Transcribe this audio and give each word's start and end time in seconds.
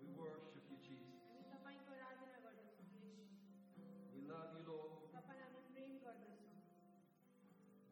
We 0.00 0.08
worship 0.16 0.64
you, 0.70 0.76
Jesus. 0.80 1.12
We 4.16 4.20
love 4.24 4.48
you, 4.56 4.64
Lord. 4.64 4.92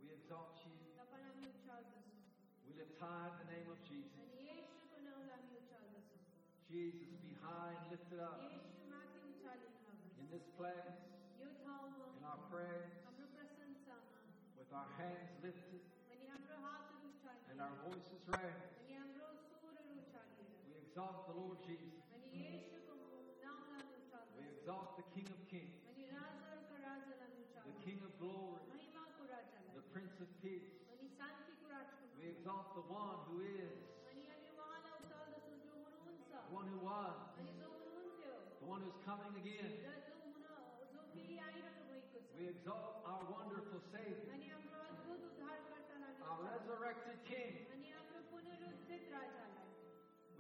We 0.01 0.09
exalt 0.16 0.56
you. 0.64 0.73
We 2.64 2.73
lift 2.80 2.96
high 2.98 3.29
the 3.45 3.48
name 3.52 3.69
of 3.69 3.79
Jesus. 3.84 4.16
Jesus, 6.71 7.12
be 7.21 7.34
high 7.43 7.75
and 7.77 7.91
lifted 7.91 8.21
up 8.21 8.41
in 10.16 10.27
this 10.30 10.46
place, 10.57 10.96
in 12.18 12.25
our 12.25 12.39
prayers, 12.48 12.91
with 14.57 14.71
our 14.73 14.87
hands 14.96 15.30
lifted 15.43 15.82
and 17.51 17.60
our 17.60 17.74
voices 17.84 18.23
raised 18.30 18.70
exalt 21.00 21.32
the 21.32 21.36
Lord 21.40 21.56
Jesus. 21.64 22.04
We 24.36 24.45
exalt 24.52 25.00
the 25.00 25.06
King 25.16 25.32
of 25.32 25.40
Kings, 25.48 25.80
the 25.80 25.96
King 27.80 28.04
of 28.04 28.12
Glory, 28.20 28.60
the 28.68 29.80
Prince 29.96 30.12
of 30.20 30.28
Peace. 30.45 30.68
We 32.20 32.28
exalt 32.28 32.76
the 32.76 32.84
one 32.92 33.16
who 33.32 33.40
is, 33.40 33.80
the 36.36 36.52
one 36.52 36.68
who 36.68 36.84
was, 36.84 37.16
the 38.60 38.68
one 38.68 38.84
who's 38.84 39.01
coming 39.01 39.40
again. 39.40 39.73
We 42.37 42.45
exalt 42.45 43.01
our 43.09 43.24
wonderful 43.24 43.80
Savior. 43.88 44.49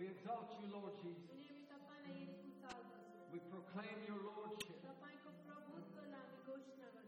We 0.00 0.08
exalt 0.08 0.48
you, 0.56 0.64
Lord 0.72 0.96
Jesus. 1.04 1.28
We 3.28 3.38
proclaim 3.52 4.00
your 4.08 4.16
Lordship. 4.24 4.80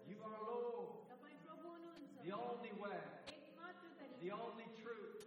You 0.05 0.21
are 0.21 0.37
Lord, 0.45 1.01
the 2.21 2.33
only 2.37 2.73
way, 2.77 3.01
the 4.21 4.31
only 4.37 4.69
truth, 4.84 5.25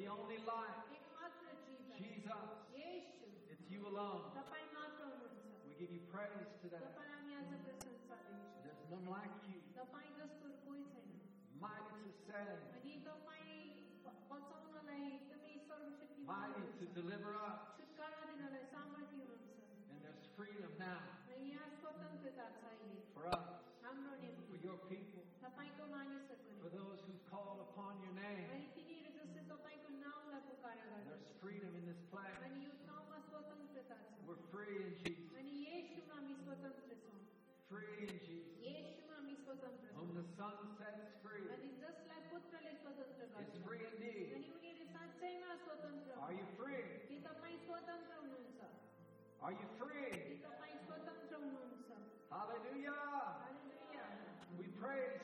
the 0.00 0.08
only 0.08 0.40
life. 0.48 0.80
Jesus, 2.00 2.40
it's 3.52 3.68
you 3.68 3.84
alone. 3.92 4.32
We 5.68 5.76
give 5.76 5.92
you 5.92 6.00
praise 6.08 6.48
today. 6.64 6.80
There's 8.64 8.80
none 8.88 9.12
like 9.12 9.36
you. 9.44 9.60
Mighty 11.60 12.00
to 12.00 12.12
save. 12.32 12.71
Free 37.71 38.07
in 38.07 38.13
Jesus. 38.25 38.55
येशूमा 38.63 39.15
हामी 39.17 39.35
स्वतन्त्र 39.43 39.87
Whom 39.97 40.09
छौँ 40.09 40.15
the 40.17 40.25
Son 40.37 40.55
sets 40.79 41.07
free 41.23 41.45
अनि 41.55 41.69
जसलाई 41.83 42.21
पुत्रले 42.31 42.73
स्वतन्त्र 42.83 43.23
is 43.23 43.31
गर्छ 43.35 43.63
free 43.67 43.83
indeed. 43.91 44.29
अनि 44.37 44.49
उनीहरू 44.57 44.85
साँच्चैमा 44.95 45.51
स्वतन्त्र 45.65 46.09
Are 46.25 46.33
you 46.39 46.45
हुन्। 46.47 46.55
free? 46.59 46.83
के 47.09 47.17
तपाईँ 47.27 47.57
स्वतन्त्र 47.67 48.13
हुनुहुन्छ 48.21 48.59
Are 49.47 49.53
you 49.59 49.67
free? 49.81 50.11
के 50.27 50.35
तपाईँ 50.47 50.77
स्वतन्त्र 50.87 51.35
हुनुहुन्छ 51.43 51.89
Hallelujah. 52.31 52.99
Hallelujah. 53.43 54.05
We 54.59 54.65
praise 54.81 55.20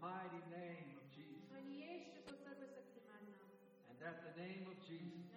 mighty 0.00 0.40
name 0.48 0.96
of 0.96 1.04
Jesus. 1.12 1.44
And 3.88 3.98
at 4.00 4.16
the 4.24 4.32
name 4.40 4.64
of 4.64 4.76
Jesus, 4.88 5.28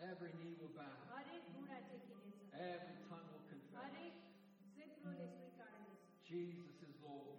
every 0.00 0.32
knee 0.40 0.56
will 0.56 0.72
bow, 0.72 0.88
every 2.56 2.96
tongue 3.08 3.28
will 3.28 3.44
confess. 3.44 3.92
Jesus 6.24 6.76
is 6.80 6.96
Lord. 7.04 7.36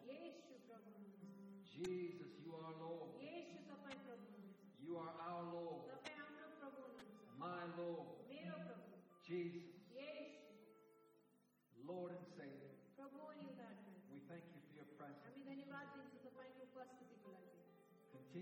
Jesus, 1.65 2.29
you 2.45 2.53
are 2.53 2.73
Lord. 2.81 3.09
You 4.81 4.97
are 4.97 5.13
our 5.29 5.43
Lord. 5.53 5.89
My 7.39 7.61
Lord. 7.77 8.21
Jesus. 9.27 9.58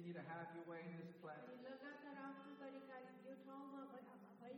continue 0.08 0.24
to 0.24 0.32
have 0.32 0.48
your 0.56 0.64
way 0.72 0.80
in 0.88 0.96
this 1.04 1.12
place. 1.20 1.36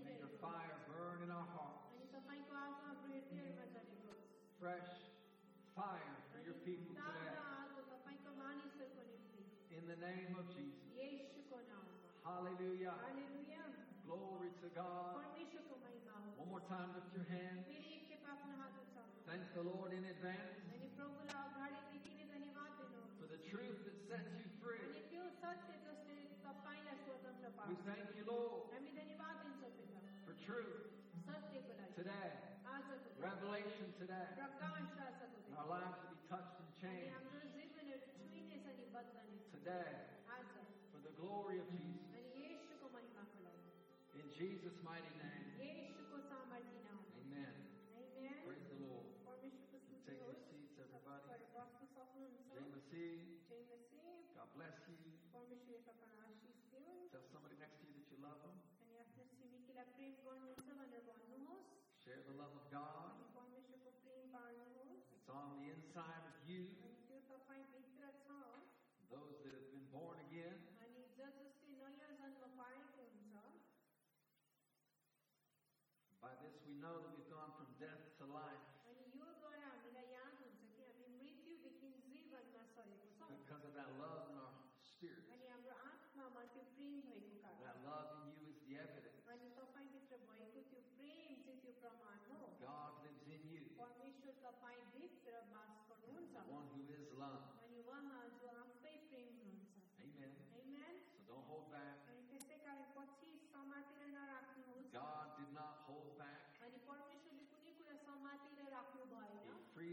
May 0.05 0.13
your 0.21 0.29
fire 0.37 0.77
burn 0.85 1.25
in 1.25 1.33
our 1.33 1.49
hearts. 1.57 1.89
Fresh 4.61 4.93
fire 5.73 6.17
for 6.29 6.37
your 6.45 6.53
people 6.61 6.93
today. 6.93 7.33
In 9.73 9.89
the 9.89 9.97
name 9.97 10.37
of 10.37 10.45
Jesus. 10.53 10.85
Hallelujah. 12.21 12.93
Glory 14.05 14.53
to 14.61 14.69
God. 14.77 15.17
One 16.37 16.49
more 16.49 16.61
time, 16.69 16.93
lift 16.93 17.09
your 17.17 17.25
hand. 17.25 17.65
Thank 19.25 19.41
the 19.55 19.63
Lord 19.65 19.93
in 19.93 20.05
advance. 20.05 20.68
We 27.68 27.68
पार्छ 27.68 27.84
thank 27.84 28.08
you, 28.16 28.24
Lord, 28.24 28.72
हामी 28.74 28.90
धन्यवाद 28.98 29.36
दिन्छौँ 29.44 29.70
पिता 29.78 30.00
for 30.26 30.34
truth 30.44 30.80
सत्यको 31.28 31.72
लागि 31.80 31.92
today, 31.98 32.28
आजको 32.74 32.94
दिन, 33.04 33.12
revelation 33.24 33.88
today. 34.00 34.26
प्रकाश 34.38 34.88
आजको 35.06 35.26
दिन 35.34 35.42
Our 35.60 35.68
lives 35.72 35.98
will 36.00 36.12
be 36.14 36.20
touched 36.32 36.56
and 36.60 36.68
अनि 36.68 36.80
changed 36.80 37.12
हाम्रो 37.14 37.40
जीवनहरू 37.56 37.98
छुइनेछ 38.16 38.64
अनि 38.72 38.86
बदल्नेछ 38.96 39.44
today 39.56 39.90
आज 40.36 40.46
for 40.92 41.00
the 41.06 41.12
glory 41.20 41.56
of 41.64 41.68
Jesus. 41.76 42.08
अनि 42.16 42.32
येशूको 42.40 42.86
महिमाको 42.96 43.38
लागि 43.44 43.72
In 44.22 44.26
Jesus' 44.38 44.78
mighty 44.88 45.12
name, 45.20 45.44
येशूको 45.60 46.16
सामर्थ्य 46.32 46.78
नाम 46.88 47.00
amen. 47.22 47.54
Amen. 48.00 48.36
Praise 48.48 48.66
the 48.72 48.78
Lord. 48.86 49.06
परमेश्वरको 49.28 49.78
स्तुति 49.84 49.96
Take 50.08 50.20
your 50.24 50.32
होस्। 50.32 50.48
seats, 50.48 50.74
everybody. 50.80 51.28
तपाईँहरू 51.28 51.46
बस्न 51.56 51.82
सक्नुहुन्छ 51.96 52.38
Jay 52.54 52.66
Masih, 52.72 53.12
जय 53.50 53.62
मसीह 53.72 54.04
God 54.38 54.48
bless 54.58 54.76
you. 54.88 54.98
परमेश्वरले 55.34 55.78
तपाईँलाई 55.88 56.18
Ashish 56.24 56.37
दिउन् 56.37 56.37
Tell 57.09 57.25
somebody 57.33 57.57
next 57.57 57.81
to 57.81 57.89
you 57.89 57.97
that 57.97 58.05
you 58.13 58.21
love 58.21 58.37
them. 58.45 58.53
Share 62.05 62.21
the 62.29 62.37
love 62.37 62.53
of 62.53 62.69
God. 62.69 63.17
It's 65.17 65.29
on 65.29 65.49
the 65.57 65.73
inside 65.73 66.21
of 66.29 66.37
you. 66.45 66.69
Those 69.09 69.41
that 69.41 69.57
have 69.57 69.69
been 69.73 69.89
born 69.89 70.21
again. 70.29 70.53
By 76.21 76.35
this 76.45 76.61
we 76.67 76.77
know 76.77 76.93
that 77.01 77.13
we 77.17 77.18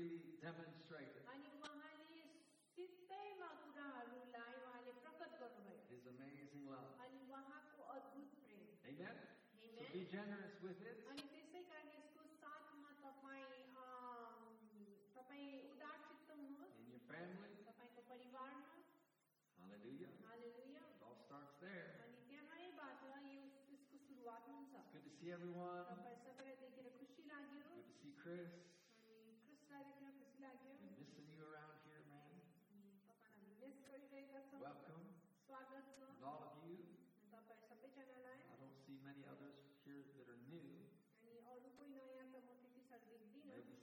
freely 0.05 0.37
demonstrated 0.41 1.23
अनि 1.33 1.49
उहाँले 1.57 2.21
सिधैमा 2.77 3.49
कुराहरूलाई 3.65 4.53
उहाँले 4.65 4.91
प्रकट 5.05 5.31
गर्नुभयो 5.41 5.79
His 5.91 6.05
amazing 6.13 6.65
love. 6.73 6.91
अनि 7.05 7.19
उहाँको 7.27 7.83
अद्भुत 7.97 8.29
प्रेम 8.43 8.67
Amen? 8.91 9.15
So 9.51 9.67
Amen. 9.67 9.91
be 9.93 10.03
generous 10.13 10.55
with 10.65 10.79
it. 10.81 10.97
अनि 11.11 11.23
त्यसै 11.33 11.61
कारण 11.71 11.89
यसको 11.97 12.23
साथमा 12.41 12.91
तपाईँ 13.01 13.65
अम, 13.81 14.37
तपाईँ 15.17 15.49
उदार 15.73 15.97
चित्त 16.07 16.29
हुनुहोस् 16.31 16.79
In 16.81 16.87
your 16.93 17.03
family. 17.09 17.53
तपाईँको 17.69 18.01
परिवारमा 18.13 18.71
Hallelujah. 19.61 20.11
Hallelujah 20.29 20.83
It 20.91 21.01
all 21.05 21.17
starts 21.25 21.55
there. 21.61 21.87
अनि 22.05 22.17
त्यहाँबाट 22.29 23.03
यो 23.09 23.19
यसको 23.73 23.97
सुरुवात 24.07 24.49
हुन्छ 24.49 24.73
It's 24.81 24.91
good 24.93 25.05
to 25.09 25.13
see 25.19 25.31
everyone. 25.37 25.85
तपाईँ 25.93 26.19
सबैलाई 26.25 26.55
देखेर 26.65 26.89
खुसी 26.99 27.23
लाग्यो 27.33 27.65
Good 27.75 27.87
to 27.89 27.95
see 28.01 28.13
Chris. 28.23 28.51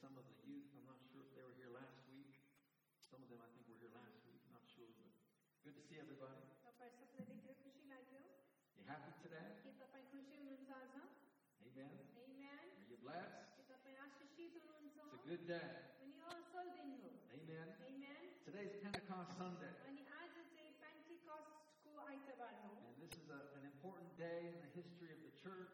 some 0.04 0.20
of 0.20 0.28
the 0.28 0.36
youth. 0.44 0.68
I'm 0.76 0.84
not 0.84 1.00
sure 1.08 1.24
if 1.24 1.32
they 1.32 1.48
were 1.48 1.56
here 1.56 1.72
last 1.72 1.96
week. 2.12 2.36
Some 3.08 3.24
of 3.24 3.32
them 3.32 3.40
I 3.40 3.48
think 3.56 3.64
were 3.72 3.80
here 3.80 3.96
last 3.96 4.20
week. 4.28 4.44
Not 4.52 4.68
sure, 4.68 4.92
but 5.00 5.08
good 5.64 5.80
to 5.80 5.84
see 5.88 5.96
everybody. 5.96 6.44
You 8.76 8.84
happy 8.84 9.16
today? 9.24 9.48
Amen. 11.64 11.88
Amen. 12.20 12.68
Are 12.68 12.88
you 12.92 13.00
blessed? 13.00 13.48
It's 15.08 15.16
a 15.16 15.24
good 15.24 15.48
day. 15.48 15.72
Amen. 17.40 17.68
Amen. 17.88 18.20
Today 18.44 18.76
Pentecost 18.84 19.40
Sunday. 19.40 19.72
And 22.92 23.00
this 23.00 23.16
is 23.16 23.32
a, 23.32 23.40
an 23.56 23.64
important 23.72 24.12
day 24.20 24.52
in 24.52 24.60
the 24.68 24.72
history 24.76 25.16
of 25.16 25.24
the 25.24 25.32
church. 25.40 25.72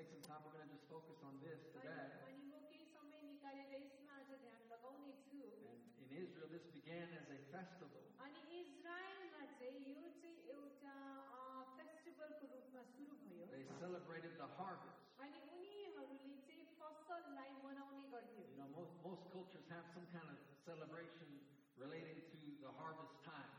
take 0.00 0.16
some 0.16 0.24
time. 0.24 0.40
We're 0.48 0.56
going 0.56 0.64
to 0.64 0.72
just 0.72 0.88
focus 0.88 1.20
on 1.28 1.36
this 1.44 1.60
today. 1.76 1.92
And 1.92 2.40
in 6.00 6.16
Israel, 6.16 6.48
this 6.48 6.64
began 6.72 7.04
as 7.20 7.28
a 7.28 7.36
festival. 7.52 8.00
They 13.52 13.68
celebrated 13.76 14.40
the 14.40 14.48
harvest. 14.56 15.04
You 18.48 18.56
know, 18.56 18.72
most, 18.72 18.96
most 19.04 19.28
cultures 19.36 19.68
have 19.68 19.84
some 19.92 20.08
kind 20.16 20.32
of 20.32 20.40
celebration 20.64 21.28
relating 21.76 22.24
to 22.24 22.40
the 22.64 22.72
harvest 22.72 23.20
time. 23.28 23.52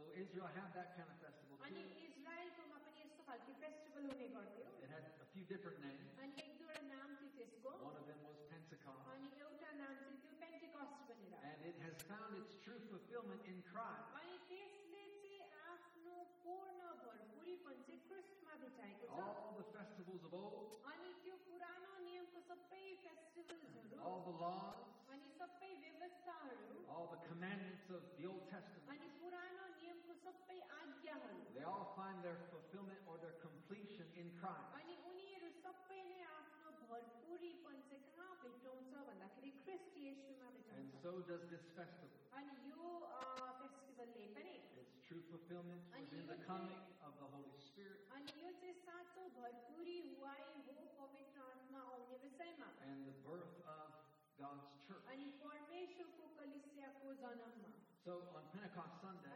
Israel 0.22 0.48
had 0.56 0.68
that 0.76 0.88
kind 0.96 1.08
of 1.08 1.18
festival 1.24 1.56
अनि 1.66 1.82
too. 1.82 2.04
इजरायलकोमा 2.06 2.78
पनि 2.86 2.98
यस्तो 3.04 3.22
खालको 3.28 3.52
festival 3.62 4.02
हुने 4.12 4.28
गर्थ्यो 4.36 4.66
It 4.84 4.90
had 4.94 5.04
a 5.24 5.26
few 5.34 5.44
different 5.52 5.78
names. 5.86 6.08
अनि 6.20 6.34
एक 6.44 6.52
दुईवटा 6.60 6.82
नाम 6.92 7.08
थियो 7.20 7.30
त्यसको 7.38 7.72
One 7.86 7.96
of 8.00 8.06
them 8.10 8.20
was 8.28 8.38
Pentecost. 8.52 9.04
अनि 9.14 9.28
एउटा 9.46 9.70
नाम 9.80 9.94
चाहिँ 10.02 10.20
त्यो 10.24 10.32
पेन्टिकस्ट 10.42 11.00
भनेर 11.10 11.34
And 11.50 11.58
it 11.70 11.76
has 11.86 11.96
found 12.12 12.32
its 12.42 12.54
true 12.64 12.80
fulfillment 12.90 13.42
in 13.52 13.58
Christ. 13.72 14.08
अनि 14.20 14.36
त्यसले 14.52 15.04
चाहिँ 15.22 15.40
आफ्नो 15.74 16.16
पूर्ण 16.44 16.80
भरपुरीपन 17.04 17.76
चाहिँ 17.88 18.00
क्रिस्टमा 18.10 18.54
भेटाएको 18.64 19.04
छ 19.14 19.24
All 19.24 19.54
the 19.60 19.66
festivals 19.76 20.22
of 20.28 20.34
old, 20.44 20.68
अनि 20.92 21.10
त्यो 21.24 21.36
पुरानो 21.48 21.92
नियमको 22.06 22.40
सबै 22.50 22.84
फेस्टिभल्सहरू 23.04 24.04
all 24.10 24.20
the 24.30 24.36
laws, 24.44 24.84
अनि 25.16 25.28
सबै 25.40 25.70
व्यवस्थाहरू 25.84 26.74
all 26.96 27.06
the 27.14 27.20
commandments 27.28 27.86
of 27.98 28.02
the 28.18 28.26
Old 28.32 28.44
Testament, 28.54 28.79
They 31.55 31.63
all 31.65 31.93
find 31.97 32.21
their 32.23 32.37
fulfillment 32.53 32.99
or 33.09 33.17
their 33.21 33.35
completion 33.41 34.05
in 34.15 34.29
Christ. 34.39 34.69
And 40.77 40.87
so 41.01 41.11
does 41.27 41.43
this 41.49 41.65
festival. 41.75 42.09
It's 44.81 44.97
true 45.07 45.23
fulfillment 45.29 45.81
within 46.11 46.27
the 46.27 46.39
coming 46.45 46.77
of 47.05 47.13
the 47.19 47.27
Holy 47.27 47.57
Spirit. 47.59 47.99
And 52.87 53.05
the 53.05 53.15
birth 53.25 53.55
of 53.67 53.87
God's 54.37 54.67
church. 54.87 55.05
So 58.05 58.17
on 58.33 58.43
Pentecost 58.51 58.97
Sunday, 59.01 59.29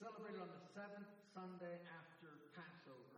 celebrated 0.00 0.40
on 0.44 0.50
the 0.52 0.60
seventh 0.76 1.08
Sunday 1.32 1.80
after 1.88 2.28
Passover. 2.52 3.16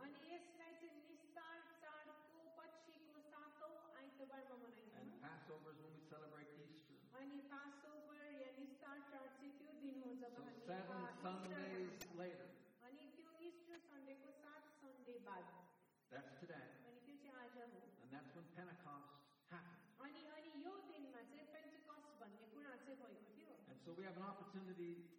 And 4.99 5.11
Passover 5.19 5.69
is 5.75 5.79
when 5.83 5.91
we 5.91 6.03
celebrate 6.07 6.47
Easter. 6.55 6.95
So 10.35 10.43
seven 10.67 10.99
Sundays 11.19 11.91
later. 12.15 12.47
That's 16.09 16.31
today. 16.39 16.63
And 18.03 18.09
that's 18.11 18.31
when 18.35 18.45
Pentecost 18.55 19.11
happened. 19.51 19.83
And 23.69 23.77
so 23.85 23.91
we 23.93 24.03
have 24.07 24.15
an 24.17 24.23
opportunity 24.23 25.18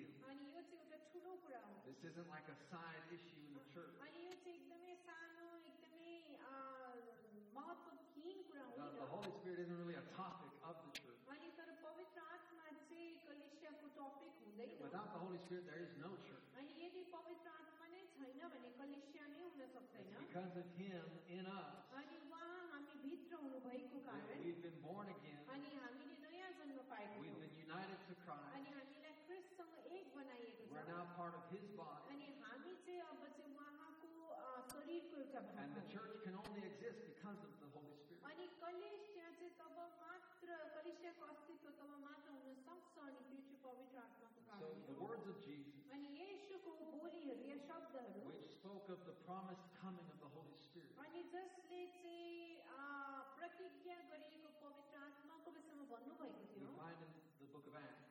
This 1.91 2.15
isn't 2.15 2.29
like 2.31 2.47
a 2.47 2.55
side 2.71 3.03
issue 3.11 3.35
in 3.51 3.51
the 3.51 3.65
church. 3.75 3.91
The, 8.79 8.87
the 8.95 9.09
Holy 9.11 9.31
Spirit 9.43 9.59
isn't 9.59 9.75
really 9.75 9.99
a 9.99 10.07
topic 10.15 10.51
of 10.63 10.75
the 10.87 10.91
church. 10.95 11.19
Without 14.87 15.11
the 15.11 15.19
Holy 15.19 15.37
Spirit, 15.43 15.67
there 15.67 15.83
is 15.83 15.91
no 15.99 16.15
church. 16.23 16.47
It's 19.99 20.15
because 20.31 20.55
of 20.55 20.67
Him 20.79 21.03
in 21.27 21.43
us 21.45 21.90
his 31.51 31.67
body. 31.75 32.07
And 35.61 35.71
the 35.75 35.85
church 35.91 36.15
can 36.23 36.33
only 36.35 36.61
exist 36.65 36.99
because 37.05 37.39
of 37.43 37.51
the 37.59 37.69
Holy 37.75 37.95
Spirit. 37.95 38.21
So 44.59 44.67
the 44.87 44.97
words 45.01 45.25
of 45.27 45.35
Jesus, 45.43 45.75
which 48.27 48.43
spoke 48.51 48.87
of 48.89 48.99
the 49.05 49.15
promised 49.27 49.67
coming 49.81 50.07
of 50.11 50.19
the 50.23 50.31
Holy 50.31 50.55
Spirit, 50.59 50.91
You 56.61 56.67
find 56.77 56.97
in 57.01 57.11
the 57.41 57.47
book 57.51 57.65
of 57.67 57.75
Acts. 57.75 58.10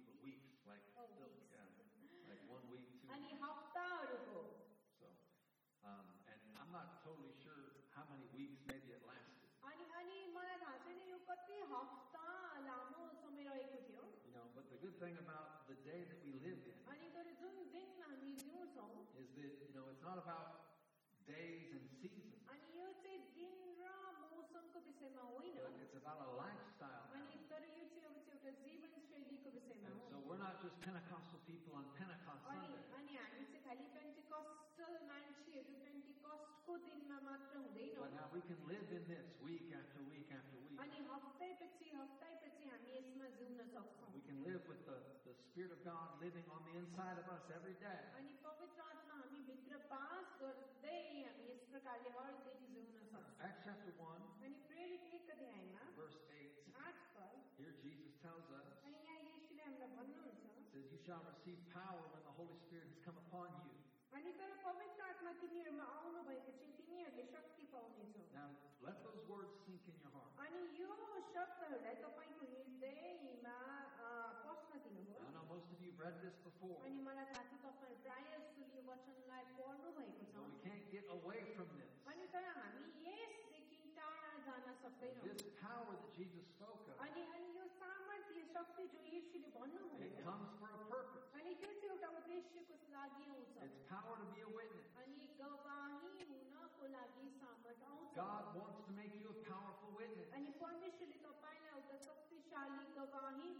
the 14.71 14.77
good 14.79 14.95
thing 15.03 15.15
about 15.19 15.67
the 15.67 15.75
day 15.83 16.01
that 16.07 16.19
we 16.23 16.31
live 16.39 16.59
in 16.63 16.75
is 19.19 19.29
that, 19.37 19.51
you 19.67 19.73
know, 19.75 19.85
it's 19.91 20.01
not 20.03 20.17
about 20.17 20.79
days 21.27 21.69
and 21.75 21.83
seasons. 22.01 22.33
But 25.61 25.75
it's 25.83 25.95
about 25.99 26.19
a 26.23 26.29
lifestyle. 26.39 27.05
And 29.91 29.99
so 30.09 30.17
we're 30.25 30.39
not 30.41 30.55
just 30.63 30.75
Pentecostal 30.81 31.39
people 31.45 31.75
on 31.75 31.85
Pentecost 31.99 32.41
Sunday. 32.63 32.87
But 38.01 38.11
now 38.15 38.27
we 38.33 38.41
can 38.41 38.57
live 38.67 38.87
in 38.91 39.03
this 39.07 39.27
week 39.43 39.67
after 39.75 39.99
week 40.09 40.27
after 40.31 40.55
week 40.63 40.79
अनि 44.30 44.30
हप्तैपछि 44.30 44.30
हप्तैपछि 44.30 44.30
हामी 44.30 44.30
यसमा 44.30 44.30
जिउन 44.30 44.30
सक्छौँ 44.30 44.30
We 44.30 44.30
can 44.30 44.38
live 44.46 44.62
with 44.70 44.82
the, 44.86 44.96
the 45.26 45.34
Spirit 45.46 45.72
of 45.76 45.80
God 45.84 46.08
living 46.22 46.46
on 46.54 46.60
the 46.66 46.74
inside 46.80 47.18
of 47.22 47.26
us 47.34 47.44
every 47.58 47.76
day. 47.82 48.00
अनि 48.18 48.32
पवित्र 48.46 48.80
आत्मा 48.86 49.14
हामी 49.22 49.40
भित्र 49.50 49.74
पास 49.92 50.26
गर्दै 50.42 51.00
हामी 51.26 51.44
यस 51.50 51.62
प्रकारले 51.72 52.10
हर 52.18 52.32
दिन 52.46 52.62
जिउन 52.72 52.86
सक्छौँ 52.94 53.22
Acts 53.48 53.62
chapter 53.66 53.92
1, 54.08 54.28
अनि 54.46 54.56
प्रेरित 54.68 55.04
एक 55.18 55.30
अध्यायमा 55.36 55.82
verse 55.98 56.20
8, 56.38 56.62
आठ 56.86 56.96
पद 57.16 57.34
here 57.58 57.74
Jesus 57.84 58.12
tells 58.24 58.46
us, 58.60 58.68
अनि 58.86 58.98
यहाँ 59.06 59.20
येशूले 59.28 59.62
हामीलाई 59.68 59.90
भन्नुहुन्छ 59.98 60.44
says, 60.72 60.86
You 60.92 61.00
shall 61.06 61.22
receive 61.32 61.58
power 61.74 62.04
when 62.14 62.22
the 62.30 62.34
Holy 62.40 62.56
Spirit 62.64 62.86
has 62.92 63.00
come 63.08 63.18
upon 63.26 63.48
you. 63.66 63.74
अनि 64.16 64.30
तर 64.40 64.52
पवित्र 64.64 65.00
आत्मा 65.10 65.32
तिमीहरूमा 65.42 65.84
आउनु 65.98 66.20
भएपछि 66.30 66.68
तिमीहरूले 66.78 67.24
शक्ति 67.34 67.64
पाउनेछौ 67.74 68.24
Now, 68.36 68.48
let 68.86 68.96
those 69.04 69.22
words 69.32 69.52
sink 69.66 69.82
in 69.92 69.96
your 70.04 70.12
heart. 70.16 70.32
अनि 70.46 70.60
यो 70.80 70.90
शब्दहरूलाई 71.36 71.96
तपाईँको 72.04 72.46
हृदयमा 72.52 73.56
read 76.00 76.16
this 76.24 76.36
before, 76.44 76.76
अनि 76.88 77.00
मलाई 77.04 77.26
थाहा 77.32 77.44
छ 77.44 77.52
तपाईँ 77.64 77.96
प्राय 78.04 78.22
जस्तो 78.32 78.64
यो 78.72 78.80
वचनलाई 78.88 79.44
पढ्नु 79.60 79.90
भएको 79.96 80.24
छ 80.32 80.36
but 80.36 80.48
we 80.48 80.58
can't 80.64 80.86
get 80.92 81.04
away 81.16 81.40
from 81.56 81.68
this. 81.76 81.90
अनि 82.12 82.24
तर 82.32 82.44
हामी 82.56 82.84
यसदेखि 83.04 83.92
टाढा 83.98 84.32
जान 84.46 84.64
सक्दैनौँ 84.84 85.24
This 85.28 85.44
power 85.60 85.92
that 86.00 86.12
Jesus 86.16 86.44
spoke 86.56 86.80
of, 86.88 86.96
अनि 87.06 87.22
अनि 87.36 87.48
यो 87.58 87.64
सामर्थ्य 87.76 88.44
शक्ति 88.56 88.84
जो 88.94 89.00
येशूले 89.12 89.48
it 89.48 89.54
भन्नुभयो 89.60 90.24
comes 90.24 90.50
for 90.60 90.70
a 90.72 90.80
purpose. 90.92 91.28
अनि 91.36 91.50
त्यो 91.60 91.70
चाहिँ 91.76 91.92
एउटा 91.92 92.08
उद्देश्यको 92.20 92.74
लागि 92.96 93.24
आउँछ 93.36 93.56
It's 93.68 93.80
power 93.92 94.14
to 94.16 94.26
be 94.32 94.40
a 94.48 94.50
witness. 94.56 94.88
अनि 95.04 95.28
गवाही 95.42 96.14
हुनको 96.32 96.84
लागि 96.96 97.26
सामर्थ्य 97.40 97.84
आउँछ 97.92 98.14
God 98.16 98.44
wants 98.56 98.80
to 98.88 98.92
make 99.00 99.12
you 99.20 99.28
a 99.28 99.38
powerful 99.52 99.90
witness. 100.00 100.28
अनि 100.40 100.50
परमेश्वरले 100.64 101.18
तपाईँलाई 101.28 101.70
एउटा 101.76 101.96
शक्तिशाली 102.08 102.84
गवाही 102.96 103.48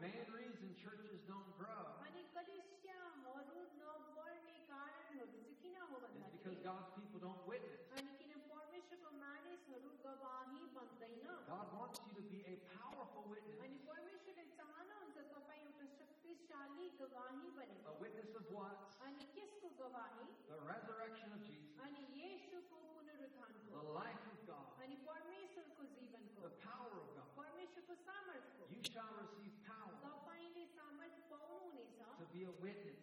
main 0.00 0.26
reason 0.30 0.70
churches 0.78 1.18
don't 1.26 1.50
grow 1.58 1.82
अनि 2.06 2.22
कलिसियाहरू 2.34 3.58
नबढ्ने 3.82 4.56
कारणहरू 4.70 5.26
चाहिँ 5.34 5.54
किन 5.62 5.76
हो 5.90 5.96
is 5.98 6.06
because 6.06 6.14
भन्दाखेरि 6.14 6.62
God's 6.64 6.90
people 6.96 7.20
don't 7.26 7.42
witness. 7.50 7.80
अनि 7.98 8.10
किन 8.20 8.32
परमेश्वरको 8.50 9.10
मानिसहरू 9.24 9.90
गवाही 10.04 10.62
बन्दैन 10.76 11.18
God 11.50 11.66
wants 11.78 11.98
you 12.06 12.12
to 12.18 12.24
be 12.30 12.40
a 12.54 12.56
powerful 12.78 13.24
witness, 13.32 13.58
अनि 13.66 13.78
परमेश्वरले 13.90 14.44
चाहनुहुन्छ 14.60 15.16
तपाईँ 15.34 15.64
एउटा 15.66 15.86
शक्तिशाली 15.98 16.86
गवाही 17.02 17.48
बने 17.58 17.76
a 17.90 17.94
witness 18.04 18.30
of 18.40 18.46
what? 18.56 18.78
अनि 19.08 19.24
कसको 19.38 19.68
गवाही 19.82 20.28
The 20.52 20.60
resurrection 20.70 21.28
of 21.36 21.40
Jesus, 21.50 21.74
अनि 21.84 22.00
येशूको 22.22 22.78
पुनरुत्थानको 22.94 23.70
the 23.78 23.86
life 24.00 24.24
of 24.34 24.38
God, 24.52 24.66
अनि 24.86 24.96
परमेश्वरको 25.10 25.82
जीवनको 25.96 26.40
the 26.48 26.54
power 26.66 26.92
of 27.02 27.06
God. 27.16 27.28
परमेश्वरको 27.40 27.94
सामर्थ्यको 28.08 28.70
You 28.74 28.82
shall 28.94 29.12
be 32.33 32.43
a 32.45 32.53
witness. 32.61 32.99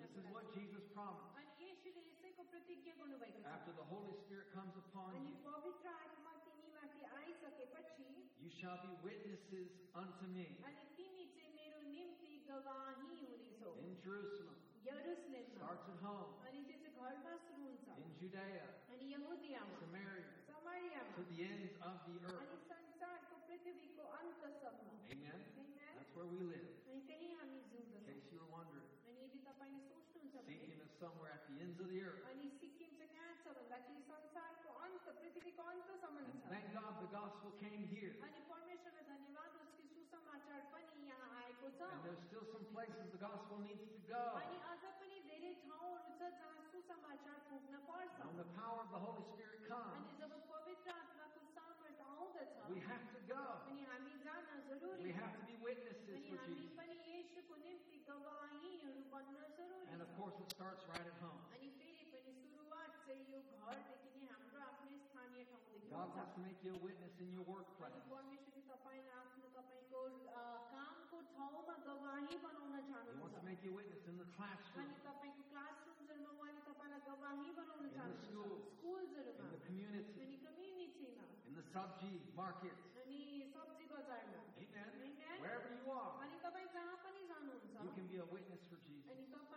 This 0.00 0.12
is 0.16 0.26
what 0.34 0.44
Jesus 0.54 0.82
promised. 0.94 1.30
After 3.46 3.72
the 3.72 3.86
Holy 3.88 4.14
Spirit 4.26 4.48
comes 4.54 4.74
upon 4.76 5.14
you, 5.26 5.36
you 8.40 8.50
shall 8.60 8.78
be 8.82 8.92
witnesses 9.04 9.68
unto 9.94 10.26
me 10.34 10.46
in 13.84 13.94
Jerusalem. 14.02 14.56
Starts 15.56 15.86
at 15.88 16.00
home. 16.02 16.34
In 18.00 18.10
Judea. 18.20 18.64
Samaria. 19.80 20.28
To 21.16 21.22
the 21.30 21.38
ends 21.44 21.72
of 21.80 21.94
the 22.06 22.16
earth. 22.26 22.40
Amen. 25.12 25.38
Amen. 25.60 25.92
That's 25.96 26.12
where 26.16 26.26
we 26.26 26.40
live 26.48 26.79
case 28.59 28.59
you 28.59 28.59
were 28.59 28.59
wondering, 28.59 28.91
अनि 29.07 29.15
यदि 29.23 29.39
तपाईँले 29.47 29.81
सोच्नुहुन्छ 29.87 30.35
भने 30.35 30.55
Sikkim 30.59 30.79
is 30.83 30.91
somewhere 30.99 31.31
at 31.31 31.43
the 31.47 31.55
ends 31.63 31.79
of 31.79 31.87
the 31.87 31.99
earth. 32.03 32.23
अनि 32.27 32.47
सिक्किम 32.59 32.91
चाहिँ 32.99 33.11
कहाँ 33.15 33.33
छ 33.39 33.45
भन्दाखेरि 33.55 34.01
संसारको 34.11 34.69
अन्त 34.85 35.05
पृथ्वीको 35.19 35.63
अन्तसम्म 35.71 36.17
And 36.19 36.35
छ 36.35 36.51
thank 36.51 36.67
God 36.75 36.93
the 36.99 37.09
gospel 37.15 37.49
came 37.63 37.83
here. 37.95 38.11
अनि 38.27 38.39
परमेश्वरलाई 38.51 39.05
धन्यवाद 39.15 39.51
होस् 39.59 39.73
कि 39.79 39.83
सुसमाचार 39.95 40.61
पनि 40.75 41.07
यहाँ 41.07 41.29
आएको 41.43 41.67
छ 41.79 41.81
And 41.95 42.03
there's 42.03 42.23
still 42.27 42.45
some 42.51 42.65
places 42.75 43.05
the 43.15 43.21
gospel 43.23 43.55
needs 43.63 43.85
to 43.95 43.99
go. 44.11 44.23
अनि 44.43 44.57
अझ 44.73 44.83
पनि 44.99 45.17
धेरै 45.31 45.53
ठाउँहरू 45.63 46.11
छ 46.19 46.21
जहाँ 46.35 46.59
सुसमाचार 46.75 47.37
पुग्न 47.49 47.73
पर्छ 47.87 48.15
When 48.25 48.37
the 48.43 48.49
power 48.59 48.79
of 48.83 48.89
the 48.91 49.01
Holy 49.05 49.23
Spirit 49.31 49.59
comes, 49.71 49.95
अनि 49.95 50.18
course, 60.30 60.46
it 60.46 60.54
starts 60.54 60.86
right 60.86 61.02
at 61.02 61.18
home. 61.18 61.42
God 65.90 66.06
wants 66.14 66.30
to 66.38 66.42
make 66.46 66.54
you 66.62 66.70
a 66.70 66.78
witness 66.78 67.10
in 67.18 67.34
your 67.34 67.42
workplace. 67.50 67.90
He 67.90 68.06
wants 68.14 68.30
to 73.34 73.42
make 73.42 73.58
you 73.66 73.74
a 73.74 73.74
witness 73.74 74.06
in 74.06 74.22
the 74.22 74.28
classroom. 74.38 74.86
In 74.86 74.94
the 74.94 75.10
schools. 78.22 78.70
In 78.86 79.50
the 79.50 79.58
community. 79.66 80.38
In 81.50 81.58
the 81.58 81.66
sabji 81.74 82.22
market. 82.38 82.78
Amen. 84.62 84.94
Wherever 85.42 85.74
you 85.74 85.90
are. 85.90 86.14
You 87.82 87.90
can 87.96 88.06
be 88.06 88.18
a 88.18 88.28
witness 88.30 88.60
for 88.68 88.76
Jesus. 88.86 89.49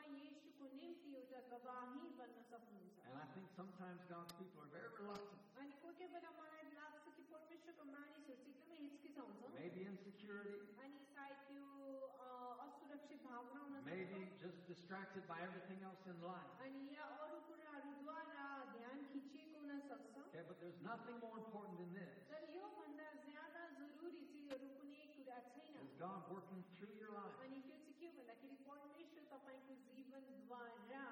And 1.53 3.15
I 3.21 3.27
think 3.37 3.47
sometimes 3.53 4.01
God's 4.09 4.33
people 4.41 4.65
are 4.65 4.73
very 4.73 4.89
reluctant 4.97 5.37
अनि 5.61 5.73
कोही 5.85 5.93
कोही 6.01 6.09
बेला 6.15 6.31
मलाई 6.41 6.65
लाग्छ 6.73 7.05
कि 7.17 7.23
परमेश्वरको 7.33 7.85
मानिसहरू 7.85 8.41
चाहिँ 8.49 8.57
एकदमै 8.57 8.79
हिचकिचाउँछ 8.81 9.37
maybe 9.59 9.81
insecurity, 9.93 10.57
अनि 10.85 11.01
सायद 11.13 11.39
त्यो 11.49 11.69
अ, 12.17 12.29
असुरक्षित 12.65 13.21
भावना 13.29 13.61
हुन 13.61 13.77
maybe 13.89 14.21
सक्छ 14.25 14.41
just 14.45 14.61
distracted 14.73 15.25
by 15.33 15.39
everything 15.49 15.81
else 15.91 16.03
in 16.13 16.17
life. 16.25 16.53
अनि 16.65 16.81
या 16.97 17.05
अरू 17.27 17.39
कुराहरूद्वारा 17.51 18.47
ध्यान 18.79 18.99
खिचिएको 19.13 19.61
हुन 19.69 19.81
सक्छ 19.93 20.17
Okay, 20.29 20.45
but 20.49 20.57
there's 20.65 20.81
nothing 20.89 21.17
more 21.27 21.37
important 21.45 21.77
than 21.83 21.93
this. 22.01 22.13
तर 22.33 22.43
योभन्दा 22.57 23.09
ज्यादा 23.29 23.63
जरुरी 23.81 24.25
चाहिँ 24.33 24.49
अरू 24.57 24.69
कुनै 24.81 25.05
कुरा 25.19 25.39
छैन 25.53 25.77
Is 25.85 25.93
God 26.05 26.21
working 26.33 26.63
through 26.79 26.95
your 27.03 27.13
life 27.21 27.37
अनि 27.49 27.61
त्यो 27.69 27.77
चाहिँ 27.85 27.97
के 28.01 28.07
हो 28.07 28.17
भन्दाखेरि 28.23 28.57
परमेश्वर 28.71 29.25
तपाईँको 29.35 29.75
जीवनद्वारा 29.93 30.77
कार्य 30.79 30.97
to 30.99 31.12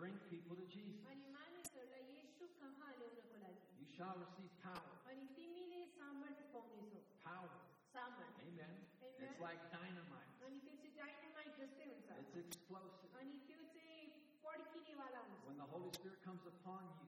bring 0.00 0.16
people 0.32 0.56
to 0.56 0.64
Jesus. 0.72 1.04
You 3.76 3.84
shall 3.92 4.16
receive 4.16 4.48
power. 4.64 4.96
Power. 7.20 7.52
Amen. 8.48 8.64
Amen. 8.64 9.28
It's 9.28 9.36
like 9.44 9.60
dynamite. 9.68 10.32
It's 12.16 12.32
explosive. 12.48 13.12
When 15.44 15.60
the 15.60 15.68
Holy 15.68 15.92
Spirit 15.92 16.24
comes 16.24 16.48
upon 16.48 16.80
you, 16.96 17.04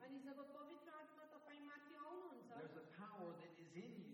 there's 2.52 2.76
a 2.76 2.84
power 3.00 3.32
that 3.40 3.52
is 3.56 3.72
in 3.72 3.88
you. 4.04 4.12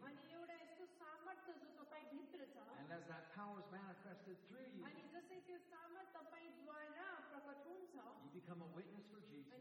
And 2.78 2.87
as 2.94 3.02
that 3.11 3.35
power 3.35 3.58
is 3.58 3.66
manifested 3.75 4.38
through 4.47 4.70
you, 4.70 4.87
you 7.49 8.31
become 8.37 8.61
a 8.61 8.69
witness 8.76 9.09
for 9.09 9.21
Jesus. 9.25 9.57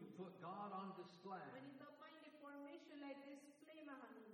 You 0.00 0.08
put 0.16 0.32
God 0.40 0.72
on 0.72 0.96
display. 0.96 1.44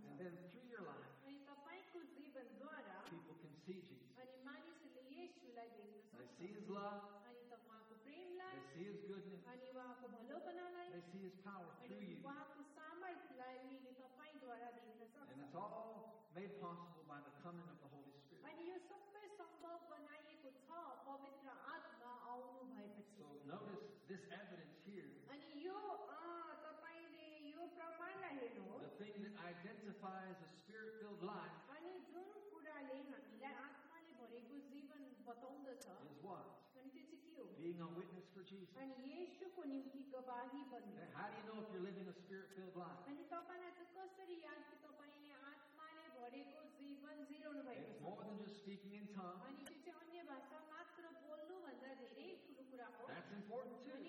And 0.07 0.19
then 0.19 0.33
through 0.53 0.69
your 0.71 0.85
life, 0.87 1.11
people 3.11 3.35
can 3.43 3.55
see 3.67 3.81
Jesus. 3.83 4.15
They 6.15 6.27
see 6.39 6.47
His 6.55 6.69
love. 6.69 7.03
They 8.55 8.63
see 8.75 8.85
His 8.85 9.01
goodness. 9.09 9.43
They 10.93 11.03
see 11.11 11.23
His 11.27 11.35
power 11.43 11.67
through 11.87 12.05
you. 12.07 12.23
And 15.31 15.41
it's 15.41 15.55
all 15.55 16.23
made 16.35 16.61
possible 16.61 17.05
by 17.09 17.19
the 17.25 17.33
coming 17.43 17.67
of 17.67 17.80
here, 24.86 25.10
अनि 25.34 25.48
यो 25.66 25.76
अँ, 25.76 26.56
तपाईँले 26.66 27.28
यो 27.56 27.64
प्रमाणलाई 27.78 28.36
हेर्नुहोस् 28.42 28.84
the 28.86 28.94
thing 29.02 29.16
that 29.26 29.36
identifies 29.54 30.36
a 30.48 30.50
spirit-filled 30.60 31.24
life 31.24 31.58
अनि 31.76 31.94
जुन 32.12 32.30
कुराले 32.52 32.98
हामीलाई 33.12 33.54
आत्माले 33.66 34.12
भरेको 34.22 34.56
जीवन 34.72 35.02
बताउँदछ 35.28 35.86
is 36.10 36.18
what? 36.28 36.46
अनि 36.76 36.88
त्यो 36.94 37.04
चाहिँ 37.10 37.22
के 37.26 37.34
हो 37.40 37.46
Being 37.60 37.82
a 37.82 37.90
witness 38.00 38.28
for 38.36 38.44
Jesus. 38.52 38.76
अनि 38.82 38.96
येशूको 39.16 39.64
निम्ति 39.74 40.02
गवाही 40.16 40.62
बन्ने 40.74 41.04
Okay, 41.06 41.14
How 41.20 41.28
do 41.32 41.36
you 41.40 41.46
know 41.50 41.58
if 41.64 41.68
you're 41.74 41.86
living 41.90 42.08
a 42.08 42.16
spirit-filled 42.22 42.76
life? 42.84 43.02
अनि 43.12 43.24
तपाईँलाई 43.34 43.72
चाहिँ 43.80 43.92
कसरी 43.98 44.38
याद 44.46 44.60
कि 44.70 44.76
तपाईँले 44.86 45.32
आत्माले 45.52 46.06
भरेको 46.20 46.62
जीवन 46.80 47.16
जिराउनु 47.32 47.64
भएको 47.70 47.90
It's 47.92 48.00
छ 48.00 48.08
more 48.08 48.22
than 48.28 48.38
just 48.44 48.56
speaking 48.64 48.94
in 49.02 49.06
tongues. 49.16 49.42
अनि 49.50 49.64
त्यो 49.66 49.78
चाहिँ 49.86 50.00
अन्य 50.04 50.24
भाषा 50.32 50.60
मात्र 50.74 51.04
बोल्नुभन्दा 51.26 51.92
धेरै 52.04 52.30
ठुलो 52.46 52.64
कुरा 52.72 52.88
हो 52.98 53.04
That's 53.14 53.32
important 53.40 53.80
अनि 53.96 54.09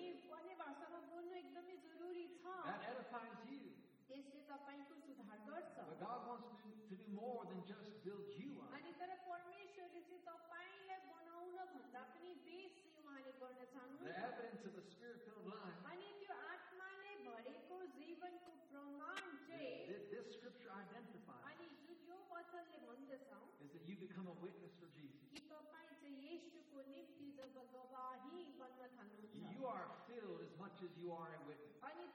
That 3.11 3.11
edifies 3.11 3.39
you. 3.51 3.59
त्यसले 4.07 4.39
तपाईँको 4.47 4.95
सुधार 5.03 5.39
गर्छ 5.47 5.75
But 5.87 5.99
God 5.99 6.21
wants 6.27 6.47
to, 6.63 6.69
to 6.89 6.95
do 6.95 7.07
more 7.11 7.43
than 7.51 7.59
just 7.67 7.91
build 8.07 8.27
you 8.39 8.55
up. 8.63 8.71
अनि 8.79 8.91
तर 8.99 9.11
परमेश्वरले 9.27 10.01
चाहिँ 10.07 10.21
तपाईँलाई 10.23 10.99
बनाउन 11.11 11.57
भन्दा 11.75 12.01
पनि 12.15 12.31
बेसी 12.47 12.87
उहाँले 13.03 13.31
गर्न 13.43 13.59
The 13.59 13.67
चाहनुहुन्छ 13.75 14.23
evidence 14.31 14.63
of 14.69 14.73
a 14.79 14.83
spirit-filled 14.91 15.47
life. 15.51 15.79
अनि 15.91 16.07
त्यो 16.23 16.35
आत्माले 16.53 17.11
भरेको 17.27 17.77
जीवनको 17.99 18.51
प्रमाण 18.71 19.23
चाहिँ 19.51 19.75
This, 19.91 20.03
this 20.15 20.25
scripture 20.39 20.71
identifies 20.71 21.43
अनि 21.51 21.67
जुन 21.83 21.99
यो 22.07 22.17
वचनले 22.31 22.79
भन्दछ 22.87 23.31
is 23.67 23.69
that 23.75 23.83
you 23.91 23.95
become 24.07 24.27
a 24.31 24.37
witness 24.39 24.71
for 24.79 24.87
Jesus. 24.95 25.27
कि 25.35 25.43
तपाईँ 25.51 25.91
चाहिँ 25.99 26.15
येशूको 26.31 26.79
निम्ति 26.95 27.27
जब 27.35 27.51
गवाही 27.75 28.39
बन्न 28.63 28.79
थाल्नुहुन्छ 28.95 29.35
You 29.57 29.65
are 29.75 29.87
filled 30.07 30.39
as 30.47 30.53
much 30.63 30.77
as 30.87 30.91
you 31.01 31.11
are 31.11 31.31
a 31.35 31.41
witness. 31.49 31.75
अनि 31.89 32.05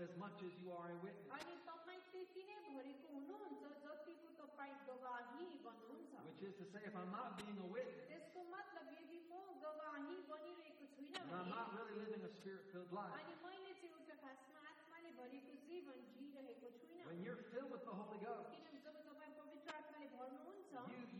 as 0.00 0.08
much 0.16 0.40
as 0.40 0.52
you 0.64 0.72
are 0.72 0.88
a 0.88 0.96
witness. 1.04 1.28
अनि 1.36 1.54
तपाईँ 1.68 2.00
त्यति 2.08 2.42
नै 2.48 2.56
भरेको 2.64 3.08
हुनुहुन्छ 3.12 3.62
जतिको 3.84 4.28
तपाईँ 4.40 4.72
गवाही 4.88 5.44
बन्नुहुन्छ 5.64 6.12
Which 6.24 6.40
is 6.48 6.54
to 6.60 6.64
say, 6.72 6.80
if 6.88 6.96
I'm 6.96 7.12
not 7.12 7.36
being 7.36 7.58
a 7.60 7.68
witness, 7.68 8.08
त्यसको 8.08 8.40
मतलब 8.56 8.86
यदि 8.96 9.18
म 9.28 9.32
गवाही 9.60 10.16
बनिरहेको 10.32 10.84
छुइनँ 10.96 11.12
then 11.12 11.28
I'm 11.28 11.44
भने 11.44 11.52
not 11.52 11.66
really 11.76 11.96
living 12.08 12.24
a 12.24 12.32
spirit-filled 12.40 12.92
life. 12.96 13.12
अनि 13.20 13.34
मैले 13.44 13.72
चाहिँ 13.76 13.92
एउटा 14.00 14.16
खासमा 14.24 14.60
आत्माले 14.72 15.10
भरेको 15.20 15.52
जीवन 15.68 15.98
जिइरहेको 16.16 16.68
छुइनँ 16.80 17.04
When 17.10 17.18
you're 17.20 17.42
filled 17.52 17.70
with 17.76 17.84
the 17.84 17.94
Holy 18.00 18.20
Ghost, 18.24 18.48
किनभने 18.56 18.80
जब 18.80 18.96
तपाईँ 19.04 19.32
पवित्र 19.36 19.68
आत्माले 19.76 20.08
भर्नुहुन्छ 20.16 20.72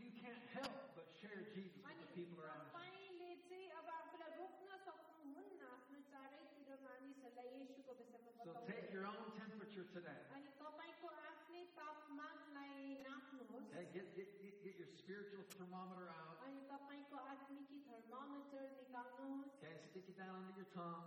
So 8.42 8.50
take 8.66 8.90
your 8.90 9.06
own 9.06 9.30
temperature 9.38 9.86
today. 9.94 10.18
Okay, 13.70 13.86
get, 13.94 14.06
get, 14.18 14.28
get, 14.42 14.54
get 14.66 14.74
your 14.82 14.90
spiritual 14.98 15.46
thermometer 15.56 16.10
out. 16.10 16.42
Okay, 19.62 19.74
stick 19.94 20.04
it 20.10 20.16
down 20.18 20.34
under 20.42 20.54
your 20.58 20.66
tongue. 20.74 21.06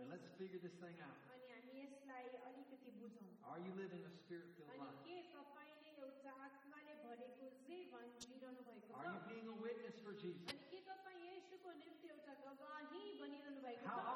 And 0.00 0.08
let's 0.10 0.28
figure 0.40 0.60
this 0.64 0.72
thing 0.80 0.96
out. 1.04 1.16
Are 3.46 3.60
you 3.60 3.72
living 3.76 4.02
a 4.04 4.12
spirit-filled 4.24 4.72
life? 4.80 4.96
Are 8.96 9.04
you 9.12 9.20
being 9.28 9.48
a 9.48 9.56
witness 9.60 9.96
for 10.04 10.12
Jesus? 10.16 10.48
How 13.86 14.15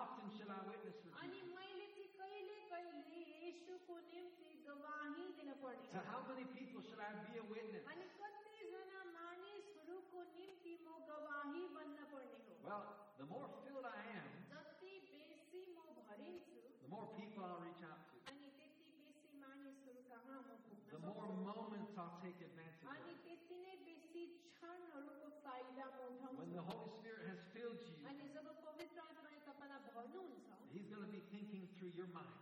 गवाही 5.59 5.59
दिन 5.59 5.59
पर्ने 5.61 5.91
To 5.91 5.99
how 6.07 6.21
many 6.27 6.45
people 6.55 6.81
should 6.87 6.99
I 6.99 7.11
be 7.27 7.35
a 7.37 7.43
witness? 7.43 7.83
अनि 7.91 8.05
कतिजना 8.19 8.99
मानिसहरूको 9.15 10.19
निम्ति 10.39 10.73
म 10.85 10.87
गवाही 11.09 11.61
बन्न 11.75 11.99
पर्ने 12.11 12.39
हो 12.47 12.55
Well, 12.63 12.83
the 13.19 13.25
more 13.27 13.47
filled 13.63 13.85
I 13.85 14.03
am, 14.15 14.29
जति 14.51 14.93
बेसी 15.11 15.61
म 15.75 15.77
भरिन्छु 15.99 16.61
the 16.83 16.87
more 16.87 17.07
people 17.19 17.43
I'll 17.43 17.59
reach 17.67 17.83
out 17.83 17.99
to. 18.11 18.17
अनि 18.31 18.47
त्यति 18.55 18.87
बेसी 18.95 19.29
मानिसहरू 19.43 20.01
कहाँ 20.11 20.39
म 20.47 20.55
पुग्न 20.69 20.87
The 20.95 21.03
more 21.03 21.27
सक्छु 21.27 21.43
moments 21.51 21.93
I'll 21.99 22.17
take 22.23 22.39
advantage 22.39 22.87
अनि 22.95 23.11
of. 23.11 23.19
त्यति 23.27 23.55
नै 23.65 23.75
बेसी 23.85 24.23
क्षणहरूको 24.55 25.29
फाइदा 25.43 25.85
म 25.91 25.99
When 26.39 26.51
the 26.55 26.63
उठाउँछु 26.63 26.71
Holy 26.71 26.89
Spirit 26.99 27.23
has 27.27 27.39
filled 27.51 27.81
you, 27.83 27.95
अनि 28.07 28.23
जब 28.35 28.47
पवित्र 28.63 28.97
आत्माले 29.03 29.39
तपाईँलाई 29.51 29.83
भर्नुहुन्छ 29.91 30.47
He's 30.75 30.87
going 30.91 31.03
to 31.05 31.11
be 31.11 31.21
thinking 31.31 31.67
through 31.77 31.93
your 31.99 32.07
mind. 32.15 32.35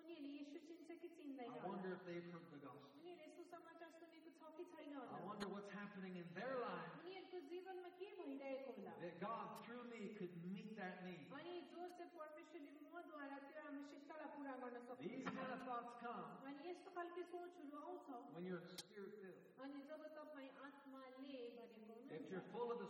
उनीहरूले 0.00 0.30
येशू 0.38 0.58
चिन्छ 0.68 0.88
कि 1.02 1.08
चिन्दैन 1.16 1.50
I 1.52 1.60
wonder 1.68 1.90
if 1.96 2.02
they've 2.08 2.28
heard 2.32 2.46
the 2.52 2.60
gospel. 2.64 2.88
उनीहरूले 2.98 3.28
सुसमाचार 3.36 3.90
सुनेको 4.00 4.30
छ 4.38 4.42
कि 4.56 4.64
छैन 4.72 4.92
I 4.92 5.00
होला 5.00 5.18
wonder 5.28 5.48
what's 5.54 5.72
happening 5.80 6.14
in 6.22 6.28
their 6.38 6.54
life 6.64 6.92
उनीहरूको 7.04 7.38
जीवनमा 7.52 7.90
के 8.00 8.08
भइरहेको 8.18 8.70
होला 8.78 8.94
that 9.04 9.14
God 9.20 9.46
through 9.66 9.84
me 9.92 10.00
could 10.18 10.34
meet 10.48 10.68
that 10.80 10.96
need. 11.06 11.26
अनि 11.38 11.54
जो 11.74 11.82
चाहिँ 11.98 12.10
परमेश्वरले 12.16 12.72
मद्वारा 12.96 13.38
त्यो 13.48 13.60
आवश्यकतालाई 13.68 14.28
पुरा 14.36 14.54
गर्न 14.64 14.78
These 15.04 15.20
सक्नुहुन्छ 15.20 15.36
kind 15.38 15.52
of 15.56 15.60
thoughts 15.68 15.92
come 16.02 16.26
अनि 16.48 16.58
यस्तो 16.70 16.90
खालके 16.96 17.22
सोचहरू 17.34 17.76
आउँछ 17.84 18.06
when 18.34 18.44
you're 18.50 18.64
spirit 18.72 19.12
filled. 19.20 19.44
अनि 19.66 19.78
जब 19.90 20.02
तपाईँ 20.18 20.50
आत्माले 20.68 21.36
भरेको 21.58 21.86
If 22.08 22.24
हुनुहुन्छ 22.24 22.32
you're 22.32 22.48
full 22.54 22.68
of 22.74 22.78
the 22.82 22.88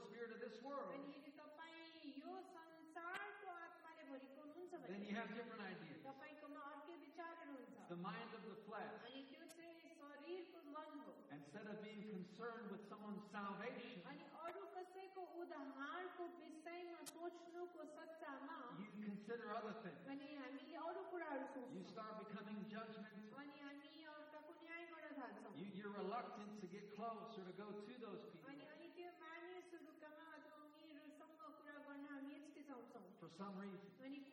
have 5.23 5.31
different 5.39 5.63
ideas. 5.63 6.03
The 7.87 7.95
mind 7.95 8.27
of 8.35 8.43
the 8.43 8.59
flesh. 8.67 8.91
Instead 11.31 11.65
of 11.71 11.79
being 11.79 12.03
concerned 12.11 12.67
with 12.67 12.83
someone's 12.91 13.23
salvation, 13.31 14.03
you 18.83 18.89
consider 18.99 19.47
other 19.55 19.71
things. 19.79 19.95
You 21.71 21.83
start 21.87 22.19
becoming 22.27 22.59
judgmental. 22.67 23.23
You, 25.55 25.67
you're 25.71 25.95
reluctant 25.95 26.59
to 26.59 26.67
get 26.67 26.83
close 26.99 27.31
or 27.39 27.45
to 27.47 27.53
go 27.55 27.71
to 27.71 27.93
those 28.03 28.27
people. 28.27 28.51
For 33.23 33.29
some 33.39 33.55
reason. 33.55 34.32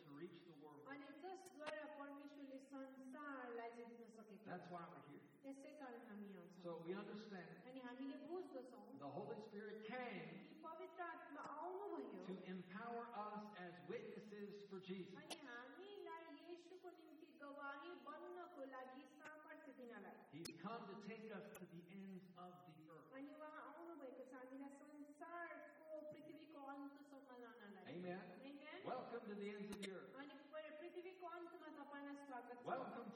That's 4.40 4.64
why 4.72 4.80
we're 4.88 5.04
here. 5.12 5.24
त्यसै 5.44 5.70
कारण 5.78 6.00
हामी 6.08 6.26
यहाँ 6.32 6.46
छौँ 6.56 6.62
So 6.64 6.70
we 6.86 6.92
understand 6.96 7.48
अनि 7.68 7.80
हामीले 7.86 8.16
बुझ्दछौँ 8.28 8.84
the 9.02 9.10
Holy 9.16 9.36
Spirit 9.48 9.76
came 9.84 10.24
कि 10.48 10.56
पवित्र 10.64 11.02
आत्मा 11.04 11.42
आउनुभयो 11.60 12.24
to 12.30 12.36
empower 12.48 13.04
us 13.24 13.44
as 13.60 13.72
witnesses 13.90 14.56
for 14.70 14.80
Jesus. 14.88 15.12
अनि 15.20 15.36
हामीलाई 15.44 16.24
येशूको 16.48 16.88
निम्ति 16.96 17.28
गवाही 17.42 17.92
बन्नको 18.08 18.64
लागि 18.72 19.04
सामर्थ्य 19.20 19.72
दिनलाई 19.80 20.16
He's 20.32 20.50
come 20.64 20.80
to 20.88 20.96
take 21.04 21.28
us 21.36 21.44
to 21.60 21.64
the 21.74 21.82
ends 22.00 22.24
of 22.40 22.52
the 22.72 22.76
earth. 22.88 23.12
अनि 23.20 23.28
उहाँ 23.36 23.60
आउनुभएको 23.68 24.24
छ 24.32 24.40
हामीलाई 24.40 24.72
संसारको 24.80 26.00
पृथ्वीको 26.10 26.64
अन्तसम्म 26.72 27.28
लानलाई 27.44 27.84
Amen. 27.92 28.24
Amen. 28.48 28.78
Welcome 28.88 29.22
to 29.30 29.34
the 29.42 29.48
ends 29.52 29.70
of 29.76 29.78
the 29.84 29.92
earth. 30.00 30.10
अनि 30.24 30.34
प- 30.52 30.74
पृथ्वीको 30.80 31.26
अन्तमा 31.36 31.68
तपाईँलाई 31.78 32.16
स्वागत 32.26 32.56
छ 32.62 32.66
Welcome 32.72 33.08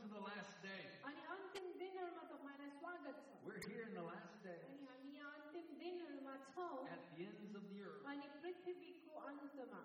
दिनहरूमा 6.55 6.55
छौँ 6.55 6.87
at 6.95 7.03
the 7.17 7.27
ends 7.27 7.55
of 7.55 7.65
the 7.71 7.79
earth. 7.83 8.05
अनि 8.07 8.27
पृथ्वीको 8.43 9.13
अन्तमा 9.31 9.81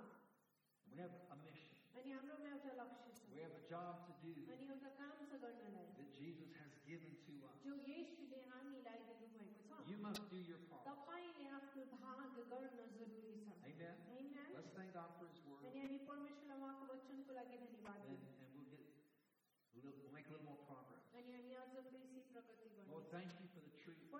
We 0.91 1.01
have 1.01 1.13
a 1.33 1.37
mission. 1.45 1.73
अनि 1.97 2.09
हाम्रोमा 2.15 2.49
एउटा 2.53 2.71
लक्ष्य 2.81 3.09
छ 3.17 3.33
We 3.33 3.41
have 3.45 3.55
a 3.57 3.63
job 3.69 3.93
to 4.07 4.13
do 4.23 4.33
अनि 4.53 4.65
एउटा 4.69 4.89
काम 4.99 5.13
छ 5.25 5.39
गर्नलाई 5.41 5.87
that 5.97 6.09
Jesus 6.19 6.49
has 6.61 6.71
given 6.85 7.13
to 7.25 7.33
us. 7.49 7.57
जो 7.65 7.73
येशूले 7.89 8.39
हामीलाई 8.53 8.99
दिनुभएको 9.09 9.57
छ 9.69 9.89
You 9.89 9.97
must 10.05 10.23
do 10.33 10.37
your 10.51 10.61
part. 10.69 10.85
तपाईँले 10.89 11.45
आफ्नो 11.57 11.83
भाग 12.05 12.37
गर्न 12.53 12.87
जरुरी 12.97 13.33
छ 13.41 13.57
Amen. 13.65 13.95
Amen. 14.17 14.47
Let's 14.55 14.71
thank 14.77 14.93
God 14.93 15.09
for 15.19 15.25
His 15.33 15.41
word. 15.49 15.65
अनि 15.71 15.79
हामी 15.85 15.99
परमेश्वरलाई 16.11 16.57
उहाँको 16.61 16.85
वचनको 16.93 17.31
लागि 17.39 17.57
धन्यवाद 17.65 17.99
And, 17.99 18.09
दिन्छौँ 18.09 18.45
and 18.45 18.53
we'll 18.55 18.69
get 18.69 18.83
a 18.85 19.81
little, 19.83 19.99
we'll 20.05 20.15
make 20.17 20.27
a 20.29 20.33
little 20.35 20.47
more 20.51 20.61
progress. 20.69 21.03
अनि 21.19 21.31
हामी 21.37 21.53
अझ 21.63 21.73
बेसी 21.95 22.21
प्रगति 22.31 22.69
Lord, 22.91 23.03
गर्छौँ 23.03 23.11
thank 23.15 23.33
you 23.43 23.47
for 23.55 23.61
the 23.67 23.68
treat. 23.90 24.10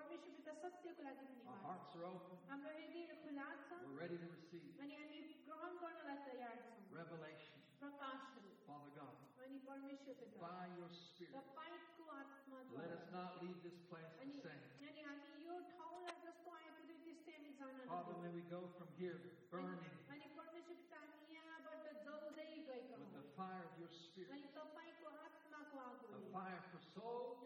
Our 1.47 1.59
hearts 1.63 1.89
are 1.95 2.05
open. 2.05 2.37
We're 3.87 3.99
ready 3.99 4.17
to 4.17 4.27
receive. 4.27 4.71
Revelation. 6.91 7.55
Father 8.67 8.91
God. 8.95 9.15
By 10.39 10.67
your 10.77 10.91
Spirit. 10.91 11.33
Let 12.75 12.91
us 12.91 13.05
not 13.11 13.41
leave 13.43 13.57
this 13.63 13.77
place 13.89 14.11
the 14.19 14.31
same. 14.43 14.63
Father, 17.87 18.15
may 18.23 18.31
we 18.31 18.43
go 18.49 18.61
from 18.77 18.87
here 18.97 19.19
burning 19.51 19.79
with 22.99 23.11
the 23.13 23.23
fire 23.35 23.63
of 23.67 23.75
your 23.79 23.91
Spirit. 23.91 24.31
The 26.11 26.19
fire 26.31 26.61
for 26.71 26.79
soul 26.95 27.37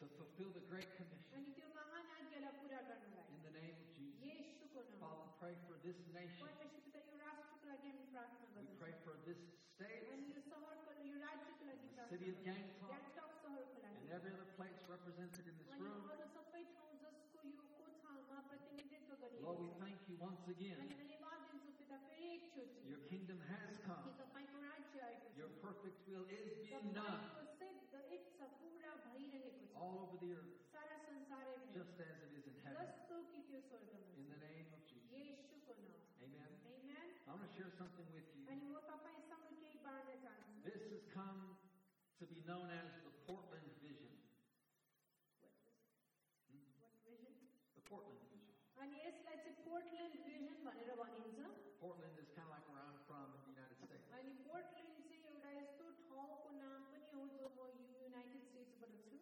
to 0.00 0.06
fulfill 0.18 0.50
the 0.58 0.64
Great 0.70 0.90
Commission. 0.98 1.36
अनि 1.38 1.50
त्यो 1.58 1.68
महान 1.78 2.04
आज्ञालाई 2.18 2.52
पुरा 2.62 2.80
गर्नलाई 2.90 3.26
In 3.36 3.40
the 3.46 3.52
name 3.58 3.76
of 3.82 3.88
Jesus. 3.96 4.18
येशूको 4.28 4.80
नाम 4.82 5.00
Father, 5.02 5.28
pray 5.42 5.54
for 5.66 5.76
this 5.86 5.98
nation. 6.16 6.46
परमेश्वर 6.46 6.80
पिता 6.86 7.00
यो 7.08 7.14
राष्ट्रको 7.22 7.64
लागि 7.72 7.86
हामी 7.92 8.06
प्रार्थना 8.12 8.46
We 8.52 8.62
गर्छौँ 8.62 8.78
pray 8.82 8.94
for 9.04 9.14
this 9.28 9.40
state, 9.72 10.04
अनि 10.12 10.26
यो 10.34 10.40
सहरको 10.50 10.90
यो 11.10 11.16
राज्यको 11.26 11.64
लागि 11.70 11.86
the 11.92 12.04
city 12.12 12.28
of 12.32 12.38
प्रार्थना 12.42 12.52
Gangtok, 12.52 12.88
ग्याङ्टक 12.92 13.30
सहरको 13.42 13.78
लागि 13.86 14.00
and 14.02 14.12
every 14.16 14.32
other 14.36 14.48
place 14.58 14.80
represented 14.94 15.44
in 15.50 15.54
this 15.60 15.68
अनि 15.76 15.86
room. 15.86 16.02
अरू 16.14 16.26
सबै 16.36 16.62
ठाउँ 16.72 16.92
जसको 17.04 17.38
यो 17.48 17.62
कोठामा 17.78 18.38
प्रतिनिधित्व 18.50 19.10
Lord, 19.12 19.22
गरिएको 19.22 19.52
we 19.62 19.68
छ 19.72 19.80
thank 19.84 20.00
you 20.10 20.16
once 20.26 20.44
again. 20.54 20.76
अनि 20.82 20.94
धन्यवाद 21.02 21.40
दिन्छु 21.52 21.72
पिता 21.80 21.96
फेरि 22.08 22.26
एकचोटि 22.36 22.90
Your 22.92 23.02
kingdom 23.12 23.38
has 23.52 23.70
कि 23.76 23.82
come. 23.88 24.10
तपाईँको 24.22 24.58
राज्य 24.68 25.00
आएको 25.08 25.26
Your 25.40 25.50
छ 25.56 25.62
perfect 25.66 25.98
will 26.12 26.26
is 26.38 26.46
being 26.66 26.92
done 27.00 27.35
all 29.81 29.95
over 30.03 30.17
the 30.17 30.31
earth, 30.33 30.53
just 31.73 31.93
as 32.01 32.17
it 32.25 32.31
is 32.33 32.45
in 32.47 32.55
heaven. 32.65 32.87
In 34.17 34.25
the 34.33 34.39
name 34.41 34.67
of 34.73 34.81
Jesus. 34.89 35.09
Amen. 36.21 36.51
Amen. 36.65 37.07
I 37.27 37.29
want 37.37 37.43
to 37.45 37.53
share 37.53 37.71
something 37.77 38.07
with 38.13 38.25
you. 38.33 38.43
This 40.65 40.81
has 40.91 41.03
come 41.13 41.55
to 42.19 42.25
be 42.25 42.41
known 42.49 42.67
as 42.73 42.89
the 43.05 43.13
Portland 43.25 43.69
Vision. 43.79 44.11
What 45.39 45.53
vision? 45.63 45.85
Hmm? 46.51 46.65
What 46.81 46.91
vision? 47.05 47.33
a 47.77 47.81
Portland 47.87 48.19
Vision. 48.25 48.41
Portland 51.79 52.15
is 52.19 52.26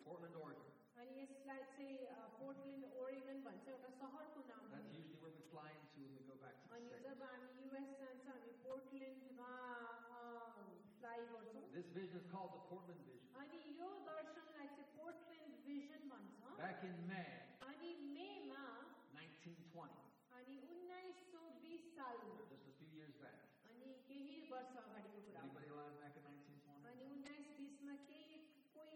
Portland, 0.05 0.35
Oregon. 0.45 0.67
अनि 1.01 1.13
यसलाई 1.23 1.63
चाहिँ 1.77 1.99
अ, 2.07 2.17
Portland 2.41 2.85
Oregon 3.03 3.39
भन्छ 3.45 3.69
एउटा 3.75 3.91
सहरको 4.01 4.41
नाम 4.51 4.65
हो 4.65 4.77
That's 4.77 4.93
usually 5.01 5.21
where 5.23 5.35
we 5.37 5.43
fly 5.53 5.69
into 5.81 6.01
when 6.05 6.17
we 6.19 6.25
go 6.31 6.37
back 6.45 6.57
to 6.61 6.69
the 6.69 6.75
अनि 6.77 6.89
States. 6.91 7.05
जब 7.09 7.23
हामी 7.23 7.49
युएस 7.61 7.89
जान्छ 8.01 8.27
हामी 8.31 8.53
पोर्टल्यान्डमा 8.65 9.53
फ्लाइ 11.01 11.21
गर्छौँ 11.33 11.65
This 11.77 11.89
vision 11.97 12.19
is 12.21 12.27
called 12.35 12.53
the 12.57 12.63
Portland 12.71 13.01
Vision. 13.09 13.29
अनि 13.43 13.59
यो 13.81 13.89
दर्शनलाई 14.11 14.69
चाहिँ 14.77 14.89
पोर्टल्यान्ड 14.99 15.55
भिजन 15.67 16.09
भन्छ 16.13 16.57
Back 16.61 16.85
in 16.91 16.97
May 17.09 17.29
अनि 17.71 17.91
मेमा 18.17 18.65
1920, 19.17 19.97
अनि 20.41 20.57
उन्नाइस 20.75 21.23
सौ 21.33 21.43
बिस 21.65 21.87
सालमा 21.97 22.37
just 22.53 22.69
a 22.69 22.75
few 22.81 22.91
years 23.01 23.15
back. 23.25 23.39
अनि 23.71 23.95
केही 24.11 24.37
वर्ष 24.53 24.77
अगाडिको 24.85 25.21
कुरा 25.29 25.41
हो 25.41 25.49
Anybody 25.49 25.73
alive 25.77 25.97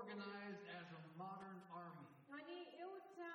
organized 0.00 0.64
as 0.78 0.86
a 0.98 1.00
modern 1.20 1.58
army. 1.72 2.06
अनि 2.38 2.58
एउटा 2.86 3.32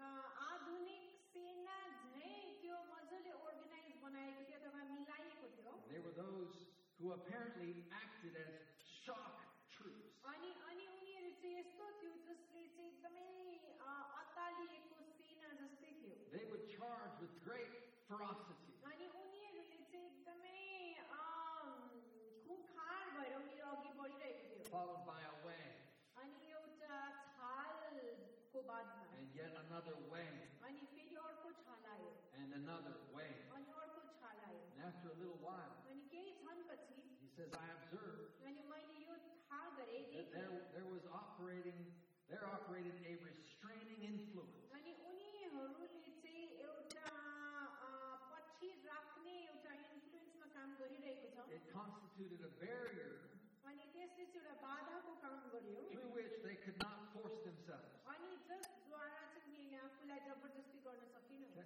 अ, 0.00 0.08
आधुनिक 0.50 1.04
सेना 1.32 1.78
झैँ 2.14 2.40
त्यो 2.62 2.76
मजाले 2.92 3.32
अर्गनाइज 3.48 3.92
बनाएको 4.04 4.40
थियो 4.48 4.58
अथवा 4.60 4.82
मिलाइएको 4.94 5.46
थियो 5.56 5.72
They 5.92 6.00
were 6.06 6.14
those 6.16 6.54
who 6.98 7.12
apparently 7.12 7.72
acted 8.02 8.34
as 8.44 8.52
shock 9.04 9.36
troops. 9.76 10.08
अनि 10.32 10.50
अनि 10.70 10.86
उनीहरू 10.96 11.30
चाहिँ 11.42 11.56
यस्तो 11.60 11.84
थियो 12.00 12.14
जसले 12.28 12.64
चाहिँ 12.76 12.88
एकदमै 12.90 13.28
अ, 13.80 13.92
अत्तालिएको 14.22 14.98
सेना 15.20 15.50
जस्तै 15.62 15.92
थियो 16.00 16.16
They 16.36 16.44
would 16.50 16.64
charge 16.76 17.14
with 17.22 17.34
great 17.44 17.72
ferocity. 18.08 18.53
yet 29.35 29.51
another 29.67 29.99
way. 30.07 30.31
And 32.39 32.49
another 32.55 32.95
way. 33.11 33.27
And 33.51 34.79
after 34.79 35.11
a 35.11 35.17
little 35.19 35.39
while, 35.43 35.75
he 35.91 37.27
says, 37.35 37.51
I 37.51 37.67
observed 37.83 38.31
that 38.39 40.31
there, 40.31 40.55
there 40.71 40.87
was 40.87 41.03
operating, 41.11 41.91
there 42.31 42.47
operated 42.47 42.95
a 43.03 43.19
restraining 43.19 43.99
influence. 44.07 44.55
It 51.51 51.61
constituted 51.71 52.39
a 52.43 52.51
barrier 52.59 53.31
through 55.91 56.11
which 56.15 56.33
they 56.43 56.55
could 56.63 56.79
not 56.79 57.13
force 57.13 57.39
themselves. 57.43 57.94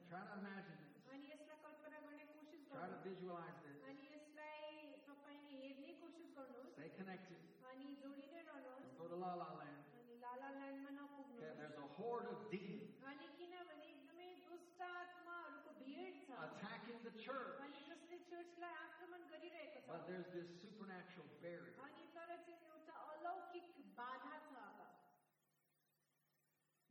Try 0.08 0.20
to 0.24 0.34
imagine 0.40 0.78
this. 0.80 1.04
अनि 1.12 1.26
यसलाई 1.30 1.58
कल्पना 1.64 1.98
गर्ने 2.04 2.24
कोसिस 2.34 2.60
Try 2.72 2.86
to 2.88 2.96
गर्नुहोस् 2.96 3.04
visualize 3.04 3.58
this. 3.64 3.78
अनि 3.88 4.04
यसलाई 4.14 4.68
तपाईँले 5.08 5.54
हेर्ने 5.62 5.92
कोसिस 6.02 6.28
गर्नुहोस् 6.36 6.72
Stay 6.76 6.90
connected. 6.98 7.40
अनि 7.70 7.86
जोडिँदै 8.02 8.42
रहनुहोस् 8.48 8.84
Don't 8.84 8.98
go 9.00 9.06
to 9.12 9.16
La 9.24 9.32
La 9.42 9.48
Land. 9.60 9.82
अनि 10.00 10.14
लाला 10.24 10.48
ल्यान्डमा 10.56 10.90
Okay, 10.90 10.96
नपुग्नुहोस् 10.98 11.58
there's 11.60 11.78
a 11.84 11.88
horde 11.98 12.28
of 12.34 12.40
demons 12.50 12.96
अनि 13.12 13.26
किनभने 13.38 13.86
एकदमै 13.92 14.28
दुष्ट 14.48 14.80
आत्माहरूको 14.88 15.70
भिड 15.84 16.14
छ 16.26 16.30
attacking 16.48 16.98
the 17.06 17.14
church. 17.26 17.54
अनि 17.66 17.78
जसले 17.90 18.18
चर्चलाई 18.32 18.74
आक्रमण 18.86 19.20
गरिरहेको 19.34 19.78
छ 19.84 19.88
But 19.92 20.00
there's 20.08 20.28
this 20.36 20.48
supernatural 20.64 21.28
barrier. 21.44 21.76
अनि 21.88 22.02
तर 22.16 22.30
चाहिँ 22.48 22.60
एउटा 22.72 22.94
अलौकिक 23.12 23.66
बाधा 24.00 24.34
छ 24.48 24.52
अब 24.64 24.78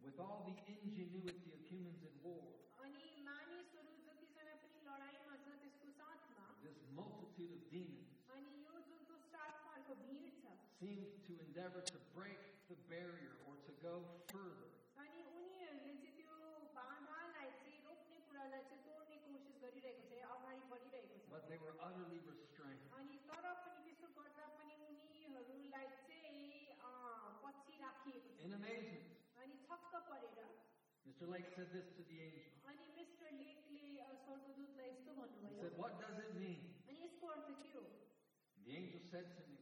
With 0.04 0.20
all 0.20 0.44
the 0.46 0.56
ingenuity 0.68 1.50
of 1.56 1.60
humans 1.72 2.04
in 2.04 2.12
war, 2.22 2.44
seemed 10.79 11.11
to 11.27 11.33
endeavor 11.43 11.83
to 11.83 11.99
break 12.15 12.39
the 12.71 12.79
barrier 12.87 13.35
or 13.51 13.55
to 13.67 13.73
go 13.83 13.99
further. 14.31 14.71
But 21.35 21.43
they 21.51 21.59
were 21.59 21.75
utterly 21.83 22.23
restrained. 22.25 22.79
In 28.47 28.55
amazement. 28.55 29.03
Mr. 31.09 31.27
Lake 31.27 31.49
said 31.57 31.69
this 31.75 31.91
to 31.99 32.03
the 32.07 32.19
angel. 32.23 32.55
He 35.43 35.51
said, 35.59 35.73
What 35.77 35.99
does 35.99 36.17
it 36.23 36.31
mean? 36.39 36.63
And 38.55 38.63
the 38.67 38.75
angel 38.79 39.01
said 39.11 39.27
to 39.35 39.43
me, 39.51 39.59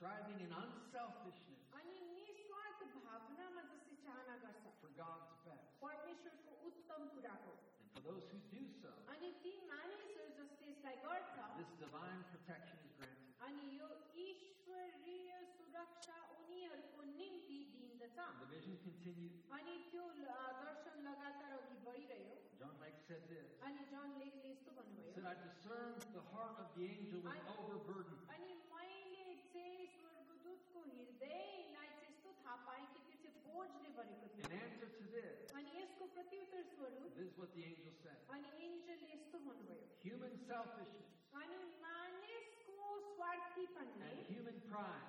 Striving 0.00 0.40
in 0.46 0.50
unselfishness 0.52 1.62
अनि 1.78 1.96
निस्वार्थ 2.16 2.80
भावनामा 2.96 3.62
जसले 3.72 3.96
चाहना 4.06 4.34
गर्छ 4.44 4.64
for 4.82 4.90
God's 5.00 5.32
best. 5.46 5.68
परमेश्वरको 5.84 6.52
उत्तम 6.70 7.08
कुराको 7.14 7.54
And 7.80 7.90
for 7.96 8.02
those 8.08 8.24
who 8.32 8.38
do 8.52 8.62
so, 8.82 8.92
अनि 9.14 9.30
ती 9.44 9.52
मानिसहरू 9.72 10.28
जसले 10.40 10.68
यसलाई 10.72 10.96
गर्छ 11.06 11.48
this 11.60 11.72
divine 11.84 12.22
protection 12.32 12.78
is 12.88 12.92
granted. 13.00 13.32
अनि 13.48 13.64
यो 13.80 13.88
ईश्वरीय 14.26 15.30
सुरक्षा 15.56 16.16
उनीहरूको 16.40 17.02
निम्ति 17.16 17.58
दिइन्दछ 17.72 18.18
The 18.42 18.48
vision 18.52 18.76
continued. 18.84 19.32
अनि 19.58 19.74
त्यो 19.92 20.04
अ, 20.04 20.40
दर्शन 20.64 21.02
लगातार 21.08 21.52
अघि 21.60 21.78
बढिरह्यो 21.88 22.34
John 22.60 22.76
Lake 22.84 23.00
said 23.08 23.24
this. 23.32 23.48
अनि 23.68 23.84
जन 23.94 24.16
लेकले 24.20 24.50
यस्तो 24.52 24.70
He 24.70 24.76
भन्नुभयो 24.76 25.14
said, 25.16 25.26
I 25.32 25.36
discerned 25.48 26.04
the 26.18 26.24
heart 26.34 26.60
of 26.64 26.68
the 26.76 26.84
angel 26.92 27.20
was 27.28 27.40
overburdened. 27.56 28.19
In 34.41 34.51
answer 34.51 34.89
to 34.89 35.05
this, 35.11 35.37
this 37.17 37.27
is 37.27 37.37
what 37.37 37.49
the 37.53 37.63
angel 37.63 37.91
said. 38.03 38.17
Human 40.01 40.33
selfishness. 40.47 41.07
And 44.01 44.25
human 44.27 44.57
pride. 44.71 45.03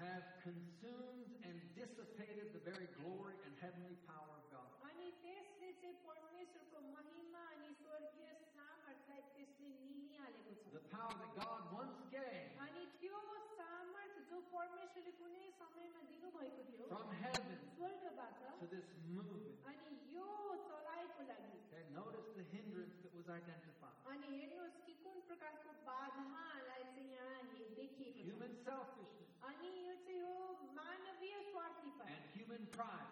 have 0.00 0.24
consumed 0.42 1.30
and 1.46 1.54
dissipated 1.78 2.50
the 2.52 2.62
very 2.66 2.88
glory 2.98 3.36
and 3.46 3.52
heavenly 3.62 3.94
power 4.10 4.32
of 4.34 4.44
God. 4.50 4.68
The 10.74 10.84
power 10.90 11.14
that 11.14 11.32
God 11.38 11.60
once 11.72 11.98
gave 12.10 12.53
from 16.88 17.06
heaven 17.20 17.58
to 18.60 18.66
this 18.70 18.86
movement. 19.08 19.56
And 21.74 21.86
notice 21.92 22.28
the 22.38 22.44
hindrance 22.54 22.96
that 23.04 23.12
was 23.14 23.26
identified. 23.28 23.92
Human 28.24 28.52
selfishness. 28.64 29.28
And 32.08 32.22
human 32.32 32.62
pride. 32.72 33.08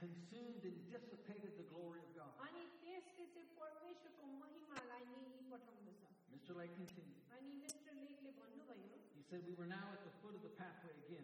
Consumed 0.00 0.62
and 0.64 0.76
dissipated 0.90 1.52
the 1.60 1.66
glory 1.70 2.00
of 2.00 2.10
God. 2.16 2.32
Mr. 6.34 6.56
Lake 6.56 6.74
continued 6.74 7.20
said 9.30 9.46
we 9.46 9.54
were 9.54 9.70
now 9.70 9.86
at 9.94 10.02
the 10.02 10.10
foot 10.18 10.34
of 10.34 10.42
the 10.42 10.50
pathway 10.58 10.90
again. 11.06 11.22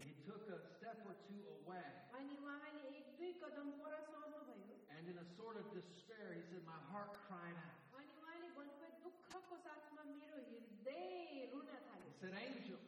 He 0.00 0.16
took 0.24 0.48
a 0.48 0.56
step 0.80 0.96
or 1.04 1.12
two 1.28 1.44
away. 1.60 1.84
And 4.96 5.04
in 5.12 5.16
a 5.20 5.26
sort 5.36 5.60
of 5.60 5.68
despair, 5.76 6.32
he 6.32 6.40
said, 6.48 6.64
My 6.64 6.80
heart 6.88 7.12
crying 7.28 7.52
out. 7.60 7.76
He 12.08 12.16
said, 12.16 12.32
Angel, 12.32 12.80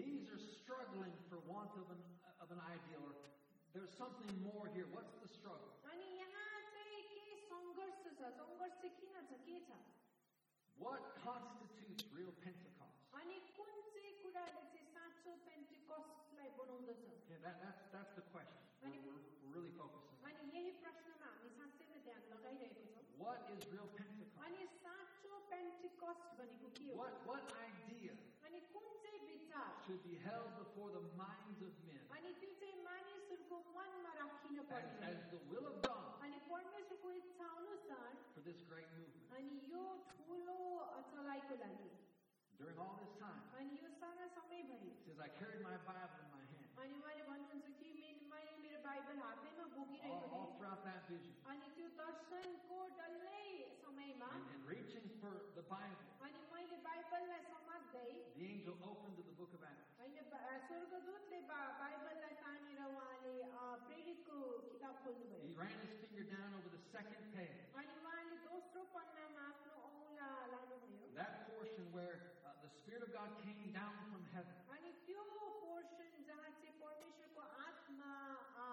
these 0.00 0.24
are 0.32 0.40
struggling 0.64 1.12
for 1.28 1.36
want 1.44 1.72
of 1.76 1.84
an, 1.92 2.00
of 2.40 2.48
an 2.48 2.60
ideal, 2.64 3.04
or 3.04 3.14
there's 3.76 3.92
something 4.00 4.32
more 4.40 4.72
here. 4.72 4.88
What's 4.92 5.12
the 5.20 5.28
struggle? 5.28 5.75
What 10.78 11.00
constitutes 11.24 12.04
real 12.12 12.32
Pentecost? 12.44 12.96
Yeah, 17.32 17.38
that, 17.44 17.56
that's, 17.64 17.82
that's 17.92 18.12
the 18.16 18.24
question. 18.32 18.60
We're, 18.84 18.92
we're 19.08 19.52
really 19.56 19.72
focusing 19.76 20.16
What 23.16 23.40
is 23.56 23.64
real 23.72 23.88
Pentecost? 23.96 24.36
What, 26.96 27.12
what 27.24 27.40
idea 27.56 28.12
should 29.86 30.02
be 30.04 30.16
held 30.28 30.50
before 30.60 30.90
the 30.92 31.00
minds 31.16 31.62
of 31.64 31.72
men 31.88 32.00
as, 34.76 34.84
as 35.08 35.18
the 35.32 35.40
will 35.48 35.66
of 35.72 35.85
this 38.45 38.59
great 38.69 38.89
movement? 38.97 39.25
अनि 39.37 39.55
यो 39.71 39.83
ठुलो 40.25 40.57
चलाइको 41.13 41.55
लागि 41.65 41.89
During 42.61 42.77
all 42.77 42.93
this 43.01 43.13
time, 43.17 43.41
अनि 43.57 43.73
यो 43.81 43.89
सारा 43.99 44.25
समयभरि 44.37 44.89
it 44.93 45.01
says, 45.05 45.17
I 45.17 45.29
carried 45.41 45.61
my 45.65 45.77
Bible 45.85 46.19
in 46.21 46.29
my 46.29 46.43
hand. 46.53 46.67
अनि 46.81 46.93
उहाँले 47.01 47.23
भन्नुहुन्छ 47.29 47.67
कि 47.79 47.87
मे- 47.97 48.21
मैले 48.33 48.53
मेरो 48.61 48.79
बाइबल 48.85 49.17
हातैमा 49.25 49.63
All, 49.65 49.71
बोकिरहेको 49.77 50.27
all 50.29 50.45
थिएँ 50.45 50.57
throughout 50.57 50.83
that 50.85 51.01
vision. 51.09 51.33
अनि 51.53 51.65
त्यो 51.77 51.87
दर्शनको 52.01 52.77
डल्लै 53.01 53.45
समयमा 53.85 54.29
And, 54.37 54.45
and 54.53 54.61
reaching 54.69 55.07
for 55.21 55.33
the 55.57 55.65
Bible, 55.73 56.05
अनि 56.21 56.39
मैले 56.53 56.77
बाइबललाई 56.85 57.41
समात्दै 57.49 58.09
the 58.37 58.45
angel 58.45 58.75
opened 58.85 59.17
to 59.17 59.23
the 59.25 59.35
book 59.41 59.53
of 59.57 59.63
Acts. 59.65 59.89
होइन 60.01 60.21
बा- 60.29 60.45
स्वर्गदूतले 60.69 61.39
बा- 61.49 61.71
बाइबललाई 61.81 62.35
तानेर 62.45 62.79
उहाँले 62.85 63.33
अ, 63.41 63.63
प्रेरितको 63.89 64.37
किताब 64.71 64.95
खोल्नुभयो 65.03 65.41
He 65.49 65.53
ran 65.57 65.77
his 65.81 65.97
finger 66.05 66.25
down 66.29 66.53
over 66.61 66.69
the 66.77 66.81
second 66.93 67.25
page. 67.33 67.57
Spirit 72.95 73.03
of 73.07 73.11
God 73.13 73.29
came 73.43 73.71
down 73.75 73.93
from 74.11 74.23
heaven. 74.35 74.55
अनि 74.75 74.91
त्यो 75.07 75.21
पोर्सन 75.61 76.11
जहाँ 76.29 76.49
चाहिँ 76.59 76.75
परमेश्वरको 76.81 77.41
आत्मा 77.67 78.11
अ, 78.63 78.65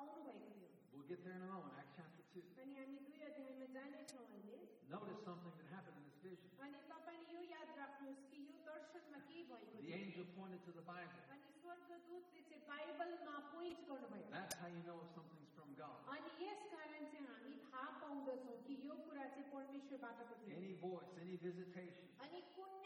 आउनुभएको 0.00 0.48
थियो 0.56 0.68
We'll 0.92 1.08
get 1.12 1.20
there 1.24 1.36
in 1.36 1.42
a 1.42 1.50
moment, 1.52 1.74
Acts 1.82 1.94
chapter 1.98 2.24
2. 2.32 2.42
अनि 2.62 2.72
हामी 2.80 2.98
दुई 3.06 3.20
अध्यायमा 3.28 3.66
जानेछौँ 3.76 4.24
अहिले 4.32 4.60
Notice 4.92 5.20
something 5.24 5.54
that 5.60 5.68
happened 5.76 5.96
in 6.00 6.04
this 6.08 6.18
vision. 6.26 6.48
अनि 6.66 6.78
तपाईँले 6.92 7.32
यो 7.36 7.42
याद 7.52 7.68
राख्नुहोस् 7.80 8.24
कि 8.32 8.38
यो 8.48 8.54
दर्शनमा 8.68 9.20
के 9.28 9.38
भएको 9.50 9.70
The 9.72 9.82
थियो 9.82 9.96
angel 10.02 10.26
pointed 10.36 10.60
to 10.68 10.72
the 10.78 10.84
Bible. 10.90 11.20
अनि 11.32 11.48
स्वर्गदूतले 11.62 12.42
चाहिँ 12.50 12.62
बाइबलमा 12.72 13.36
पोइन्ट 13.54 13.80
गर्नुभयो 13.88 14.28
That's 14.36 14.54
how 14.62 14.68
you 14.76 14.82
know 14.88 14.98
if 15.04 15.10
something's 15.16 15.52
from 15.56 15.70
God. 15.80 15.96
अनि 16.16 16.30
यस 16.44 16.60
कारण 16.76 17.02
चाहिँ 17.12 17.26
हामी 17.32 17.54
थाहा 17.72 17.88
पाउँदछौँ 18.02 18.56
कि 18.68 18.74
यो 18.86 18.94
कुरा 19.06 19.26
चाहिँ 19.36 19.48
परमेश्वरबाटको 19.56 20.34
थियो 20.44 20.56
Any 20.62 20.74
voice, 20.84 21.12
any 21.24 21.36
visitation, 21.46 22.06
अनि 22.26 22.40
कुनै 22.56 22.85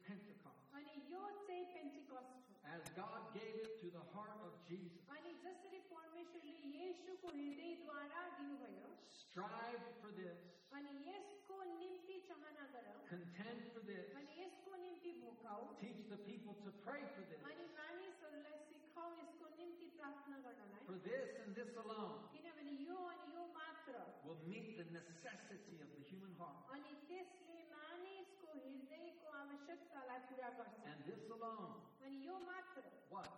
strive 9.30 9.84
for 10.00 10.10
this, 10.18 10.38
अनि 10.76 10.92
यसको 11.08 11.56
निम्ति 11.80 12.16
चाहना 12.28 12.64
गर 12.74 12.86
contend 13.10 13.60
for 13.72 13.82
this, 13.90 14.06
अनि 14.18 14.32
यसको 14.42 14.72
निम्ति 14.84 15.12
भोकाउ 15.22 15.62
teach 15.80 16.02
the 16.10 16.20
people 16.28 16.54
to 16.64 16.70
pray 16.86 17.02
for 17.14 17.24
this, 17.30 17.40
अनि 17.50 17.64
मानिसहरूलाई 17.78 18.58
सिकाउ 18.70 19.08
यसको 19.22 19.46
निम्ति 19.60 19.86
प्रार्थना 19.98 20.36
गर्नलाई 20.46 20.84
for 20.88 20.98
this 21.06 21.30
and 21.44 21.54
this 21.54 21.72
alone 21.84 22.26
किनभने 22.34 22.74
यो 22.86 22.98
अनि 23.12 23.26
यो 23.36 23.44
मात्र 23.58 23.94
will 24.26 24.40
meet 24.50 24.76
the 24.80 24.86
necessity 24.98 25.76
of 25.84 25.88
the 25.96 26.02
human 26.10 26.32
heart. 26.40 26.58
अनि 26.74 26.92
त्यसले 27.08 27.58
मानिसको 27.72 28.48
हृदयको 28.58 29.28
आवश्यकतालाई 29.42 30.20
पुरा 30.30 30.50
गर्छ 30.60 30.82
And 30.92 30.98
this 31.10 31.22
alone, 31.38 31.72
अनि 32.02 32.16
यो 32.26 32.36
मात्र 32.50 32.82
what? 33.14 33.30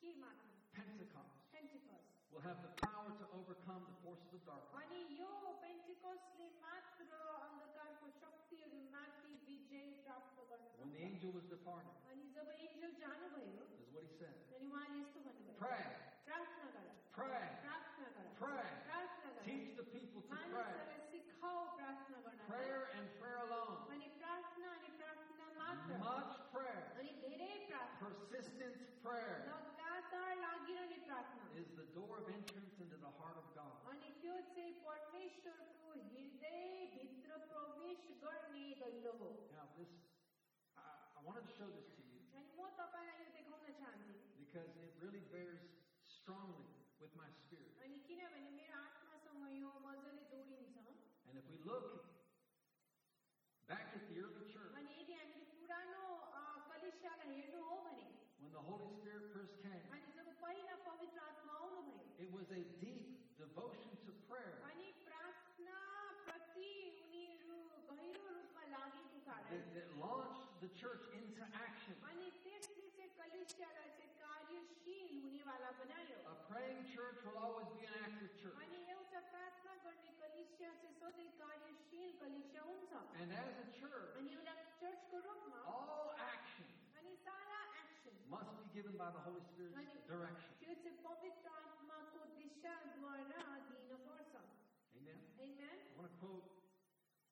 के 0.00 0.14
मात्र 0.24 0.48
Pentecost 0.76 1.36
पेन्टिकस्ट 1.52 2.08
will 2.32 2.44
have 2.46 2.60
the 2.62 2.72
power 2.86 3.10
to 3.20 3.26
overcome 3.36 3.82
the 3.90 3.96
forces 4.02 4.32
of 4.32 4.44
darkness. 4.46 4.80
अनि 4.80 5.00
यो 5.20 5.23
When 10.79 10.91
the 10.91 11.01
angel 11.01 11.31
was 11.33 11.43
departed, 11.49 11.91
that 12.05 13.79
is 13.79 13.89
what 13.91 14.03
he 14.03 14.11
said. 14.19 14.35
Pray. 15.59 15.83
Pray. 17.15 17.47
Pray. 18.39 18.67
Teach 19.45 19.75
the 19.77 19.83
people 19.91 20.21
to 20.21 20.35
pray. 20.51 20.71
Prayer 22.47 22.81
and 22.95 23.05
prayer 23.19 23.39
alone. 23.49 23.77
Much 25.99 26.33
prayer. 26.53 26.83
Persistent 27.99 28.75
prayer 29.01 29.49
is 31.55 31.67
the 31.75 31.87
door 31.95 32.19
of 32.19 32.27
entrance 32.29 32.75
into 32.79 32.97
the 32.99 33.11
heart. 33.19 33.34
wanted 41.25 41.41
to 41.49 41.53
show 41.57 41.65
this 41.73 41.89
to 41.97 42.01
you 42.05 42.21
because 44.45 44.69
it 44.77 44.93
really 45.01 45.25
bears 45.33 45.59
strongly 46.05 46.69
with 47.01 47.09
my 47.17 47.27
spirit. 47.43 47.73
And 51.27 51.35
if 51.41 51.45
we 51.49 51.57
look 51.65 52.05
back 53.67 53.89
at 53.97 54.05
the 54.07 54.21
early 54.21 54.45
church, 54.53 54.69
when 58.39 58.53
the 58.53 58.61
Holy 58.61 58.89
Spirit 59.01 59.33
first 59.33 59.57
came, 59.65 59.81
it 62.21 62.29
was 62.31 62.45
a 62.53 62.61
deep 62.79 63.35
devotion 63.41 63.91
to 64.05 64.11
prayer. 64.29 64.61
that, 69.51 69.63
that 69.73 69.87
launched 69.99 70.45
the 70.61 70.69
church 70.79 71.05
a 76.25 76.35
praying 76.49 76.81
church 76.89 77.21
will 77.21 77.37
always 77.37 77.69
be 77.77 77.85
an 77.85 77.93
active 78.01 78.31
church. 78.41 78.57
And 83.21 83.29
as 83.29 83.53
a 83.61 83.67
church, 83.77 84.17
all 85.69 86.17
action 86.17 86.65
must 88.33 88.49
be 88.57 88.65
given 88.73 88.97
by 88.97 89.09
the 89.13 89.21
Holy 89.21 89.41
Spirit's 89.45 89.77
direction. 90.09 90.49
Amen. 94.97 95.19
Amen. 95.37 95.77
I 95.93 96.01
want 96.01 96.09
to 96.09 96.17
quote 96.17 96.45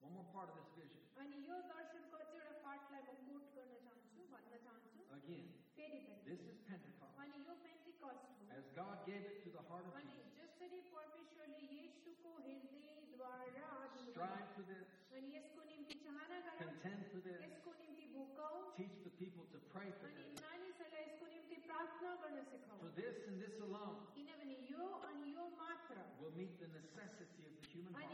one 0.06 0.14
more 0.14 0.30
part 0.30 0.54
of 0.54 0.56
this 0.62 0.70
vision. 0.78 1.02
Again, 5.14 5.46
this 6.26 6.42
is 6.42 6.58
Pentecost. 6.68 7.14
As 8.54 8.66
God 8.76 9.06
gave 9.06 9.22
it 9.24 9.44
to 9.46 9.50
the 9.54 9.64
heart 9.70 9.86
of 9.86 9.94
Jesus. 10.10 10.42
Strive 14.14 14.50
for 14.58 14.62
this. 14.66 14.86
Contend 16.60 17.02
for 17.14 17.22
this. 17.22 17.42
Teach 18.78 18.98
the 19.06 19.14
people 19.22 19.46
to 19.54 19.60
pray 19.74 19.90
for 20.02 20.10
this. 20.18 20.26
For 22.82 22.92
this 22.98 23.16
and 23.30 23.38
this 23.42 23.56
alone 23.62 23.98
will 26.22 26.34
meet 26.38 26.54
the 26.60 26.68
necessity 26.74 27.44
of 27.46 27.54
the 27.62 27.68
human 27.74 27.94
heart. 27.94 28.10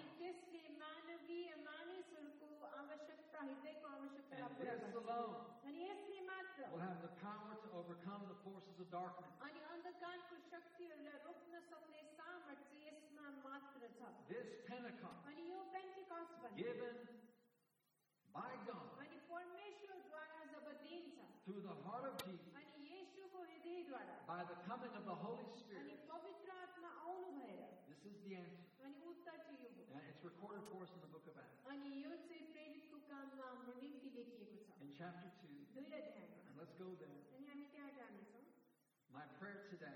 And 4.39 4.55
this 4.59 4.95
alone 4.95 5.58
will 6.72 6.84
have 6.84 7.00
the 7.00 7.12
power 7.24 7.52
to 7.56 7.68
overcome 7.80 8.22
the 8.28 8.36
forces 8.44 8.76
of 8.80 8.86
darkness. 8.92 9.32
अनि 9.40 9.60
अन्धकारको 9.74 10.34
शक्तिहरूलाई 10.52 11.16
रोक्न 11.24 11.54
सक्ने 11.72 12.00
सामर्थ्य 12.18 12.76
यसमा 12.84 13.26
मात्र 13.44 13.88
छ 13.96 14.00
This 14.28 14.48
Pentecost, 14.68 15.20
अनि 15.30 15.42
यो 15.52 15.60
पेन्टिकस्ट 15.72 16.34
भने 16.44 16.56
given 16.60 16.96
by 18.36 18.52
God 18.68 18.88
अनि 19.04 19.18
परमेश्वरद्वारा 19.32 20.40
जब 20.52 20.66
दिन्छ 20.84 21.16
through 21.46 21.62
the 21.68 21.76
heart 21.86 22.04
of 22.12 22.14
Jesus, 22.28 22.52
अनि 22.60 22.76
येशूको 22.92 23.40
हृदयद्वारा 23.48 24.16
by 24.28 24.40
the 24.52 24.56
coming 24.68 24.92
of 25.00 25.04
the 25.08 25.16
Holy 25.24 25.48
अनि 25.48 25.56
Spirit, 25.64 26.04
पवित्र 26.12 26.48
आत्मा 26.66 26.90
आउनु 27.08 27.30
भएर 27.40 27.64
this 27.88 28.04
is 28.12 28.16
the 28.28 28.36
answer. 28.36 28.64
अनि 28.84 29.00
उत्तर 29.12 29.36
चाहिँ 29.48 29.60
यो 29.64 29.70
हो 29.72 29.82
And 29.96 30.04
it's 30.12 30.22
recorded 30.28 30.62
for 30.68 30.82
us 30.84 30.92
in 30.92 31.00
the 31.06 31.10
book 31.14 31.24
of 31.32 31.38
Acts. 31.40 31.56
अनि 31.72 31.90
यो 32.04 32.12
चाहिँ 32.28 32.44
प्रेरितको 32.52 32.96
काममा 33.08 33.44
हाम्रो 33.48 33.72
निम्ति 33.80 34.08
लेखिएको 34.18 34.60
छ 34.60 34.82
in 34.84 34.90
chapter 35.00 35.30
2, 35.40 35.52
दुई 35.74 35.88
अध्यायमा 36.00 36.32
and 36.47 36.47
Let's 36.59 36.75
go 36.75 36.91
there. 36.99 37.15
My 39.15 39.23
prayer 39.39 39.63
today 39.71 39.95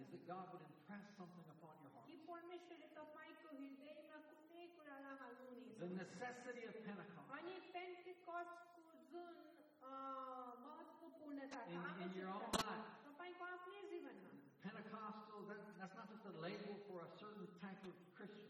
is 0.00 0.08
that 0.08 0.24
God 0.26 0.48
would 0.56 0.64
impress 0.64 1.04
something 1.20 1.46
upon 1.52 1.76
your 1.84 1.92
heart. 1.92 2.08
The 5.76 5.90
necessity 5.92 6.64
of 6.64 6.74
Pentecost. 6.88 7.28
In, 11.68 11.76
in 12.08 12.10
your 12.16 12.32
own 12.32 12.48
life. 12.64 12.88
Pentecostal, 14.64 15.44
that, 15.52 15.60
that's 15.78 15.94
not 15.94 16.08
just 16.08 16.24
a 16.26 16.34
label 16.40 16.74
for 16.88 17.04
a 17.04 17.10
certain 17.20 17.46
type 17.60 17.78
of 17.84 17.92
Christian. 18.16 18.48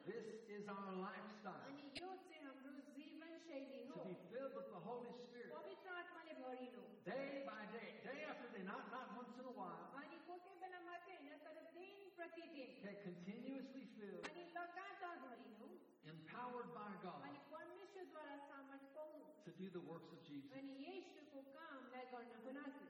This 0.00 0.26
is 0.48 0.64
our 0.72 0.92
lifestyle 0.96 1.62
अनि 1.68 1.84
यो 2.00 2.08
चाहिँ 2.24 2.40
हाम्रो 2.46 2.72
जीवन 2.96 3.32
शैली 3.46 3.80
to 3.88 3.96
हो 3.96 4.04
be 4.08 4.14
filled 4.30 4.54
with 4.58 4.68
the 4.74 4.80
Holy 4.88 5.12
Spirit 5.22 5.50
पवित्र 5.56 5.88
आत्माले 6.00 6.34
भरिनु 6.42 6.82
day 7.08 7.44
by 7.48 7.62
day, 7.74 7.88
day 8.06 8.20
after 8.30 8.48
day, 8.54 8.62
not, 8.70 8.82
not 8.94 9.12
once 9.18 9.34
in 9.40 9.44
a 9.52 9.54
while. 9.58 9.82
अनि 10.00 10.16
कोही 10.28 10.40
कोही 10.46 10.56
बेला 10.62 10.80
मात्रै 10.88 11.16
होइन 11.20 11.34
तर 11.44 11.58
दिन 11.76 11.92
प्रतिदिन 12.16 12.70
Okay, 12.80 12.94
continuously 13.08 13.84
filled, 13.98 14.24
अनि 14.30 14.44
लगातार 14.56 15.16
भरिनु 15.26 15.68
empowered 16.14 16.70
by 16.78 16.90
God 17.04 17.20
अनि 17.28 17.40
परमेश्वरद्वारा 17.52 18.36
सामर्थ 18.48 18.86
पाउनु 18.96 19.24
to 19.46 19.52
do 19.60 19.66
the 19.76 19.84
works 19.90 20.10
of 20.16 20.22
Jesus. 20.30 20.50
अनि 20.62 20.74
येशूको 20.86 21.44
कामलाई 21.58 22.06
गर्नको 22.14 22.56
लागि 22.60 22.88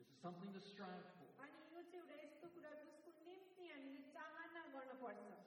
This 0.00 0.08
is 0.10 0.18
something 0.26 0.50
to 0.58 0.62
strive 0.72 1.06
for, 1.16 1.28
अनि 1.46 1.62
यो 1.76 1.82
चाहिँ 1.92 2.02
एउटा 2.02 2.16
यस्तो 2.26 2.46
कुरा 2.58 2.72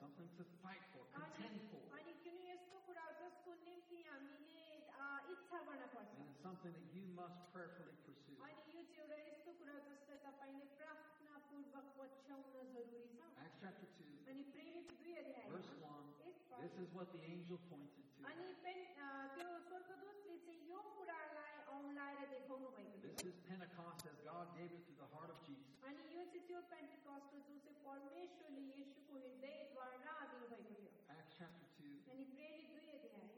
Something 0.03 0.29
to 0.37 0.43
fight 0.63 0.83
for, 0.93 1.03
contend 1.13 1.59
for. 1.71 1.81
Ani 1.97 2.13
kini 2.23 2.43
esto 2.55 2.77
curauto 2.85 3.25
skunimti 3.37 3.99
amine 4.15 4.61
itza 5.33 5.57
goană 5.65 5.87
poartă. 5.93 6.13
And 6.19 6.27
it's 6.29 6.41
something 6.47 6.73
that 6.77 6.87
you 6.95 7.03
must 7.21 7.37
prayerfully 7.53 7.95
pursue. 8.05 8.37
Ani 8.47 8.61
you 8.73 8.81
jevra 8.93 9.19
esto 9.31 9.49
curauto 9.59 9.91
ste 10.03 10.13
tapaine 10.25 10.65
prarthna 10.77 11.35
purvak 11.47 11.87
vachhavna 11.99 12.61
zaruri 12.73 13.09
sa. 13.17 13.25
Acts 13.45 13.59
chapter 13.63 13.87
2. 13.97 14.03
2. 14.25 14.33
Verse 15.53 15.71
1. 15.81 16.03
This 16.63 16.75
is 16.83 16.89
what 16.97 17.07
the 17.15 17.21
angel 17.33 17.57
pointed 17.69 17.91
to. 17.97 18.13
This 23.03 23.19
is 23.29 23.35
Pentecost 23.49 24.01
as 24.11 24.17
God 24.25 24.47
gave 24.57 24.71
it 24.77 24.83
to 24.89 24.93
the 25.01 25.07
heart 25.13 25.29
of 25.29 25.37
Jesus. 25.47 25.69
You 26.13 26.32
यो 26.52 26.52
चाहिँ 26.52 26.52
त्यो 26.52 26.60
पेन्टिकस्ट 26.70 27.32
हो 27.32 27.38
जो 27.48 27.56
चाहिँ 27.64 27.76
परमेश्वरले 27.84 28.62
येशूको 28.78 29.12
हृदयद्वारा 29.18 30.14
दिनुभएको 30.32 30.72
थियो 30.78 30.90
Acts 31.14 31.32
chapter 31.40 31.66
2, 31.78 31.88
अनि 32.12 32.24
प्रेरित 32.32 32.66
दुई 32.74 32.88
अध्याय 32.96 33.28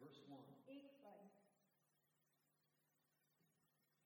verse 0.00 0.20
1. 0.30 0.44
एक 0.74 0.86
पद 1.02 1.20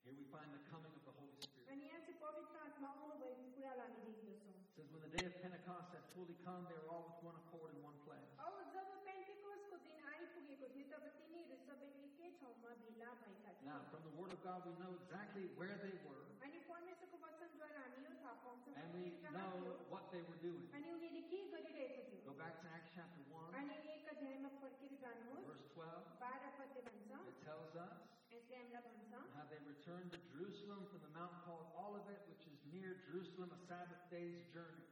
Here 0.05 0.15
we 0.17 0.25
find 0.33 0.49
the 0.57 0.61
coming 0.71 0.93
of 0.97 1.03
the 1.09 1.13
Holy 1.19 1.37
Spirit. 1.45 1.69
अनि 1.75 1.85
यहाँ 1.89 2.01
चाहिँ 2.07 2.17
पवित्र 2.25 2.55
आत्मा 2.65 2.89
आउनुभएको 2.95 3.45
कुरालाई 3.55 3.89
हामी 3.93 4.13
देख्दछौँ 4.25 4.53
It 4.65 4.73
says, 4.75 4.87
When 4.93 5.01
the 5.05 5.11
day 5.17 5.25
of 5.29 5.35
Pentecost 5.45 5.89
had 5.95 6.05
fully 6.17 6.35
come, 6.45 6.65
they 6.69 6.77
were 6.81 6.89
all 6.95 7.05
with 7.09 7.21
one 7.29 7.37
accord 7.45 7.69
in 7.75 7.79
one 7.85 7.97
place. 8.07 8.29
अब 8.41 8.53
जब 8.75 8.87
पेन्टिकोसको 9.07 9.75
दिन 9.85 9.99
आइपुगेको 10.13 10.67
थियो 10.73 10.85
तब 10.93 11.03
तिनीहरू 11.21 11.57
सबै 11.69 11.89
एकै 12.09 12.27
ठाउँमा 12.41 12.71
भेला 12.83 13.09
भएका 13.21 13.51
थिए 13.53 13.69
Now, 13.69 13.79
from 13.93 14.01
the 14.09 14.13
Word 14.19 14.31
of 14.37 14.41
God, 14.49 14.59
we 14.69 14.73
know 14.83 14.91
exactly 15.01 15.45
where 15.61 15.77
they 15.85 15.95
were, 16.07 16.25
they 19.00 19.32
know 19.32 19.80
what 19.88 20.04
they 20.12 20.20
were 20.28 20.36
doing. 20.44 20.68
Go 22.28 22.34
back 22.36 22.60
to 22.60 22.66
Acts 22.68 22.92
chapter 22.94 23.22
1, 23.32 23.52
verse 25.48 25.64
12. 25.72 26.20
It 27.26 27.36
tells 27.44 27.72
us 27.76 27.96
how 29.34 29.44
they 29.50 29.60
returned 29.66 30.10
to 30.12 30.18
Jerusalem 30.30 30.84
from 30.92 31.00
the 31.02 31.12
mountain 31.16 31.40
called 31.48 31.66
Olivet, 31.74 32.20
which 32.28 32.44
is 32.46 32.60
near 32.70 33.00
Jerusalem, 33.08 33.50
a 33.56 33.60
Sabbath 33.66 34.02
day's 34.12 34.44
journey. 34.52 34.84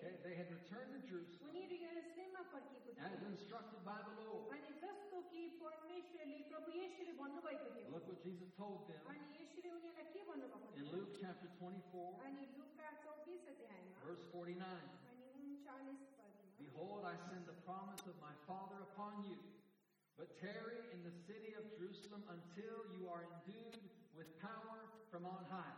Okay, 0.00 0.16
they 0.24 0.34
had 0.36 0.48
returned 0.50 0.90
to 0.96 1.00
Jerusalem 1.06 1.52
as 3.00 3.20
instructed 3.30 3.80
by 3.84 4.00
the 4.04 4.14
Lord. 4.24 4.48
Look 6.75 8.03
what 8.07 8.19
Jesus 8.23 8.49
told 8.59 8.87
them 8.91 8.99
अनि 9.07 9.25
येशूले 9.39 9.69
उनीहरूलाई 9.71 10.07
के 10.15 10.21
भन्नुभएको 10.27 10.67
in 10.75 10.85
थियो 10.85 10.95
Luke 10.95 11.15
chapter 11.21 11.49
24, 11.59 12.23
अनि 12.27 12.43
लुका 12.59 12.89
चौबिस 13.03 13.43
अध्यायमा 13.51 13.99
verse 14.03 14.23
49. 14.31 14.89
अनि 15.11 15.27
उन्चालिस 15.39 16.01
Padma 16.19 16.55
Behold, 16.59 17.03
I 17.11 17.15
send 17.29 17.43
the 17.51 17.57
promise 17.67 18.03
of 18.11 18.15
my 18.23 18.33
Father 18.47 18.79
upon 18.87 19.23
you. 19.29 19.37
But 20.17 20.31
tarry 20.39 20.79
in 20.95 21.03
the 21.07 21.11
city 21.27 21.51
of 21.59 21.63
Jerusalem 21.79 22.23
until 22.35 22.75
you 22.95 23.07
are 23.15 23.23
endued 23.31 23.79
with 24.15 24.29
power 24.39 24.79
from 25.11 25.25
on 25.27 25.43
high. 25.51 25.75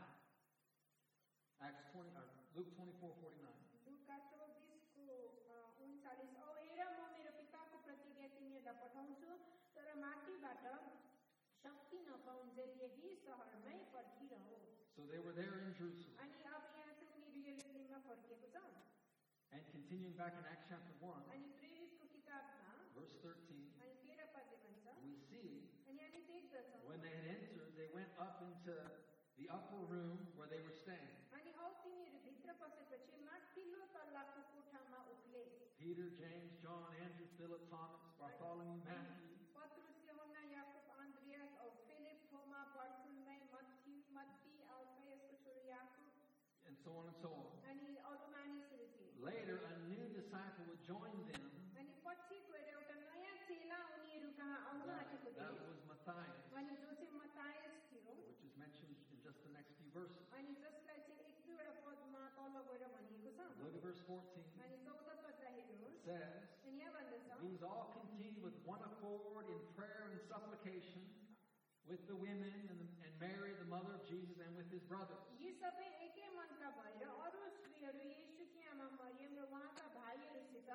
Acts 1.61 1.85
20, 1.93 2.13
or 2.13 2.25
Luke 2.55 2.71
24, 2.77 3.13
49. 3.21 3.57
लुका 3.89 4.17
चौबिसको 4.31 5.05
अ, 5.49 5.57
उन्चालिस 5.85 6.31
औ 6.45 6.47
हेर 6.61 6.79
म 6.97 6.99
मेरो 7.17 7.31
पिताको 7.41 7.75
प्रतिज्ञा 7.87 8.27
तिमीहरूलाई 8.37 8.75
पठाउँछु 8.83 9.31
तर 9.91 9.91
माथिबाट 10.03 10.65
शक्ति 11.63 11.99
नपाउन्जेल 12.09 12.71
यही 12.83 13.15
सहरमै 13.25 13.77
पर्खिरहो 13.95 14.57
So 14.97 15.03
they 15.09 15.19
were 15.23 15.33
there 15.37 15.57
in 15.63 15.73
Jerusalem. 15.79 16.13
अनि 16.25 16.39
अब 16.51 16.63
यहाँ 16.77 16.93
चाहिँ 16.99 17.09
उनीहरू 17.15 17.41
यरुसलेममा 17.47 17.99
फर्किएको 18.07 18.47
छ 18.53 18.63
And 19.51 19.63
continuing 19.73 20.15
back 20.19 20.33
in 20.39 20.45
Acts 20.53 20.67
chapter 20.69 20.93
1, 21.01 21.27
अनि 21.33 21.49
प्रेरितको 21.59 22.05
किताबमा 22.15 22.71
verse 22.95 23.15
13, 23.25 23.59
अनि 23.83 23.93
तेह्र 24.05 24.25
पदले 24.35 24.57
भन्छ 24.63 24.95
we 25.03 25.13
see 25.27 25.51
अनि 25.87 25.99
हामी 26.03 26.21
देख्दछौँ 26.31 26.81
when 26.89 26.99
they 27.05 27.13
had 27.17 27.27
entered, 27.35 27.69
they 27.77 27.89
went 27.93 28.11
up 28.25 28.41
into 28.47 28.75
the 29.37 29.47
upper 29.59 29.81
room 29.93 30.17
where 30.39 30.49
they 30.55 30.61
were 30.65 30.75
staying. 30.81 31.13
अनि 31.37 31.53
औ 31.61 31.69
तिनीहरू 31.85 32.19
भित्र 32.27 32.57
पसेपछि 32.63 33.21
माथिल्लो 33.29 33.81
तल्लाको 33.95 34.41
कोठामा 34.55 34.99
उक्ले 35.15 35.45
Peter, 35.79 36.09
James, 36.19 36.51
John, 36.61 36.89
Andrew, 37.05 37.27
Philip, 37.37 37.63
Thomas, 37.71 38.01
Bartholomew, 38.19 38.81
Matthew, 38.83 39.20
थियो 56.01 56.01
was 56.01 56.01
Matthias, 56.07 56.43
अनि 56.57 56.73
जो 56.81 56.89
चाहिँ 56.97 57.13
मतायस 57.21 57.75
थियो 57.91 58.13
which 58.17 58.41
is 58.49 58.53
mentioned 58.57 58.97
in 59.13 59.17
just 59.25 59.39
the 59.45 59.51
next 59.53 59.71
few 59.77 59.89
verses. 59.93 60.25
अनि 60.37 60.51
जसलाई 60.63 60.99
चाहिँ 61.05 61.21
एक 61.29 61.35
दुईवटा 61.45 61.73
पदमा 61.85 62.23
तल 62.37 62.55
गएर 62.69 62.83
भनिएको 62.97 63.31
छ 63.37 63.61
Look 63.61 63.75
at 63.77 63.83
verse 63.85 64.01
14. 64.09 64.41
अनि 64.65 64.77
चौध 64.85 64.99
पदलाई 65.07 65.53
It 65.53 65.67
हेर्नुहोस् 65.69 66.01
says, 66.07 66.41
अनि 66.65 66.77
यहाँ 66.81 66.93
भन्दछ 66.97 67.25
These 67.45 67.61
all 67.69 67.85
continued 67.93 68.37
with 68.41 68.57
one 68.65 68.81
accord 68.89 69.45
in 69.53 69.61
prayer 69.77 70.03
and 70.09 70.17
supplication 70.31 71.03
with 71.85 72.01
the 72.09 72.15
women 72.19 72.51
and, 72.73 72.81
and 73.05 73.13
Mary, 73.21 73.53
the 73.61 73.69
mother 73.71 73.93
of 73.95 74.03
Jesus, 74.09 74.35
and 74.43 74.51
with 74.57 74.67
his 74.73 74.83
brothers. 74.91 75.21
यी 75.39 75.53
सबै 75.61 75.87
एकै 76.07 76.27
मनका 76.37 76.69
भएर 76.79 77.05
अरू 77.07 77.41
स्त्रीहरू 77.57 78.01
येशूकी 78.11 78.61
आमा 78.73 78.87
मरियम 78.99 79.31
र 79.39 79.45
उहाँका 79.47 79.85
भाइहरूसित 79.99 80.69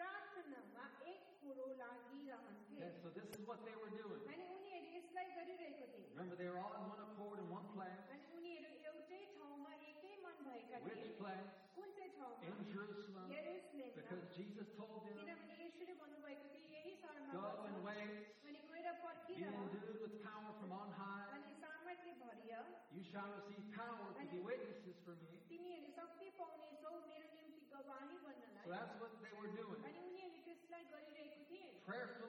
प्रार्थनामा 0.00 0.84
एक 1.12 1.22
कुरो 1.44 1.66
लागिरहन्थे 1.82 2.78
Okay, 2.80 2.90
so 3.04 3.08
this 3.14 3.28
is 3.36 3.42
what 3.46 3.60
they 3.68 3.76
were 3.76 3.92
doing. 3.92 4.22
Remember, 6.14 6.34
they 6.36 6.48
were 6.52 6.60
all 6.60 6.74
in 6.78 6.84
one 6.90 7.00
accord 7.06 7.36
in 7.40 7.48
one 7.50 7.66
place. 7.74 8.00
अनि 8.12 8.24
उनीहरू 8.36 8.70
एउटै 8.90 9.20
ठाउँमा 9.36 9.72
एकै 9.90 10.12
मन 10.24 10.36
भएका 10.46 10.78
थिए 10.84 10.94
Which 11.00 11.18
place? 11.20 11.48
कुन 11.76 11.88
चाहिँ 11.96 12.12
ठाउँमा 12.18 12.42
In 12.50 12.58
Jerusalem. 12.74 13.26
यरुसलेममा 13.34 13.96
Because 14.00 14.24
Jesus 14.36 14.68
told 14.80 15.00
them, 15.06 15.16
किनभने 15.18 15.54
येशूले 15.64 15.94
भन्नुभएको 16.02 16.44
थियो 16.52 16.66
यही 16.76 16.92
शहरमा 17.02 17.32
Go 17.34 17.42
बस्नु। 17.42 17.66
and 17.70 17.78
wait, 17.88 18.12
अनि 18.46 18.60
गएर 18.70 18.86
be 18.86 19.00
पर्खिरह 19.04 19.48
endued 19.50 19.98
with 20.04 20.14
power 20.28 20.52
from 20.60 20.70
on 20.80 20.88
high. 21.00 21.26
अनि 21.36 21.52
सामर्थ्य 21.64 22.12
भरिय 22.22 22.52
You 22.96 23.02
shall 23.10 23.30
receive 23.38 23.64
power 23.80 24.06
to 24.20 24.24
be 24.34 24.38
witnesses 24.50 24.96
for 25.06 25.14
me. 25.24 25.32
तिमीहरू 25.50 25.88
शक्ति 25.98 26.26
पाउनेछौ 26.38 26.92
मेरो 27.10 27.28
निम्ति 27.34 27.60
गवाही 27.74 28.16
So 28.20 28.28
गर्नलाई 28.28 28.68
that's 28.76 28.94
what 29.02 29.12
they 29.24 29.32
were 29.40 29.52
doing. 29.58 29.80
अनि 29.88 29.98
उनीहरूले 30.06 30.42
त्यसलाई 30.46 30.82
गरिरहेको 30.94 31.40
थिए 31.50 31.68
Prayerfully 31.90 32.23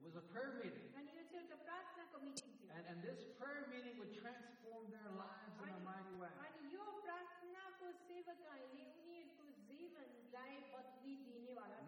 It 0.00 0.08
was 0.08 0.16
a 0.16 0.24
prayer 0.32 0.56
meeting. 0.64 0.88
And, 2.72 2.82
and 2.88 2.98
this 3.04 3.20
prayer 3.36 3.68
meeting 3.68 4.00
would 4.00 4.12
transform 4.16 4.88
their 4.88 5.12
lives 5.12 5.52
in 5.60 5.68
a 5.68 5.80
mighty 5.84 6.14
way. 6.16 6.32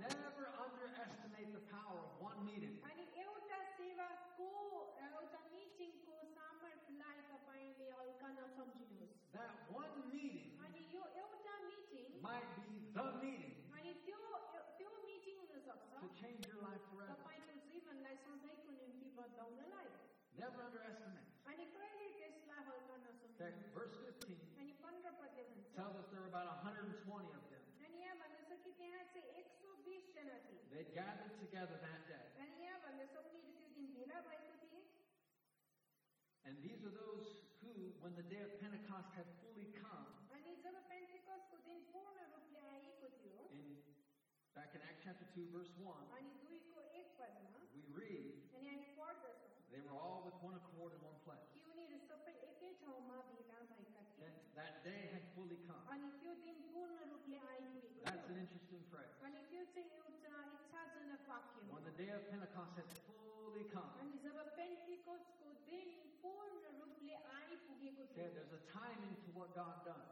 Never 0.02 0.44
underestimate 0.60 1.50
the 1.56 1.64
power 1.72 1.98
of 2.04 2.12
one 2.20 2.38
meeting. 2.44 2.76
That 9.32 9.54
one 9.72 10.01
निम्ति 19.51 19.51
बदलाउनलाई 19.51 19.89
Never 20.37 20.61
underestimate. 20.61 21.25
अनि 21.49 21.63
कहिले 21.73 22.07
त्यसलाई 22.17 22.61
हल्का 22.67 22.93
Okay, 22.93 23.01
नसम्झिनुहोस् 23.03 23.73
verse 23.73 23.97
15 23.97 24.37
अनि 24.61 24.73
पन्ध्र 24.83 25.09
पदले 25.19 25.43
भन्छ 25.49 25.67
tells 25.77 25.95
us 26.01 26.07
there 26.11 26.21
were 26.21 26.29
about 26.29 26.47
120 26.63 27.33
of 27.33 27.43
them. 27.51 27.63
अनि 27.83 27.97
यहाँ 28.03 28.15
भन्दछ 28.21 28.51
कि 28.63 28.71
त्यहाँ 28.79 29.03
चाहिँ 29.13 29.29
एक 29.41 29.47
सौ 29.61 29.69
बिसजना 29.87 30.37
थिए 30.45 30.61
They 30.71 30.83
gathered 30.93 31.35
together 31.41 31.77
that 31.83 32.01
day. 32.11 32.23
अनि 32.45 32.55
यहाँ 32.67 32.79
भन्दछ 32.85 33.13
उनीहरू 33.17 33.51
त्यो 33.57 33.69
दिन 33.75 33.87
भेला 33.97 34.19
भएको 34.29 34.53
थिए 34.63 34.83
And 36.45 36.55
these 36.63 36.79
are 36.87 36.93
those 36.95 37.27
who, 37.59 37.73
when 37.99 38.13
the 38.15 38.23
day 38.31 38.39
of 38.45 38.51
Pentecost 38.61 39.09
had 39.17 39.27
fully 39.41 39.67
come, 39.81 40.07
अनि 40.37 40.55
जब 40.63 40.75
पेन्टिकसको 40.91 41.57
दिन 41.67 41.79
पूर्ण 41.91 42.17
रूपले 42.35 42.61
आएको 42.77 43.09
थियो 43.19 43.41
in 43.57 43.67
back 44.55 44.71
in 44.77 44.81
Acts 44.85 45.03
chapter 45.03 45.27
2, 45.35 45.49
verse 45.57 45.73
1, 45.81 46.13
अनि 46.19 46.29
दुईको 46.45 46.85
एक 47.01 47.07
Padma 47.19 47.65
we 47.75 47.83
read 47.99 48.40
with 50.24 50.36
one 50.42 50.54
accord 50.54 50.92
one. 51.02 51.38
Okay? 54.18 54.32
That 54.54 54.84
day 54.84 55.10
had 55.12 55.24
fully 55.34 55.58
come. 55.66 55.82
That's 58.04 58.26
an 58.28 58.36
interesting 58.38 58.82
phrase. 58.90 59.14
When 61.70 61.82
the 61.84 61.94
day 61.96 62.10
of 62.12 62.22
Pentecost 62.30 62.72
had 62.76 62.88
fully 63.06 63.64
come. 63.72 63.90
Okay, 68.12 68.28
there's 68.36 68.52
a 68.52 68.62
timing 68.70 69.16
to 69.24 69.30
what 69.32 69.54
God 69.56 69.82
does. 69.84 70.06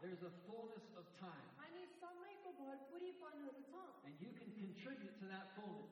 There's 0.00 0.22
a 0.24 0.32
fullness 0.48 0.86
of 0.96 1.04
time. 1.20 1.44
And 4.06 4.14
you 4.20 4.32
can 4.32 4.50
contribute 4.56 5.14
to 5.20 5.26
that 5.28 5.52
fullness 5.56 5.88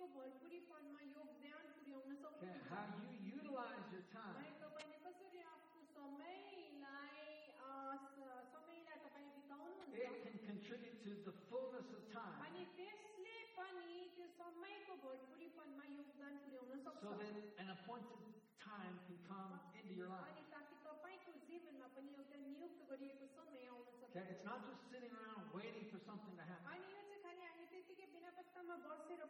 समयको 0.00 0.06
भरपुरीपनमा 0.16 1.00
योगदान 1.12 1.64
पुर्याउन 1.76 2.16
Okay, 2.16 2.56
सक्नुहुन्छ 2.56 2.68
how 2.70 2.84
you 2.96 3.08
utilize 3.36 3.86
your 3.92 4.04
time 4.12 4.36
अनि 4.40 4.52
तपाईँले 4.62 4.98
कसरी 5.04 5.40
आफ्नो 5.52 5.82
समयलाई 5.96 7.20
अ, 7.56 7.68
स- 8.16 8.44
समयलाई 8.52 8.96
तपाईँ 9.04 9.28
बिताउनुहुन्छ 9.36 9.94
it 9.96 10.22
can 10.24 10.38
contribute 10.48 10.98
to 11.04 11.12
the 11.28 11.34
fullness 11.48 11.88
of 11.92 12.02
time 12.12 12.40
अनि 12.46 12.64
त्यसले 12.76 13.36
पनि 13.56 14.08
त्यो 14.16 14.26
समयको 14.40 14.96
भरपुरीपनमा 15.04 15.84
योगदान 15.92 16.32
पुर्याउन 16.44 16.80
so 16.80 16.90
सक्छ 16.90 17.04
that 17.20 17.36
an 17.60 17.68
appointed 17.76 18.20
time 18.66 18.96
can 19.06 19.18
come 19.28 19.52
into 19.78 19.94
your 19.94 20.08
life. 20.08 20.26
अनि 20.32 20.42
ताकि 20.52 20.74
तपाईँको 20.84 21.32
जीवनमा 21.46 21.86
पनि 21.96 22.12
एउटा 22.18 22.36
नियुक्त 22.46 22.80
गरिएको 22.90 23.26
समय 23.36 23.64
आउन 23.72 23.84
Okay, 23.86 24.24
सक्छ 24.24 24.30
it's 24.32 24.44
not 24.44 24.64
just 24.66 24.80
sitting 24.90 25.12
around 25.20 25.52
waiting 25.54 25.84
for 25.92 25.98
something 26.08 26.34
to 26.34 26.42
happen. 26.42 26.66
अनि 26.72 26.86
यो 26.94 27.02
चाहिँ 27.08 27.20
खालि 27.22 27.42
हामी 27.46 27.66
त्यतिकै 27.72 28.06
बिना 28.16 28.30
पत्तामा 28.40 28.76
बसेर 28.86 29.22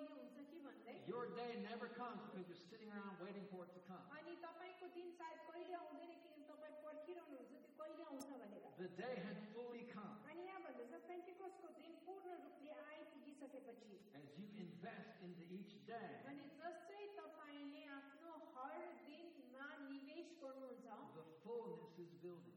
कहिले 0.00 0.08
हुन्छ 0.16 0.38
कि 0.50 0.58
भन्दै 0.66 0.94
Your 1.12 1.24
day 1.38 1.50
never 1.64 1.88
comes 2.00 2.20
because 2.26 2.46
you're 2.50 2.64
sitting 2.70 2.90
around 2.96 3.14
waiting 3.24 3.46
for 3.52 3.60
it 3.66 3.72
to 3.78 3.82
come. 3.90 4.04
अनि 4.18 4.32
तपाईँको 4.46 4.86
दिन 4.96 5.08
सायद 5.20 5.38
कहिले 5.50 5.74
आउँदैन 5.82 6.12
किनभने 6.22 6.44
तपाईँ 6.50 6.76
पर्खिरहनुहुन्छ 6.86 7.52
त्यो 7.52 7.70
कहिले 7.80 8.02
आउँछ 8.10 8.26
भनेर 8.42 8.64
The 8.82 8.90
day 9.02 9.14
had 9.26 9.38
fully 9.54 9.84
come 9.94 10.14
अनि 10.32 10.42
यहाँ 10.50 10.60
भन्दैछ 10.66 10.92
पेन्टिकोसको 11.10 11.68
दिन 11.80 11.92
पूर्ण 12.08 12.28
रूपले 12.44 12.72
आइपुगिसकेपछि 12.90 13.94
as 14.20 14.26
you 14.40 14.46
invest 14.66 15.24
into 15.28 15.44
each 15.58 15.74
day. 15.92 16.08
अनि 16.32 16.44
जसै 16.60 17.02
तपाईँले 17.20 17.84
आफ्नो 18.00 18.34
हर 18.58 18.78
दिनमा 19.08 19.68
निवेश 19.90 20.28
गर्नुहुन्छ 20.42 20.84
The 21.16 21.26
fullness 21.46 21.94
is 22.04 22.12
building. 22.26 22.56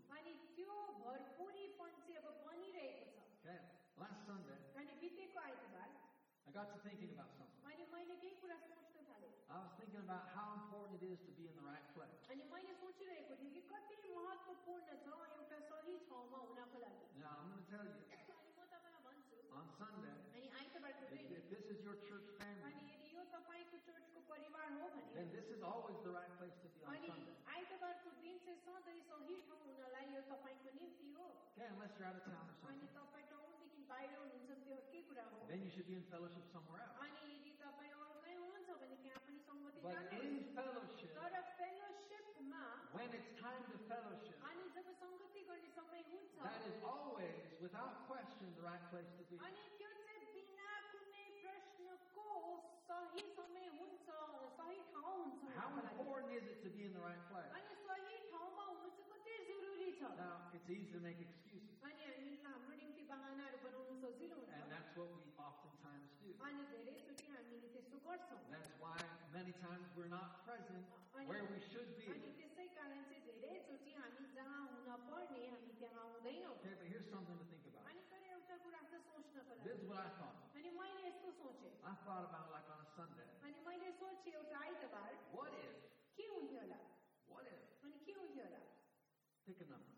got 6.53 6.67
to 6.73 6.77
thinking 6.85 7.11
about 7.15 7.31
something. 7.37 7.61
अनि 7.69 7.83
मैले 7.93 8.15
केही 8.21 8.35
कुरा 8.41 8.57
सोच्न 8.65 9.01
थालेँ 9.09 9.31
I 9.49 9.57
was 9.63 9.71
thinking 9.79 10.01
about 10.05 10.25
how 10.35 10.47
important 10.59 11.01
it 11.01 11.05
is 11.13 11.19
to 11.27 11.31
be 11.39 11.45
in 11.49 11.55
the 11.59 11.65
right 11.65 11.85
place. 11.95 12.17
अनि 12.33 12.43
मैले 12.53 12.73
सोचिरहेको 12.81 13.33
थिएँ 13.41 13.51
कि 13.55 13.61
कति 13.71 13.95
महत्त्वपूर्ण 14.17 14.97
छ 15.05 15.09
एउटा 15.37 15.59
सही 15.69 15.95
ठाउँमा 16.09 16.39
हुनको 16.47 16.77
लागि 16.85 17.05
Now 17.23 17.35
I'm 17.41 17.49
going 17.53 17.63
to 17.63 17.69
tell 17.69 17.85
you 17.85 17.93
अनि 18.13 18.25
म 18.57 18.65
तपाईँलाई 18.73 19.01
भन्छु 19.07 19.37
on 19.59 19.65
Sunday, 19.79 20.15
अनि 20.37 20.47
आइतबारको 20.61 21.03
if, 21.05 21.11
दिन 21.13 21.37
if 21.39 21.45
this 21.53 21.65
is 21.73 21.79
your 21.87 21.97
church 22.09 22.27
family, 22.41 22.65
अनि 22.69 22.81
यदि 22.93 23.09
यो 23.17 23.23
तपाईँको 23.35 23.77
चर्चको 23.89 24.19
परिवार 24.33 24.67
हो 24.79 24.89
भने 24.95 25.13
then 25.17 25.27
this 25.37 25.47
is 25.55 25.61
always 25.71 25.97
the 26.07 26.13
right 26.17 26.33
place 26.41 26.57
to 26.65 26.69
be 26.75 26.85
on 26.85 26.97
अनि 26.97 27.09
Sunday. 27.13 27.35
आइतबारको 27.57 28.09
दिन 28.25 28.35
चाहिँ 28.45 28.59
सधैँ 28.65 28.99
सही 29.11 29.37
ठाउँ 29.49 29.61
हुनलाई 29.69 30.07
यो 30.17 30.21
तपाईँको 30.33 30.69
निम्ति 30.81 31.07
हो 31.17 31.27
Okay, 31.59 31.67
unless 31.75 31.91
you're 31.99 32.07
out 32.07 32.15
of 32.15 32.25
town 32.31 32.45
or 32.49 32.71
अनि 32.71 32.87
something. 32.87 33.09
तपाईँ 35.13 35.13
टाउनदेखि 35.13 35.13
बाहिर 35.13 35.13
हुनुहुन्छ 35.13 35.13
त्यो 35.13 35.13
अर्कै 35.13 35.13
कुरा 35.13 35.25
हो 35.29 35.37
Then 35.49 35.61
you 35.65 35.69
should 35.73 35.87
be 35.87 35.95
in 35.95 36.03
fellowship 36.09 36.45
somewhere 36.53 36.81
else. 36.81 36.97
अनि 37.05 37.21
यदि 37.33 37.51
तपाईँ 37.61 37.93
अरूमै 37.93 38.33
हुनुहुन्छ 38.41 38.69
भने 38.81 38.95
त्यहाँ 39.03 39.21
पनि 39.25 39.39
सङ्गति 39.49 39.79
But 39.85 39.93
जानुहोस् 39.93 40.25
in 40.29 40.45
fellowship, 40.57 41.11
तर 41.17 41.33
फेलोसिपमा 41.59 42.63
when 42.97 43.09
it's 43.19 43.31
time 43.41 43.61
to 43.69 43.77
fellowship, 43.89 44.37
अनि 44.49 44.63
जब 44.75 44.87
सङ्गति 45.01 45.41
गर्ने 45.49 45.69
समय 45.77 46.01
हुन्छ 46.09 46.33
that 46.45 46.61
is 46.69 46.77
always, 46.93 47.37
without 47.61 47.93
question, 48.09 48.47
the 48.57 48.63
right 48.65 48.83
place 48.91 49.09
to 49.19 49.23
be. 49.29 49.35
अनि 49.49 49.63
त्यो 49.77 49.89
चाहिँ 50.05 50.25
बिना 50.35 50.69
कुनै 50.93 51.25
प्रश्नको 51.43 52.27
सही 52.89 53.23
समय 53.39 53.65
हुन्छ 53.77 54.07
सही 54.57 54.77
ठाउँ 54.93 55.15
हुन्छ 55.21 55.41
How 55.59 55.67
उनको 55.69 55.81
लागि। 55.85 55.97
important 55.99 56.29
is 56.39 56.45
it 56.53 56.59
to 56.65 56.69
be 56.77 56.81
in 56.89 56.93
the 56.97 57.03
right 57.09 57.23
place? 57.31 57.51
अनि 57.57 57.73
सही 57.87 58.13
ठाउँमा 58.33 58.63
हुनु 58.73 58.89
चाहिँ 58.97 59.09
कति 59.13 59.33
जरुरी 59.49 59.89
छ 59.99 60.01
Now, 60.19 60.35
it's 60.57 60.69
easy 60.69 60.89
to 60.93 60.99
make 61.07 61.19
excuses, 61.19 61.42
that's 64.94 65.10
what 65.10 65.10
we 65.10 65.26
oftentimes 65.34 66.06
do. 66.22 66.30
That's 68.54 68.70
why 68.78 68.94
many 69.34 69.50
times 69.58 69.90
we're 69.98 70.06
not 70.06 70.46
present 70.46 70.86
where 71.26 71.42
we 71.50 71.58
should 71.66 71.90
be. 71.98 72.06
Okay, 76.62 76.74
but 76.78 76.86
here's 76.86 77.10
something 77.10 77.34
to 77.34 77.46
think 77.50 77.66
about. 77.74 77.90
This 79.66 79.82
is 79.82 79.86
what 79.90 79.98
I 79.98 80.10
thought. 80.14 80.38
I 81.82 81.94
thought 82.06 82.24
about 82.30 82.54
like 82.54 82.66
on 82.70 82.78
a 82.78 82.88
Sunday. 82.94 83.26
What 85.34 85.50
if? 85.58 85.74
What 87.26 87.42
if? 87.50 87.58
Pick 89.42 89.58
a 89.58 89.66
number. 89.66 89.93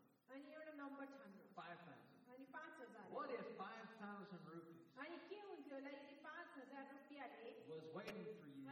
praying 8.07 8.31
for 8.39 8.47
you 8.55 8.63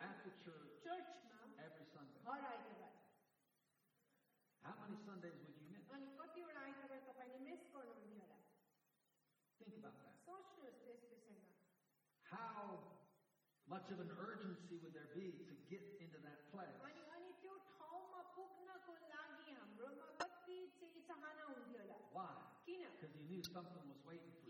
after 0.00 0.30
church, 0.44 0.68
church 0.84 1.08
every 1.64 1.86
Sunday. 1.96 2.20
How 4.64 4.76
many 4.84 4.96
Sundays 5.04 5.36
would 5.44 5.56
you 5.56 5.66
miss? 5.72 5.84
Think 9.60 9.76
about 9.80 9.96
that. 10.04 10.12
How 12.28 12.80
much 13.68 13.88
of 13.92 14.00
an 14.00 14.10
urgency 14.20 14.76
would 14.84 14.92
there 14.92 15.08
be 15.16 15.32
to 15.48 15.52
get 15.72 15.80
into 16.00 16.20
that 16.24 16.48
place? 16.52 16.76
Why? 22.12 22.28
Because 22.96 23.12
he 23.16 23.22
knew 23.28 23.42
something 23.52 23.84
was 23.88 24.00
waiting 24.04 24.32
for 24.40 24.43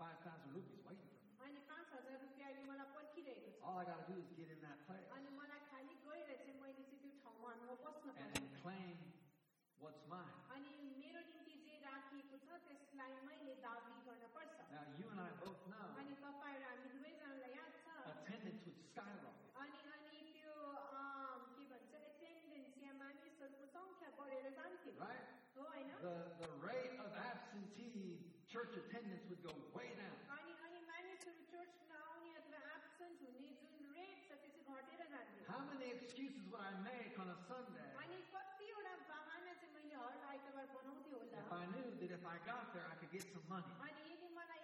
5,000 0.00 0.54
rupees 0.56 0.80
waiting 0.88 1.08
for 1.12 1.20
me. 1.20 1.30
अनि 1.44 1.60
पाँच 1.70 1.86
हजार 1.94 2.16
रुपियाँले 2.24 2.62
मलाई 2.70 2.88
पर्खिरहेको 2.96 3.50
छ 3.56 3.64
All 3.68 3.78
I 3.80 3.84
got 3.90 3.98
to 4.00 4.12
do 4.12 4.16
is 4.20 4.28
get 4.38 4.48
in 4.54 4.60
that 4.66 4.78
place 4.88 5.08
अनि 5.16 5.30
मलाई 5.40 5.60
खालि 5.70 5.94
गएर 6.06 6.28
चाहिँ 6.40 6.56
मैले 6.62 6.82
चाहिँ 6.88 7.00
त्यो 7.02 7.12
ठाउँमा 7.24 7.50
म 7.60 7.76
बस्न 7.84 8.08
and, 8.10 8.18
पर्छ 8.18 8.38
and 8.40 8.48
claim 8.62 8.96
what's 9.80 10.04
mine. 10.12 10.34
अनि 10.56 10.72
मेरो 11.00 11.20
निम्ति 11.30 11.54
जे 11.66 11.74
राखिएको 11.86 12.36
छ 12.46 12.48
त्यसलाई 12.68 13.12
मैले 13.28 13.54
दाबी 13.66 13.94
गर्न 14.08 14.24
पर्छ 14.36 14.56
Now, 14.70 14.84
you 15.00 15.06
and 15.12 15.20
I 15.20 15.30
both 15.44 15.62
know 15.72 15.86
अनि 16.00 16.14
तपाईँ 16.24 16.58
र 16.60 16.64
हामी 16.70 16.88
दुवैजनालाई 16.94 17.52
याद 17.58 17.72
छ 17.84 17.86
attendance 18.14 18.62
would 18.66 18.80
skyrocket. 18.90 19.36
अनि 19.62 19.78
अनि 19.94 20.20
त्यो 20.34 20.54
अम, 20.96 21.40
के 21.56 21.64
भन्छ 21.72 21.92
एटेन्डेन्स 22.10 22.74
या 22.86 22.92
मानिसहरूको 23.02 23.66
सङ्ख्या 23.76 24.08
बढेर 24.20 24.44
जान्थ्यो 24.58 24.92
Right? 25.04 25.24
हो 25.56 25.62
होइन 25.72 25.88
The, 26.04 26.14
the 26.42 26.50
rate 26.64 26.96
of 27.04 27.10
absentee 27.30 28.24
church 28.52 28.72
attendance 28.82 29.24
would 29.30 29.42
go 29.48 29.52
on 37.24 37.28
a 37.32 37.36
Sunday 37.48 37.88
अनि 38.02 38.16
कतिवटा 38.34 38.94
बाहना 39.08 39.52
चाहिँ 39.60 39.72
मैले 39.74 39.94
हर 40.04 40.18
आइतबार 40.32 40.66
बनाउँथेँ 40.76 41.16
होला 41.16 41.38
if 41.40 41.52
I 41.52 41.64
knew 41.72 41.88
that 42.00 42.10
if 42.18 42.24
I 42.26 42.36
got 42.44 42.64
there, 42.74 42.86
I 42.92 42.94
could 43.00 43.12
get 43.16 43.24
some 43.32 43.46
money? 43.48 43.72
अनि 43.88 44.02
यदि 44.12 44.28
मलाई 44.36 44.60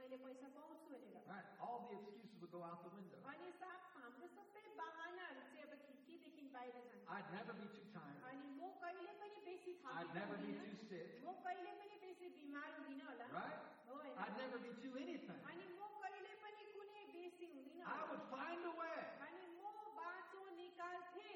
मैले 0.00 0.16
पैसा 0.24 0.48
पाउँछु 0.56 0.86
भनेर 0.90 1.20
Right? 1.30 1.46
All 1.60 1.86
the 1.86 1.94
excuses 2.00 2.34
would 2.40 2.50
go 2.50 2.62
out 2.64 2.80
the 2.82 2.92
window. 2.96 3.20
अनि 3.30 3.48
साथ 3.60 3.80
हाम्रो 3.94 4.26
सबै 4.36 4.64
बाहनाहरू 4.80 5.42
चाहिँ 5.52 5.62
अब 5.68 5.72
खिड्कीदेखि 5.86 6.44
बाहिर 6.56 6.74
जान्छ 6.88 7.04
I'd 7.14 7.28
never 7.36 7.54
be 7.60 7.66
too 7.76 7.86
tired. 7.94 8.22
अनि 8.30 8.48
म 8.58 8.72
कहिले 8.82 9.12
पनि 9.20 9.38
बेसी 9.46 9.72
I'd 9.84 10.10
never 10.16 10.36
be 10.40 10.50
थाकेको 10.50 10.64
too 10.64 10.78
sick. 10.88 11.06
म 11.22 11.23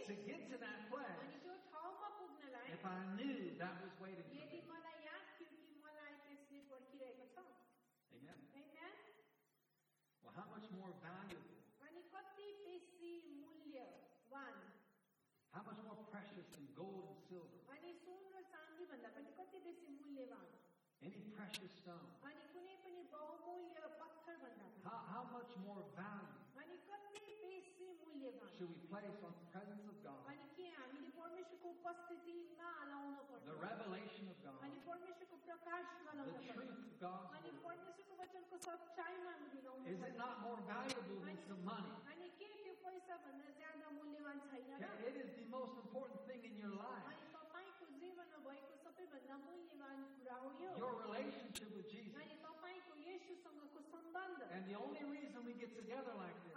to 0.10 0.18
get 0.26 0.42
to 0.50 0.58
that 0.58 0.80
place, 0.90 1.30
if 2.74 2.84
I 2.86 2.98
knew 3.18 3.38
that 3.62 3.76
was 3.82 3.94
waiting 4.02 4.26
for 4.26 4.34
me. 4.34 4.62
Amen. 8.18 8.38
Amen. 8.58 8.94
Well, 10.24 10.34
how 10.36 10.48
much 10.54 10.66
more 10.74 10.92
valuable? 11.02 11.56
How 15.54 15.64
much 15.66 15.82
more 15.86 15.98
precious 16.14 16.46
than 16.54 16.66
gold 16.78 17.06
and 17.10 17.18
silver? 17.30 17.58
Any 21.02 21.22
precious 21.38 21.72
stone? 21.82 22.10
How, 24.84 25.00
how 25.14 25.24
much 25.34 25.52
more 25.66 25.82
valuable? 25.96 26.39
should 28.60 28.76
we 28.76 28.84
place 28.92 29.16
on 29.24 29.32
the 29.32 29.48
presence 29.56 29.88
of 29.88 29.96
God? 30.04 30.20
The 30.20 30.36
revelation 33.56 34.28
of 34.28 34.36
God. 34.44 34.60
The 34.60 34.84
truth 36.52 36.76
of 36.76 36.92
God. 37.00 37.32
Is 39.88 40.04
it 40.04 40.20
not 40.20 40.44
more 40.44 40.60
valuable 40.68 41.24
than 41.24 41.40
some 41.48 41.64
money? 41.64 41.88
It 45.08 45.16
is 45.16 45.32
the 45.40 45.48
most 45.48 45.80
important 45.80 46.20
thing 46.28 46.44
in 46.44 46.60
your 46.60 46.76
life. 46.76 47.16
Your 50.76 51.00
relationship 51.08 51.72
with 51.80 51.88
Jesus. 51.88 52.12
And 54.52 54.68
the 54.68 54.76
only 54.76 55.04
reason 55.08 55.48
we 55.48 55.54
get 55.56 55.72
together 55.80 56.12
like 56.20 56.36
this 56.44 56.49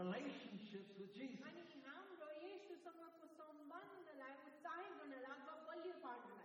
relationships 0.00 0.90
with 1.00 1.10
Jesus. 1.18 1.40
अनि 1.50 1.62
हाम्रो 1.86 2.28
येशूसँगको 2.44 3.26
सम्बन्धलाई 3.38 4.34
उत्साहित 4.50 4.92
गर्नलाई 5.00 5.32
अथवा 5.36 5.54
बलियो 5.70 5.96
पार्नलाई 6.06 6.44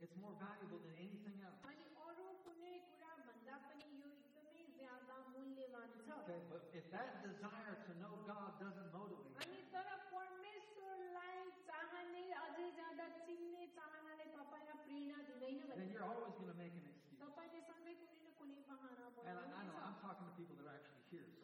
It's 0.00 0.16
more 0.16 0.32
valuable 0.40 0.80
than 0.84 0.96
anything 0.96 1.36
else. 1.44 1.60
अनि 1.70 1.84
अरू 2.08 2.26
कुनै 2.44 2.72
कुरा 2.90 3.12
भन्दा 3.28 3.56
पनि 3.68 3.88
यो 4.00 4.08
एकदमै 4.16 4.62
ज्यादा 4.78 5.16
मूल्यवान 5.34 5.88
छ 6.06 6.08
Okay, 6.20 6.40
but 6.52 6.62
if 6.80 6.84
that 6.94 7.10
desire 7.26 7.76
to 7.88 7.92
know 8.00 8.12
God 8.30 8.50
doesn't 8.62 8.90
motivate 8.96 9.28
you, 9.28 9.36
अनि 9.44 9.60
तर 9.74 9.88
परमेश्वरलाई 10.14 11.36
चाहने 11.68 12.24
अझै 12.44 12.68
ज्यादा 12.80 13.06
चिन्ने 13.28 13.64
चाहनाले 13.76 14.24
तपाईँलाई 14.38 14.78
प्रेरणा 14.86 15.18
दिँदैन 15.28 15.60
then 15.60 15.76
भने 15.76 15.84
you're 15.92 16.08
always 16.08 16.32
going 16.40 16.50
to 16.54 16.58
make 16.64 16.74
an 16.80 16.84
excuse. 16.88 17.20
तपाईँले 17.20 17.60
सधैँ 17.68 17.94
कुनै 18.00 18.16
न 18.24 18.32
कुनै 18.40 18.58
बहाना 18.72 19.04
And 19.20 19.36
I, 19.36 19.44
I 19.44 19.62
know 19.68 19.76
I'm 19.84 19.92
बनाउनुहुन्छ 19.92 20.00
talking 20.00 20.26
to 20.30 20.34
people 20.40 20.56
that 20.60 20.66
are 20.72 20.76
actually 20.80 21.04
here, 21.12 21.26
so 21.28 21.43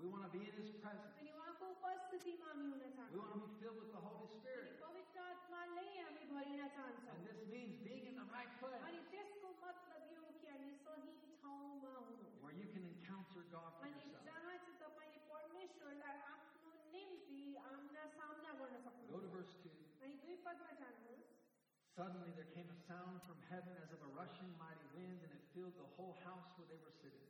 We 0.00 0.08
want 0.08 0.24
to 0.24 0.32
be 0.32 0.40
in 0.48 0.54
His 0.56 0.72
presence. 0.80 1.12
We 3.12 3.18
want 3.20 3.32
to 3.36 3.40
be 3.44 3.52
filled 3.60 3.78
with 3.80 3.92
the 3.92 4.00
Holy 4.00 4.28
Spirit. 4.40 4.80
And 7.12 7.20
this 7.28 7.40
means 7.52 7.76
being 7.84 8.04
in 8.08 8.16
the 8.16 8.24
right 8.32 8.48
place. 8.60 8.80
Where 12.40 12.56
you 12.56 12.66
can 12.72 12.84
encounter 12.88 13.44
God 13.52 13.70
for 13.76 13.84
yourself. 13.92 14.24
Go 19.12 19.20
to 19.20 19.28
verse 19.36 19.52
2. 19.60 19.68
Suddenly 21.92 22.32
there 22.38 22.48
came 22.56 22.68
a 22.72 22.78
sound 22.88 23.20
from 23.28 23.36
heaven 23.52 23.76
as 23.84 23.92
of 23.92 24.00
a 24.00 24.10
rushing 24.16 24.48
mighty 24.56 24.88
wind, 24.96 25.20
and 25.20 25.30
it 25.36 25.42
filled 25.52 25.76
the 25.76 25.88
whole 26.00 26.16
house 26.24 26.48
where 26.56 26.64
they 26.72 26.80
were 26.80 26.94
sitting. 27.04 27.20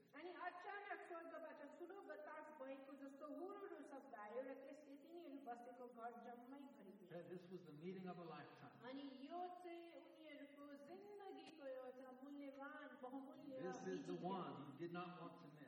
This 7.31 7.43
was 7.51 7.61
the 7.67 7.75
meeting 7.83 8.07
of 8.07 8.19
a 8.19 8.27
lifetime. 8.27 8.75
This 13.61 13.81
is 13.87 14.01
the 14.07 14.19
one 14.21 14.53
you 14.67 14.75
did 14.79 14.93
not 14.93 15.19
want 15.21 15.33
to 15.41 15.47
miss. 15.57 15.67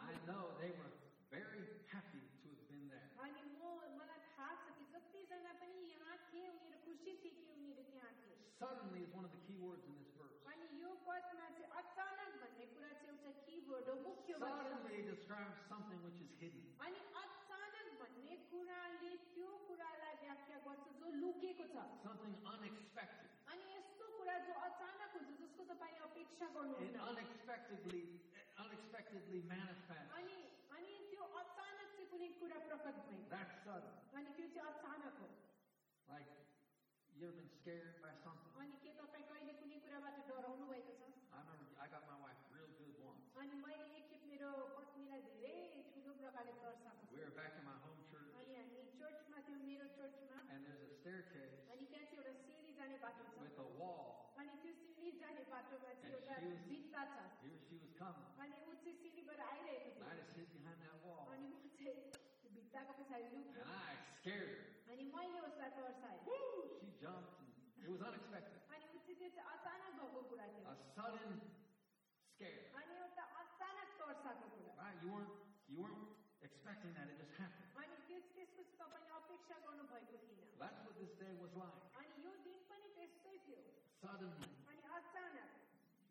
I 0.00 0.14
know 0.28 0.42
they 0.60 0.72
were 0.78 0.92
very 1.30 1.64
happy 1.90 2.20
to 2.42 2.46
have 2.52 2.64
been 2.68 2.86
there. 2.90 3.08
Suddenly 8.60 9.00
is 9.02 9.10
one 9.14 9.24
of 9.24 9.32
the 9.32 9.42
key 9.46 9.58
words 9.58 9.84
in 9.88 9.94
this. 9.98 10.03
एउटा 13.63 13.63
keyword 13.63 13.87
हो 13.89 13.95
मुख्य 14.03 14.33
वाक्य 14.41 14.69
हो। 14.69 14.79
Suddenly 14.79 15.01
describes 15.07 15.57
something 15.71 15.99
which 16.03 16.19
is 16.25 16.31
hidden. 16.39 16.63
अनि 16.85 16.99
अचानक 17.21 17.87
भन्ने 18.01 18.35
कुराले 18.51 19.11
त्यो 19.35 19.49
कुरालाई 19.67 20.15
व्याख्या 20.23 20.57
गर्छ 20.67 20.85
जो 20.99 21.07
लुकेको 21.21 21.65
छ 21.73 21.85
something 22.03 22.35
unexpected. 22.53 23.29
अनि 23.53 23.63
यस्तो 23.75 24.05
कुरा 24.17 24.37
जो 24.47 24.53
अचानक 24.67 25.15
हुन्छ 25.15 25.29
जसको 25.43 25.63
तपाईँले 25.71 25.99
अपेक्षा 26.09 26.45
It 26.45 26.53
गर्नुहुन्न 26.55 26.97
unexpectedly, 27.11 28.03
unexpectedly 28.65 29.41
manifests. 29.53 30.11
अनि 30.19 30.37
अनि 30.77 30.93
त्यो 31.11 31.23
अचानक 31.43 31.87
चाहिँ 31.95 32.09
कुनै 32.11 32.29
कुरा 32.43 32.59
प्रकट 32.67 32.95
भयो 33.07 33.23
That's 33.35 33.55
sudden. 33.63 33.93
अनि 34.19 34.35
त्यो 34.39 34.47
चाहिँ 34.55 34.67
अचानक 34.73 35.15
हो 35.23 35.29
Like, 36.09 36.29
you 37.15 37.27
ever 37.27 37.35
been 37.37 37.49
scared 37.61 38.01
by 38.01 38.13
something? 38.25 38.52
staircase 51.03 51.57
अनि 51.71 51.83
त्यहाँ 51.91 52.05
चाहिँ 52.09 52.17
एउटा 52.19 52.33
सिँढी 52.45 52.71
जाने 52.79 52.97
बाटो 53.03 53.23
छ 53.29 53.35
with 53.43 53.59
a 53.59 53.67
wall. 53.79 54.33
अनि 54.39 54.51
त्यो 54.63 54.73
सिँढी 54.79 55.11
जाने 55.19 55.43
बाटोमा 55.53 55.91
चाहिँ 56.01 56.13
And 56.13 56.23
एउटा 56.23 56.35
she 56.39 56.47
was- 56.49 56.65
भित्ता 56.69 57.01
छ 57.13 57.17
Here 57.43 57.59
she 57.67 57.75
was 57.83 57.91
coming. 57.99 58.27
अनि 58.43 58.55
ऊ 58.67 58.73
चाहिँ 58.83 58.95
सिँढीबाट 59.03 59.39
आइरहेको 59.49 59.89
And 59.89 59.95
थियो 59.99 60.09
I 60.09 60.15
just 60.19 60.31
hid 60.39 60.49
behind 60.57 60.79
that 60.85 60.95
wall. 61.05 61.23
अनि 61.33 61.45
म 61.49 61.55
चाहिँ 61.59 61.73
त्यो 61.79 62.49
भित्ताको 62.57 62.91
पछाडि 62.99 63.27
लुकेँ 63.35 63.53
And 63.59 63.69
I 63.69 63.93
scared 64.19 64.49
her. 64.49 64.63
अनि 64.93 65.03
मैले 65.15 65.39
उसलाई 65.49 65.71
तर्साएँ 65.77 66.19
Woo! 66.25 66.39
She 66.81 66.89
jumped, 67.03 67.33
and 67.43 67.83
it 67.83 67.89
was 67.93 68.01
unexpected. 68.09 68.57
अनि 68.73 68.85
ऊ 68.93 68.97
चाहिँ 69.05 69.17
त्यो 69.19 69.29
चाहिँ 69.35 69.47
अचानक 69.53 69.91
भएको 69.99 70.21
कुरा 70.31 70.45
थियो 70.55 70.65
A 70.69 70.75
sudden 70.95 71.31
scare. 72.35 72.61
अनि 72.79 72.93
एउटा 73.03 73.23
अचानक 73.43 73.87
तर्साएको 73.99 74.47
कुरा 74.55 74.73
Right? 74.79 74.97
You 75.03 75.09
weren't 75.13 75.33
you 75.69 75.77
weren't 75.83 76.07
expecting 76.41 76.93
that. 76.97 77.07
It 77.13 77.17
just 77.21 77.35
happened. 77.37 77.62
That's 80.59 80.79
what 80.85 80.95
this 81.01 81.13
day 81.23 81.33
was 81.41 81.53
like. 81.55 81.77
अनि 81.99 82.13
यो 82.25 82.31
दिन 82.47 82.57
पनि 82.71 82.87
त्यस्तै 82.97 83.35
थियो 83.47 83.61
Suddenly. 84.03 84.49
अनि 84.69 84.81
अचानक 84.99 85.49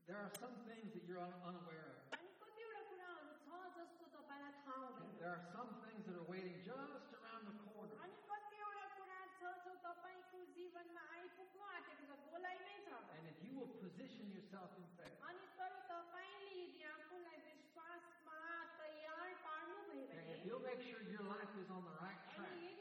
There 0.08 0.20
are 0.24 0.32
some 0.40 0.54
things 0.68 0.88
that 0.96 1.04
you're 1.08 1.20
un- 1.20 1.40
unaware 1.50 1.84
of. 1.92 1.96
अनि 2.16 2.28
कतिवटा 2.42 2.80
कुराहरू 2.90 3.32
छ 3.44 3.48
जसको 3.78 4.04
तपाईँलाई 4.16 4.54
थाहा 4.64 4.86
हुँदैन 4.86 5.18
There 5.22 5.32
are 5.36 5.44
some 5.56 5.70
things 5.84 6.02
that 6.08 6.16
are 6.22 6.28
waiting 6.32 6.56
just 6.64 7.08
around 7.20 7.42
the 7.50 7.56
corner. 7.68 7.96
अनि 8.06 8.16
कतिवटा 8.30 8.84
कुरा 8.96 9.20
छ 9.38 9.52
जो 9.66 9.72
तपाईँको 9.88 10.38
जीवनमा 10.56 11.02
आइपुग्नु 11.18 11.62
आँटेको 11.76 12.04
छ 12.08 12.18
गोलाइमै 12.32 12.76
छ 12.86 12.90
And 13.18 13.24
if 13.32 13.38
you 13.44 13.52
will 13.58 13.72
position 13.84 14.24
yourself 14.36 14.70
in 14.80 14.86
faith, 14.96 15.16
अनि 15.28 15.44
तर 15.60 15.72
तपाईँले 15.92 16.52
यदि 16.62 16.82
आफूलाई 16.94 17.38
विश्वासमा 17.50 18.38
तयार 18.80 19.28
पार्नुभयो 19.44 20.08
and 20.08 20.18
भने 20.18 20.36
if 20.38 20.46
you'll 20.48 20.64
make 20.70 20.82
sure 20.88 21.02
your 21.14 21.26
life 21.34 21.52
is 21.62 21.68
on 21.76 21.82
the 21.90 21.94
right 22.00 22.20
अनि 22.24 22.34
track, 22.34 22.54
यदि 22.64 22.71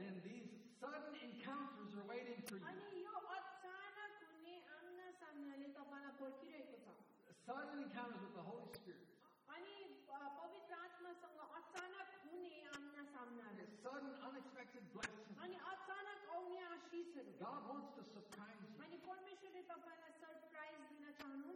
then 0.00 0.16
these 0.24 0.48
sudden 0.80 1.12
encounters 1.20 1.90
are 1.96 2.06
waiting 2.08 2.40
for 2.48 2.56
you. 2.56 2.64
Suddenly, 2.64 3.04
Sudden 7.46 7.76
encounters 7.84 8.20
with 8.22 8.34
the 8.36 8.44
Holy 8.46 8.68
Spirit. 8.78 9.04
Suddenly, 13.18 13.66
Sudden, 13.82 14.12
unexpected 14.24 14.84
blessings. 14.94 15.36
God 17.40 17.60
wants 17.68 17.90
to 17.96 18.02
surprise 18.04 18.56
you. 18.62 18.76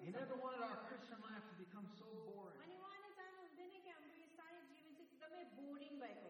He 0.05 0.11
never 0.13 0.37
wanted 0.37 0.61
our 0.65 0.81
Christian 0.89 1.17
life 1.25 1.45
to 1.49 1.55
become 1.61 1.87
so 1.97 2.05
boring. 2.29 2.61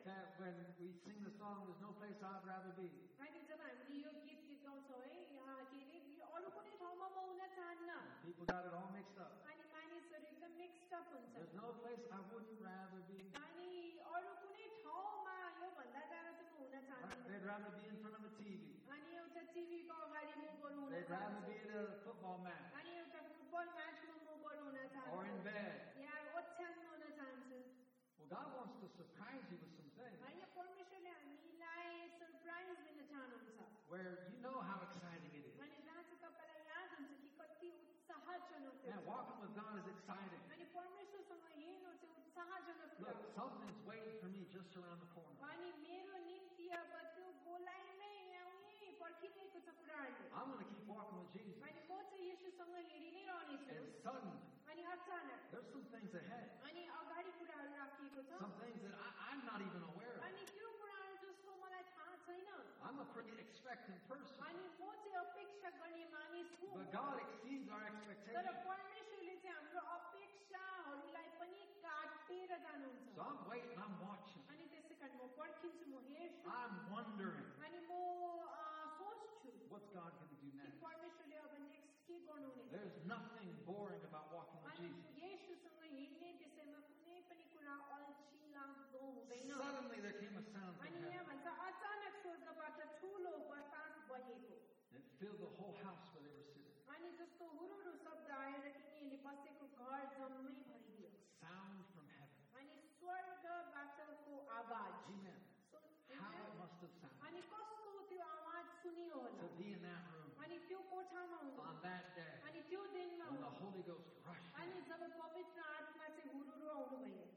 that 0.05 0.37
when 0.37 0.53
we 0.81 0.93
sing 1.05 1.17
the 1.25 1.33
song, 1.41 1.65
there's 1.65 1.81
no 1.81 1.93
place 1.97 2.17
I'd 2.21 2.45
rather 2.45 2.73
be. 2.77 2.89
People 8.25 8.45
got 8.45 8.65
it 8.69 8.73
all 8.77 8.91
mixed 8.93 9.17
up. 9.17 9.33
There's 11.35 11.55
no 11.57 11.69
place 11.81 12.05
I 12.13 12.21
wouldn't 12.33 12.61
rather 12.61 13.01
be. 13.09 13.33
Right? 17.05 17.21
They'd 17.29 17.47
rather 17.49 17.71
be 17.77 17.85
in 17.89 17.97
front 18.05 18.15
of 18.21 18.23
a 18.29 18.33
TV. 18.37 18.61
They'd 20.93 21.09
rather 21.09 21.41
be 21.49 21.57
in 21.65 21.71
a 21.73 21.85
football 22.05 22.39
match. 22.45 22.69
Or 25.15 25.25
in 25.25 25.39
bed. 25.45 25.75
Well, 28.19 28.29
God 28.31 28.49
wants 28.57 28.75
to 28.83 28.89
surprise 28.99 29.45
you. 29.53 29.54
where 33.95 34.27
you 34.27 34.43
know 34.43 34.59
how 34.67 34.83
exciting 34.91 35.31
it 35.39 35.47
is. 35.47 35.55
Man, 38.91 38.99
walking 39.07 39.39
with 39.39 39.55
God 39.55 39.79
is 39.79 39.87
exciting. 39.87 40.43
Look, 42.99 43.19
something's 43.39 43.79
waiting 43.87 44.19
for 44.19 44.27
me 44.35 44.43
just 44.51 44.75
around 44.75 44.99
the 44.99 45.11
corner. 45.15 45.39
I'm 50.35 50.51
going 50.51 50.59
to 50.59 50.71
keep 50.75 50.85
walking 50.91 51.19
with 51.23 51.31
Jesus. 51.31 51.63
And 53.79 53.87
suddenly, 54.03 54.43
there's 55.55 55.71
some 55.71 55.87
things 55.95 56.11
ahead. 56.19 56.51
Some 58.43 58.55
things 58.59 58.83
that 58.83 58.95
I, 58.99 59.09
pretty 63.74 63.74
expectant 63.74 63.98
person. 64.08 64.38
अनि 64.46 64.66
म 64.78 64.94
चाहिँ 65.02 65.18
अपेक्षा 65.26 65.70
गर्ने 65.82 66.06
मानिस 66.14 66.50
हुँ 66.62 66.70
But 66.78 66.92
God 66.94 67.18
exceeds 67.18 67.66
our 67.70 67.82
तर 67.82 67.90
expectations. 67.90 68.62
परमेश्वरले 68.62 69.36
चाहिँ 69.42 69.56
हाम्रो 69.58 69.82
अपेक्षाहरूलाई 69.98 71.28
पनि 71.40 71.62
काटेर 71.82 72.50
जानुहुन्छ 72.66 73.16
So 73.16 73.22
I'm 73.26 73.40
waiting, 73.50 73.78
I'm 73.82 73.96
watching. 73.98 74.44
अनि 74.54 74.64
त्यसै 74.70 74.94
कारण 75.02 75.14
म 75.18 75.26
पर्खिन्छु 75.40 75.86
म 75.90 75.98
हेर्छु 76.10 76.46
I'm 76.46 76.76
wondering, 76.94 77.50
अनि 77.66 77.80
म 77.90 77.92
अ, 78.46 78.62
सोच्छु 79.02 79.50
what's 79.74 79.90
God 79.98 80.14
going 80.22 80.30
to 80.30 80.40
do 80.46 80.50
कि 80.54 80.58
next? 80.62 80.78
परमेश्वरले 80.86 81.38
अब 81.46 81.54
नेक्स्ट 81.74 81.98
के 82.06 82.16
गर्नुहुनेछ 82.30 82.70
There's 82.78 82.98
nothing 83.06 83.50
boring 83.66 84.03
filled 95.21 95.41
the 95.41 95.53
whole 95.59 95.77
house 95.85 96.05
where 96.15 96.23
they 96.25 96.35
were 96.35 96.49
sitting. 96.53 96.75
Sound 101.41 101.85
from 101.95 102.07
heaven. 102.19 102.41
Amen. 105.13 105.41
How 106.21 106.45
it 106.49 106.57
must 106.59 106.79
have 106.85 106.95
sounded. 107.01 107.21
To 109.41 109.49
be 109.61 109.73
in 109.77 109.83
that 109.83 110.03
room. 110.13 110.31
On 111.69 111.77
that 111.83 112.05
day. 112.17 112.35
When 113.31 113.41
the 113.41 113.55
Holy 113.61 113.83
Ghost 113.85 114.09
rushed. 114.25 114.51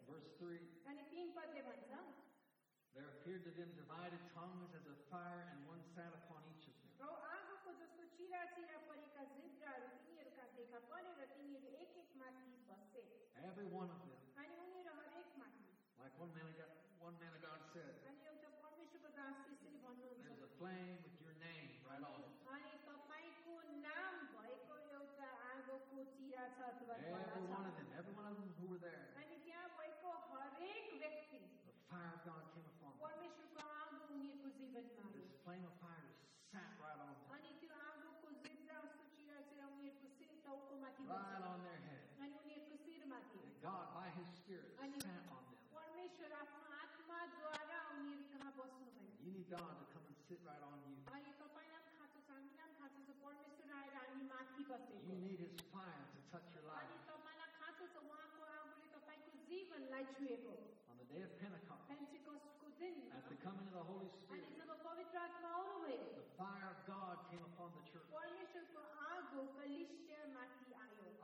Verse 0.08 0.30
3. 0.40 0.60
There 2.96 3.10
appeared 3.22 3.44
to 3.46 3.52
them 3.54 3.70
divided 3.78 4.22
tongues 4.34 4.74
as 4.74 4.86
a 4.90 4.98
fire, 5.12 5.54
and 5.54 5.60
one 5.70 5.82
sat 5.94 6.10
upon 6.26 6.37
Every 13.48 13.68
one 13.72 13.90
of 13.90 14.00
them. 14.04 14.20
Like 16.02 16.14
one 16.20 16.32
man 16.36 16.46
of 16.48 16.56
God, 16.58 16.72
one 17.00 17.16
man 17.22 17.32
of 17.34 17.42
God 17.42 17.60
said. 17.74 17.94
There's 20.28 20.44
a 20.44 20.52
flame 20.60 20.98
with 21.06 21.18
your 21.24 21.36
name 21.40 21.70
right 21.88 22.04
on 22.04 22.20
it. 22.22 22.34
Every 27.08 27.46
one 27.48 27.66
of 27.66 27.74
them, 27.78 27.88
every 27.98 28.14
one 28.14 28.28
of 28.28 28.36
them 28.38 28.52
who 28.60 28.66
were 28.74 28.82
there. 28.84 29.06
The 31.66 31.74
fire 31.90 32.12
of 32.14 32.22
God 32.28 32.44
came 32.54 32.68
upon 32.78 32.92
them. 32.92 33.00
This 35.16 35.38
flame 35.46 35.64
of 35.66 35.74
fire 35.82 36.07
right 41.08 41.44
on 41.44 41.60
their 41.64 41.80
head. 41.88 42.04
And 43.48 43.56
God, 43.64 43.88
by 43.96 44.08
His 44.20 44.28
Spirit, 44.38 44.72
sat 44.76 45.32
on 45.32 45.42
them. 45.42 45.56
You 49.24 49.32
need 49.34 49.48
God 49.50 49.74
to 49.80 49.86
come 49.94 50.06
and 50.08 50.18
sit 50.28 50.40
right 50.48 50.62
on 50.64 50.78
you. 50.88 50.96
You 55.08 55.16
need 55.24 55.40
His 55.40 55.56
fire 55.72 56.04
to 56.16 56.20
touch 56.32 56.48
your 56.56 56.64
life. 56.68 56.92
On 60.92 60.96
the 61.00 61.08
day 61.12 61.24
of 61.24 61.32
Pentecost, 61.40 61.88
at 63.18 63.24
the 63.32 63.36
coming 63.44 63.68
of 63.72 63.74
the 63.80 63.86
Holy 63.88 64.10
Spirit, 64.12 64.44
the 66.20 66.28
fire 66.38 66.68
of 66.70 66.80
God 66.88 67.16
came 67.32 67.44
upon 67.56 67.72
the 67.74 67.84
church. 67.92 68.08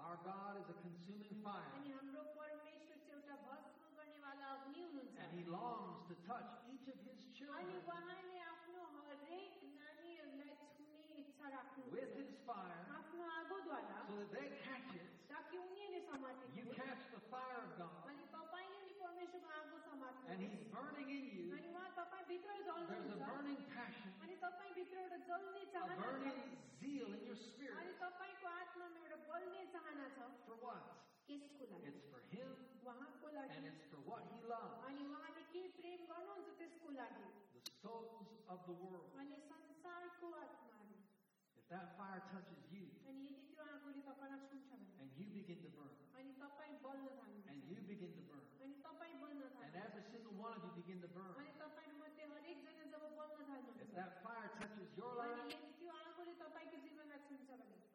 Our 0.08 0.16
God 0.24 0.52
is 0.62 0.66
a 0.72 0.76
consuming 0.82 1.34
fire, 1.44 1.68
अनि 1.78 1.90
हाम्रो 1.92 2.22
परमेश्वर 2.38 2.96
चाहिँ 3.04 3.12
एउटा 3.14 3.36
भस्म 3.46 3.82
गर्नेवाला 3.98 4.46
अग्नि 4.56 4.80
हुनुहुन्छ 4.88 5.16
and 5.24 5.30
He 5.38 5.42
longs 5.52 5.98
to 6.08 6.14
touch 6.28 6.50
each 6.72 6.86
of 6.92 6.98
His 7.06 7.18
अनि 7.18 7.34
children 7.38 7.68
उहाँले 7.84 8.38
आफ्नो 8.52 8.80
हरेक 8.96 9.52
नानीहरूलाई 9.78 10.54
छुने 10.74 11.08
इच्छा 11.22 11.46
राख्नुहुन्छ 11.56 11.92
with 11.94 12.10
His 12.20 12.30
fire 12.48 12.80
आफ्नो 12.98 13.22
आगोद्वारा 13.38 13.96
so 14.08 14.14
that 14.18 14.30
they 14.36 14.48
catch 14.66 14.90
it. 14.96 15.06
ताकि 15.32 15.56
उनीहरूले 15.66 16.00
समातेको 16.08 16.56
You 16.58 16.64
catch 16.80 17.02
the 17.14 17.22
fire 17.32 17.60
of 17.66 17.70
God, 17.78 18.02
अनि 18.10 18.24
तपाईँले 18.34 18.80
नि 18.88 18.92
परमेश्वरको 19.02 19.50
आगो 19.60 19.78
समात्नु 19.90 20.24
and 20.32 20.38
He's 20.46 20.58
burning 20.72 21.08
in 21.18 21.24
you. 21.36 21.44
अनि 21.58 21.68
उहाँ 21.76 21.90
तपाईँ 22.00 22.24
भित्र 22.32 22.48
There's 22.48 22.64
a 22.64 22.72
जल्नुहुन्छ 22.72 23.28
burning 23.28 23.60
passion, 23.76 24.10
अनि 24.24 24.34
तपाईँ 24.46 24.72
भित्र 24.80 24.96
एउटा 25.04 25.18
जल्ने 25.30 25.62
a 25.62 25.72
चाहना 25.76 25.94
burning 26.02 26.38
छ 26.38 26.56
zeal 26.80 27.08
in 27.18 27.22
your 27.28 27.36
अनि 27.36 27.46
spirit. 27.52 27.61
For 30.45 30.55
what? 30.61 30.81
It's 31.89 32.03
for 32.11 32.21
him. 32.29 32.53
And 33.57 33.65
it's 33.65 33.83
for 33.89 34.01
what 34.05 34.21
he 34.29 34.37
loves. 34.45 34.75
The 37.53 37.61
souls 37.81 38.27
of 38.49 38.59
the 38.67 38.75
world. 38.77 39.07
If 41.57 41.65
that 41.69 41.97
fire 41.97 42.21
touches 42.29 42.61
you, 42.69 42.85
and 45.01 45.09
you 45.17 45.27
begin 45.33 45.57
to 45.63 45.69
burn, 45.73 45.89
and 47.49 47.59
you 47.65 47.77
begin 47.87 48.11
to 48.13 48.19
burn, 48.21 48.45
and 49.63 49.73
every 49.73 50.03
single 50.11 50.35
one 50.37 50.53
of 50.53 50.61
you 50.63 50.71
begin 50.77 51.01
to 51.01 51.07
burn, 51.07 51.33
if 53.81 53.89
that 53.95 54.11
fire 54.23 54.49
touches 54.59 54.89
your 54.97 55.13
life, 55.17 55.49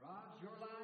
Rob's 0.00 0.42
your 0.42 0.56
life. 0.60 0.77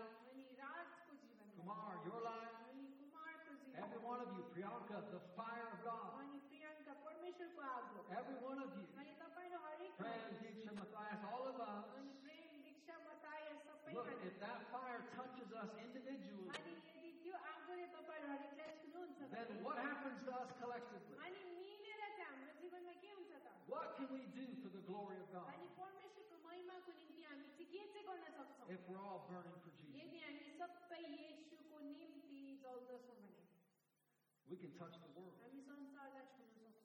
What 23.66 23.96
can 23.96 24.08
we 24.12 24.20
do 24.36 24.44
for 24.60 24.68
the 24.68 24.82
glory 24.84 25.16
of 25.16 25.28
God? 25.32 25.48
If 28.68 28.80
we're 28.88 29.00
all 29.00 29.28
burning 29.28 29.56
for 29.60 29.72
Jesus, 29.76 29.92
we 34.48 34.56
can 34.56 34.72
touch 34.76 34.96
the 35.00 35.08
world. 35.16 35.36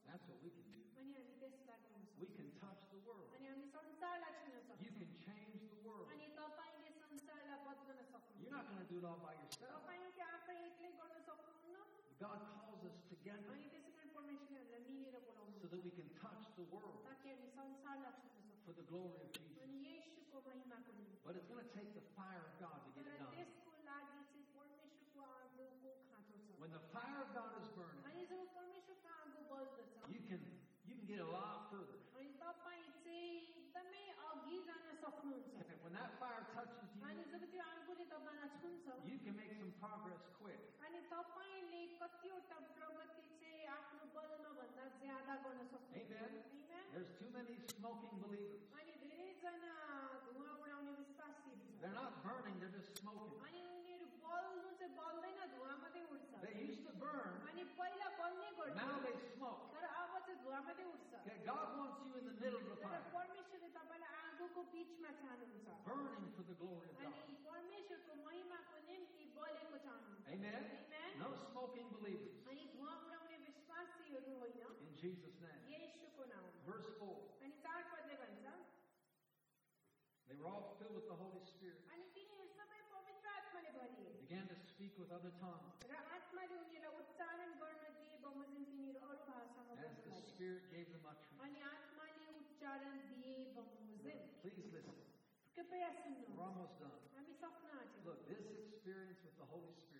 That's 0.07 0.25
what 0.27 0.39
we 0.43 0.49
can 0.49 0.65
do. 0.71 0.79
We 2.19 2.27
can 2.35 2.51
touch 2.59 2.81
the 2.91 2.99
world. 3.07 3.31
You 4.79 4.91
can 4.95 5.11
change 5.19 5.61
the 5.69 5.79
world. 5.83 6.07
You're 8.39 8.55
not 8.55 8.65
going 8.67 8.79
to 8.79 8.87
do 8.87 8.97
it 8.99 9.05
all 9.05 9.19
by 9.19 9.35
yourself. 9.35 9.83
God 12.19 12.39
calls 12.51 12.83
us 12.83 12.99
together 13.07 13.55
that 15.69 15.81
we 15.85 15.91
can 15.93 16.09
touch 16.17 16.41
the 16.57 16.65
world 16.73 17.05
for 18.65 18.73
the 18.73 18.85
glory 18.89 19.17
of 19.21 19.29
Jesus. 19.37 19.61
But 21.25 21.35
it's 21.37 21.45
going 21.45 21.61
to 21.61 21.71
take 21.77 21.93
the 21.93 22.01
fire 22.17 22.41
of 22.41 22.53
God 22.59 22.77
to 22.85 22.89
get 22.97 23.05
it 23.05 23.17
done. 23.21 23.33
When 26.59 26.71
the 26.73 26.83
fire 26.91 27.19
of 27.23 27.29
God 27.37 27.51
is 27.61 27.67
burning, 27.77 28.03
you 30.09 30.21
can 30.25 30.41
you 30.89 30.93
can 30.97 31.05
get 31.05 31.19
a 31.21 31.29
lot 31.29 31.69
further. 31.71 31.97
When 35.85 35.93
that 35.93 36.11
fire 36.19 36.43
touches 36.53 36.89
you, 36.97 37.01
you 39.05 39.17
can 39.21 39.33
make 39.37 39.53
some 39.57 39.71
progress 39.79 40.21
quick 40.41 40.59
con 45.37 45.53
nosotros. 45.57 45.93
Amen. 45.93 46.31
Amen. 46.41 46.85
There's 46.93 47.11
too 47.21 47.29
many 47.29 47.53
smoking 47.77 48.17
believers. 48.17 48.65
They're 51.81 51.93
not 51.95 52.11
burning, 52.25 52.55
they're 52.59 52.73
just 52.75 52.97
smoking. 52.97 53.37
They 56.41 56.55
used 56.65 56.83
to 56.87 56.93
burn. 56.99 57.29
Now 58.75 58.99
they 59.05 59.15
smoke. 59.37 59.69
Okay, 61.25 61.37
God 61.45 61.67
wants 61.77 61.99
you 62.05 62.11
in 62.19 62.25
the 62.25 62.35
middle 62.41 62.59
of 62.59 62.67
the 62.69 62.77
fire. 62.81 63.01
Burning 65.85 66.31
for 66.35 66.43
the 66.43 66.55
glory 66.59 66.87
of 66.89 66.95
God. 66.99 67.13
Amen. 70.29 70.53
Amen. 70.53 71.09
No 71.19 71.29
smoking 71.51 71.87
believers. 71.99 72.38
Jesus' 74.99 75.39
name. 75.39 75.63
Verse 76.67 76.87
4. 76.99 77.07
They 80.27 80.35
were 80.37 80.47
all 80.51 80.75
filled 80.77 80.93
with 80.95 81.07
the 81.09 81.15
Holy 81.15 81.41
Spirit. 81.47 81.81
Began 84.29 84.45
to 84.47 84.57
speak 84.69 84.93
with 84.99 85.09
other 85.11 85.31
tongues. 85.41 85.73
As 89.79 89.95
the 90.05 90.11
Spirit 90.29 90.63
gave 90.69 90.87
them 90.93 91.01
utterance. 91.07 91.39
Please 94.43 94.55
listen. 94.71 94.93
We're 96.35 96.43
almost 96.45 96.77
done. 96.79 96.93
Look, 98.05 98.19
this 98.29 98.43
experience 98.69 99.19
with 99.25 99.35
the 99.41 99.47
Holy 99.49 99.73
Spirit. 99.81 99.99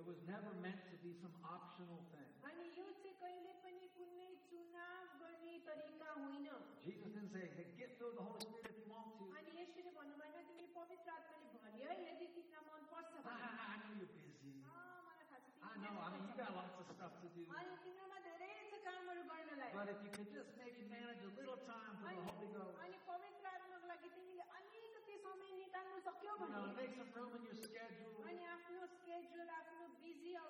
It 0.00 0.06
was 0.06 0.18
never 0.26 0.50
meant 0.64 0.80
to 0.99 0.99
be 1.03 1.11
some 1.23 1.35
optional 1.55 1.99
thing. 2.11 2.29
अनि 2.49 2.65
यो 2.77 2.85
चाहिँ 3.01 3.13
कहिले 3.21 3.53
पनि 3.63 3.87
कुनै 3.97 4.29
चुनाव 4.49 5.03
गर्ने 5.21 5.55
तरिका 5.67 6.09
होइन 6.21 6.47
Jesus 6.85 7.09
didn't 7.15 7.31
say, 7.35 7.45
hey, 7.57 7.65
get 7.79 7.89
filled 7.99 8.13
with 8.13 8.19
the 8.19 8.25
Holy 8.29 8.41
Spirit 8.45 8.65
if 8.69 8.77
you 8.79 8.87
want 8.93 9.09
to. 9.19 9.25
अनि 9.39 9.51
यसरी 9.61 9.89
भन्नु 9.97 10.15
भएन 10.21 10.43
तिमी 10.49 10.67
पवित्र 10.77 11.09
आत्माले 11.17 11.47
भर्यो 11.65 11.89
यदि 12.07 12.27
तिमीलाई 12.35 12.63
मन 12.69 12.83
पर्छ 12.93 13.13
I, 13.15 13.23
भने। 13.25 13.45
I, 13.45 13.65
I 13.65 13.77
know 13.81 13.93
you're 13.99 14.13
busy. 14.15 14.53
अँ, 14.69 14.99
मलाई 15.07 15.25
थाहा 15.31 15.39
छ, 15.41 15.47
I 15.63 15.73
तिमी 15.75 15.85
know, 15.85 16.03
I 16.05 16.09
mean, 16.13 16.23
you 16.25 16.35
व्यस्त 16.35 16.41
got 16.41 16.49
छौ। 16.49 16.57
lots 16.59 16.75
of 16.81 16.87
stuff 16.97 17.13
to 17.23 17.27
do. 17.35 17.43
अनि 17.59 17.75
तिम्रोमा 17.85 18.17
धेरै 18.27 18.51
छ 18.69 18.83
कामहरू 18.87 19.23
गर्नलाई 19.31 19.71
But 19.75 19.87
if 19.93 19.99
you 20.05 20.11
could 20.17 20.29
just 20.37 20.51
maybe 20.61 20.81
manage 20.93 21.21
a 21.29 21.31
little 21.39 21.59
time 21.69 21.93
for 21.99 22.13
the 22.13 22.23
Holy 22.29 22.49
Ghost, 22.55 22.75
अनि 22.85 22.97
पवित्र 23.09 23.45
आत्माको 23.55 23.87
लागि 23.93 24.09
तिमीले 24.15 24.45
अलिकति 24.59 25.15
समय 25.25 25.49
निकाल्न 25.61 25.99
सक्यौ 26.07 26.33
you 26.35 26.47
know, 26.53 26.63
भने 26.63 26.75
make 26.79 26.93
some 27.01 27.11
room 27.17 27.31
in 27.39 27.43
your 27.49 27.57
schedule, 27.65 28.13
अनि 28.29 28.43
आफ्नो 28.55 28.81
स्केड्युल 28.95 29.49
आफ्नो 29.59 29.83
बिजी 30.05 30.31
अवस्थामा 30.43 30.43
अलिकति 30.45 30.48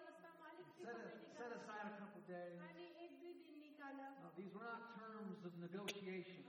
set, 0.85 0.97
a, 0.97 1.09
set 1.37 1.51
aside 1.59 1.85
a 1.87 1.95
couple 2.01 2.21
days. 2.29 2.57
These 4.37 4.53
were 4.55 4.65
not 4.65 4.97
terms 4.97 5.39
of 5.45 5.53
negotiation. 5.61 6.41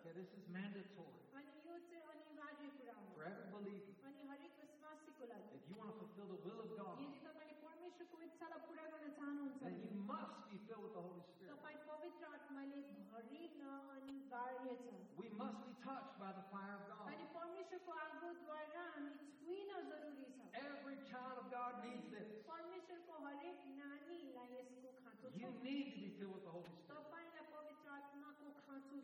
Okay, 0.00 0.12
this 0.16 0.30
is 0.38 0.44
mandatory 0.48 1.20
for 3.14 3.24
every 3.28 3.46
believer. 3.52 3.92
If 5.52 5.64
you 5.68 5.76
want 5.76 5.90
to 5.92 5.96
fulfill 6.00 6.28
the 6.32 6.40
will 6.46 6.60
of 6.64 6.70
God, 6.78 6.96
then 9.60 9.74
you 9.84 9.90
must 10.06 10.48
be 10.48 10.56
filled 10.66 10.84
with 10.88 10.94
the 10.94 11.02
Holy 11.02 11.20
Spirit. 11.28 11.52
You 25.38 25.46
need 25.62 25.94
to 25.94 25.98
be 26.02 26.10
filled 26.18 26.34
with 26.34 26.44
the 26.44 26.50
Holy 26.50 26.66
Spirit. 26.82 26.98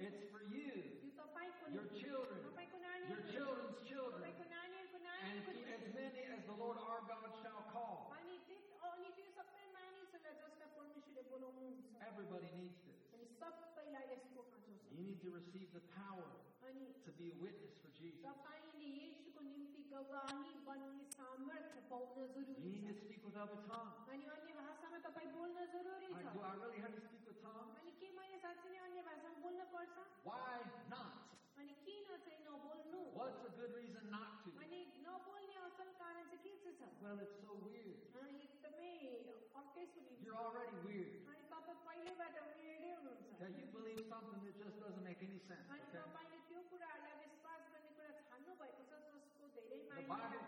It's 0.02 0.22
for 0.34 0.42
you, 0.50 0.74
your 1.70 1.86
children, 1.94 2.38
your 3.08 3.22
children's 3.30 3.78
children, 3.86 4.20
and 5.24 5.38
as 5.70 5.84
many 5.94 6.20
as 6.34 6.42
the 6.46 6.56
Lord 6.58 6.76
our 6.82 7.00
God 7.06 7.30
shall 7.42 7.62
call. 7.70 8.10
Everybody 12.02 12.48
needs 12.58 12.78
this. 12.82 12.98
You 14.90 15.02
need 15.06 15.20
to 15.22 15.30
receive 15.30 15.68
the 15.72 15.82
power 15.94 16.26
to 17.06 17.10
be 17.18 17.30
a 17.30 17.36
witness 17.42 17.74
for 17.82 17.90
Jesus. 17.94 18.22
You 22.58 22.70
need 22.70 22.86
to 22.88 22.94
speak 22.94 23.20
with 23.24 23.36
other 23.36 23.58
tongues. 23.66 23.94
अनि 24.93 24.93
अन्य 24.93 24.93
भाषामा 24.93 24.97
तपाईँ 25.05 25.29
बोल्न 25.33 25.57
जरुरी 25.73 26.07
Like, 26.09 26.25
छ 26.25 26.33
do 26.33 26.41
I 26.45 26.53
really 26.61 26.79
have 26.85 26.93
to 26.93 27.01
speak 27.01 27.23
with 27.25 27.39
tongues? 27.41 27.73
अनि 27.81 27.91
के 28.01 28.07
मैले 28.17 28.37
साँच्चै 28.43 28.69
नै 28.73 28.79
अन्य 28.85 29.01
भाषामा 29.09 29.37
बोल्न 29.45 29.61
पर्छ 29.73 29.95
Why 30.29 30.57
not? 30.93 31.13
अनि 31.57 31.73
किन 31.85 32.01
चाहिँ 32.05 32.39
नबोल्नु 32.45 33.01
What's 33.17 33.41
a 33.49 33.51
good 33.57 33.73
reason 33.79 34.03
not 34.13 34.29
to? 34.45 34.49
अनि 34.65 34.79
नबोल्ने 35.07 35.55
असल 35.65 35.89
कारण 36.01 36.23
चाहिँ 36.29 36.43
के 36.45 36.53
चाहिँ 36.61 36.77
छ 36.77 37.01
Well, 37.03 37.17
it's 37.25 37.37
so 37.41 37.53
weird. 37.65 37.97
अनि 38.21 38.31
एकदमै 38.45 38.93
अर्कै 39.61 39.85
सुनिन्छ 39.95 40.21
You're 40.27 40.41
already 40.45 40.77
weird. 40.85 41.11
अनि 41.33 41.43
तपाईँ 41.53 41.79
पहिल्यैबाट 41.89 42.35
वेडै 42.61 42.91
हुनुहुन्छ 42.93 43.27
Okay, 43.39 43.51
you 43.57 43.67
believe 43.73 44.01
something 44.13 44.39
that 44.45 44.55
just 44.61 44.77
doesn't 44.85 45.05
make 45.09 45.21
any 45.29 45.39
sense. 45.49 45.65
अनि 45.73 45.81
Okay? 45.89 46.05
तपाईँले 46.05 46.39
त्यो 46.49 46.61
कुराहरूलाई 46.69 47.17
विश्वास 47.25 47.61
गर्ने 47.73 47.91
कुरा 47.97 48.11
छान्नु 48.29 48.53
भएको 48.61 48.83
छ 48.89 48.93
जसको 49.17 49.45
धेरै 49.57 49.81
The 49.89 50.05
mind 50.13 50.37
Bible 50.37 50.42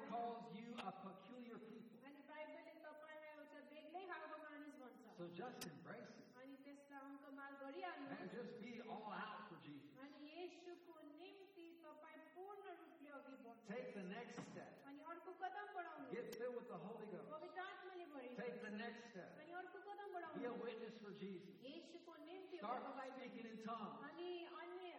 So 5.18 5.24
just 5.38 5.60
embrace 5.70 6.12
it 6.18 6.28
अनि 6.42 6.56
त्यसलाई 6.66 7.02
अङ्कमाल 7.08 7.54
गरिहाल्नु 7.62 8.08
and 8.18 8.30
just 8.36 8.52
be 8.64 8.72
all 8.90 9.12
out 9.14 9.42
for 9.50 9.58
Jesus. 9.66 9.92
अनि 10.04 10.30
यसुको 10.42 10.96
निम्ति 11.22 11.66
तपाईँ 11.86 12.20
पूर्ण 12.36 12.66
रूपले 12.82 13.10
अघि 13.20 13.36
बढ्नु 13.46 13.68
Take 13.72 13.90
the 13.98 14.06
next 14.16 14.38
step. 14.52 14.72
अनि 14.92 15.02
अर्को 15.14 15.32
कदम 15.44 15.68
बढाउनु 15.78 16.10
Get 16.16 16.28
filled 16.40 16.56
with 16.60 16.70
the 16.74 16.80
Holy 16.86 17.08
Ghost. 17.14 17.30
पवित्र 17.36 17.62
आत्माले 17.68 18.06
भरिनु 18.16 18.36
Take 18.42 18.58
the 18.66 18.74
next 18.82 19.02
step. 19.12 19.30
अनि 19.44 19.52
अर्को 19.62 19.80
कदम 19.90 20.08
Be 20.10 20.18
a 20.18 20.18
बढाउनु 20.18 20.64
witness 20.66 20.96
for 21.06 21.12
Jesus. 21.22 21.54
यसुको 21.70 22.14
निम्ति 22.26 22.58
Start 22.64 22.82
एउटा 22.82 22.92
बाइबल- 23.00 23.20
speaking 23.22 23.48
in 23.54 23.58
tongues. 23.70 23.98
अनि 24.10 24.30
अन्य 24.64 24.90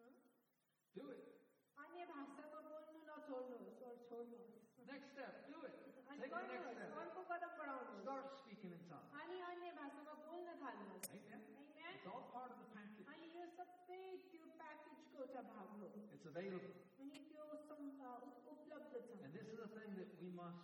हँ? 0.00 0.10
Do 0.98 1.04
it. 1.14 1.22
अन्य 1.84 2.00
भाषामा 2.12 2.60
बोल्नु 2.68 2.98
नछोड्नुहोस् 3.08 3.80
or 3.88 3.94
छोड्नुहोस् 4.10 4.58
Next 4.90 5.06
step. 5.14 5.32
Do 5.48 5.58
it. 5.70 5.76
अनि 6.10 6.18
Take 6.20 6.34
the 6.34 6.42
next 6.42 6.66
गर्नुहोस् 6.66 6.76
step. 6.76 6.90
अर्को 6.90 6.93
It's 12.04 12.06
all 12.06 12.22
part 12.32 12.50
of 12.50 12.58
the 12.58 12.68
package. 12.76 13.06
अनि 13.12 13.26
यो 13.36 13.44
सबै 13.56 14.00
त्यो 14.32 14.44
प्याकेजको 14.60 15.18
एउटा 15.24 15.42
भाग 15.52 15.68
हो 15.80 15.88
It's 16.16 16.26
available. 16.26 16.74
अनि 17.00 17.18
त्यो 17.30 17.44
सम्- 17.68 17.94
अ, 18.00 18.10
उप- 18.28 18.48
उपलब्ध 18.54 18.92
छ 19.08 19.22
And 19.24 19.32
this 19.32 19.46
is 19.54 19.58
a 19.58 19.68
thing 19.78 19.94
that 20.00 20.08
we 20.20 20.30
must 20.30 20.60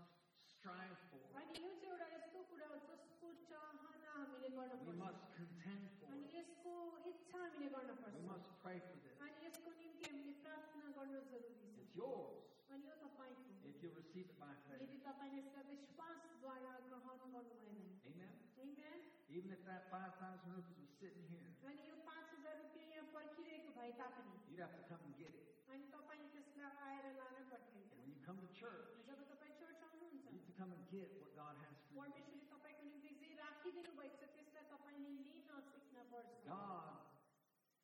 strive 0.53 0.99
for. 1.11 1.24
अनि 1.41 1.53
यो 1.62 1.72
चाहिँ 1.80 1.91
एउटा 1.93 2.07
यस्तो 2.16 2.43
कुरा 2.51 2.66
हो 2.66 2.76
जसको 2.91 3.32
चाहना 3.51 4.12
हामीले 4.16 4.49
गर्न 4.59 4.72
We 4.78 4.84
पर्छ 4.87 4.99
must 5.05 5.22
contend 5.37 5.91
for 6.01 6.11
अनि 6.12 6.26
it. 6.26 6.34
यसको 6.39 6.74
इच्छा 7.12 7.39
हामीले 7.45 7.68
गर्न 7.76 7.91
We 7.91 8.03
पर्छ 8.03 8.24
must 8.32 8.49
pray 8.62 8.78
for 8.89 8.97
this. 9.05 9.16
अनि 9.20 9.45
यसको 9.47 9.70
निम्ति 9.80 10.05
हामीले 10.11 10.32
प्रार्थना 10.47 10.91
गर्न 10.99 11.20
जरुरी 11.32 11.55
छ 11.62 11.78
It's 11.84 11.95
yours 11.95 12.45
अनि 12.70 12.87
यो 12.89 12.95
तपाईँको 13.05 13.55
if 13.70 13.82
you 13.82 13.91
receive 13.97 14.26
it 14.30 14.39
by 14.41 14.53
faith. 14.66 14.80
यदि 14.82 14.99
तपाईँले 15.07 15.41
यसलाई 15.43 15.64
विश्वासद्वारा 15.74 16.72
ग्रहण 16.89 17.18
गर्नुभयो 17.34 17.70
भने 17.76 17.95
Amen. 18.07 18.34
Amen? 18.59 18.99
Even 19.28 19.51
if 19.51 19.62
that 19.66 19.91
5,000 19.91 20.55
rupees 20.55 20.76
was 20.78 20.80
sitting 21.01 21.26
here, 21.32 21.49
अनि 21.66 21.82
यो 21.89 21.97
पाँच 22.07 22.26
हजार 22.37 22.55
रुपियाँ 22.62 22.87
यहाँ 22.93 23.07
पर्खिरहेको 23.16 23.70
भए 23.78 23.93
तापनि 24.01 24.34
you'd 24.51 24.61
have 24.61 24.74
to 24.76 24.84
come 24.91 25.03
and 25.07 25.14
get 25.20 25.32
it. 25.32 25.45
अनि 25.72 25.84
तपाईँले 25.95 26.28
त्यसलाई 26.34 26.70
आएर 26.87 27.05
लान 27.20 27.34
पर्थेन 27.51 27.84
When 27.97 28.09
you 28.12 28.18
come 28.26 28.39
to 28.45 28.49
church, 28.61 28.89
जब 29.09 29.18
तपाईँ 29.32 29.55
चर्च 29.61 29.80
आउनुहुन्छ 29.89 30.24
you 30.26 30.32
need 30.37 30.47
to 30.51 30.55
come 30.61 30.70
and 30.76 30.84
get 30.93 31.09
what 31.20 31.30
God 31.37 31.55
has 31.64 31.76
for 31.89 31.95
you. 31.95 32.01
परमेश्वरले 32.01 32.45
तपाईँको 32.53 32.84
निम्ति 32.93 33.11
जे 33.22 33.28
राखिदिनु 33.41 33.91
भएको 33.99 34.16
छ 34.20 34.24
त्यसलाई 34.37 34.64
तपाईँले 34.74 35.11
लिन 35.16 35.41
सिक्न 35.72 35.97
पर्छ 36.12 36.45
God 36.47 36.95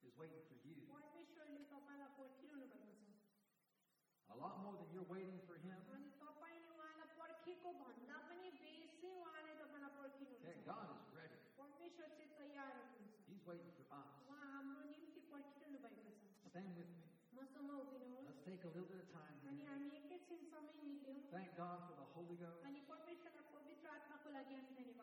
is 0.06 0.12
waiting 0.20 0.44
for 0.50 0.58
you. 0.68 0.76
परमेश्वरले 0.92 1.62
तपाईँलाई 1.74 2.10
पर्खिरहनु 2.20 2.66
भएको 2.72 2.92
छ 2.92 3.10
A 4.32 4.36
lot 4.40 4.54
more 4.64 4.74
than 4.80 4.88
you're 4.96 5.08
waiting 5.12 5.40
for 5.48 5.56
Him. 5.60 5.76
अनि 5.92 6.08
तपाईँले 6.22 6.68
उहाँलाई 6.76 7.10
पर्खेको 7.20 7.68
भन्दा 7.84 8.16
पनि 8.28 8.48
बेसी 8.62 9.08
उहाँले 9.20 9.52
तपाईँलाई 9.60 9.90
Okay, 9.92 9.98
पर्खिनुहुन्छ 10.00 10.66
God 10.66 10.88
is 10.96 11.05
waiting 13.47 13.71
for 13.79 13.85
us. 13.95 14.11
Stand 16.51 16.75
with 16.75 16.89
me. 16.91 17.03
Let's 18.27 18.41
take 18.43 18.63
a 18.63 18.71
little 18.75 18.89
bit 18.91 18.99
of 19.03 19.09
time. 19.13 19.35
Thank 21.31 21.49
God 21.55 21.79
for 21.87 21.95
the 21.95 22.07
Holy 22.15 22.35
Ghost. 22.43 22.59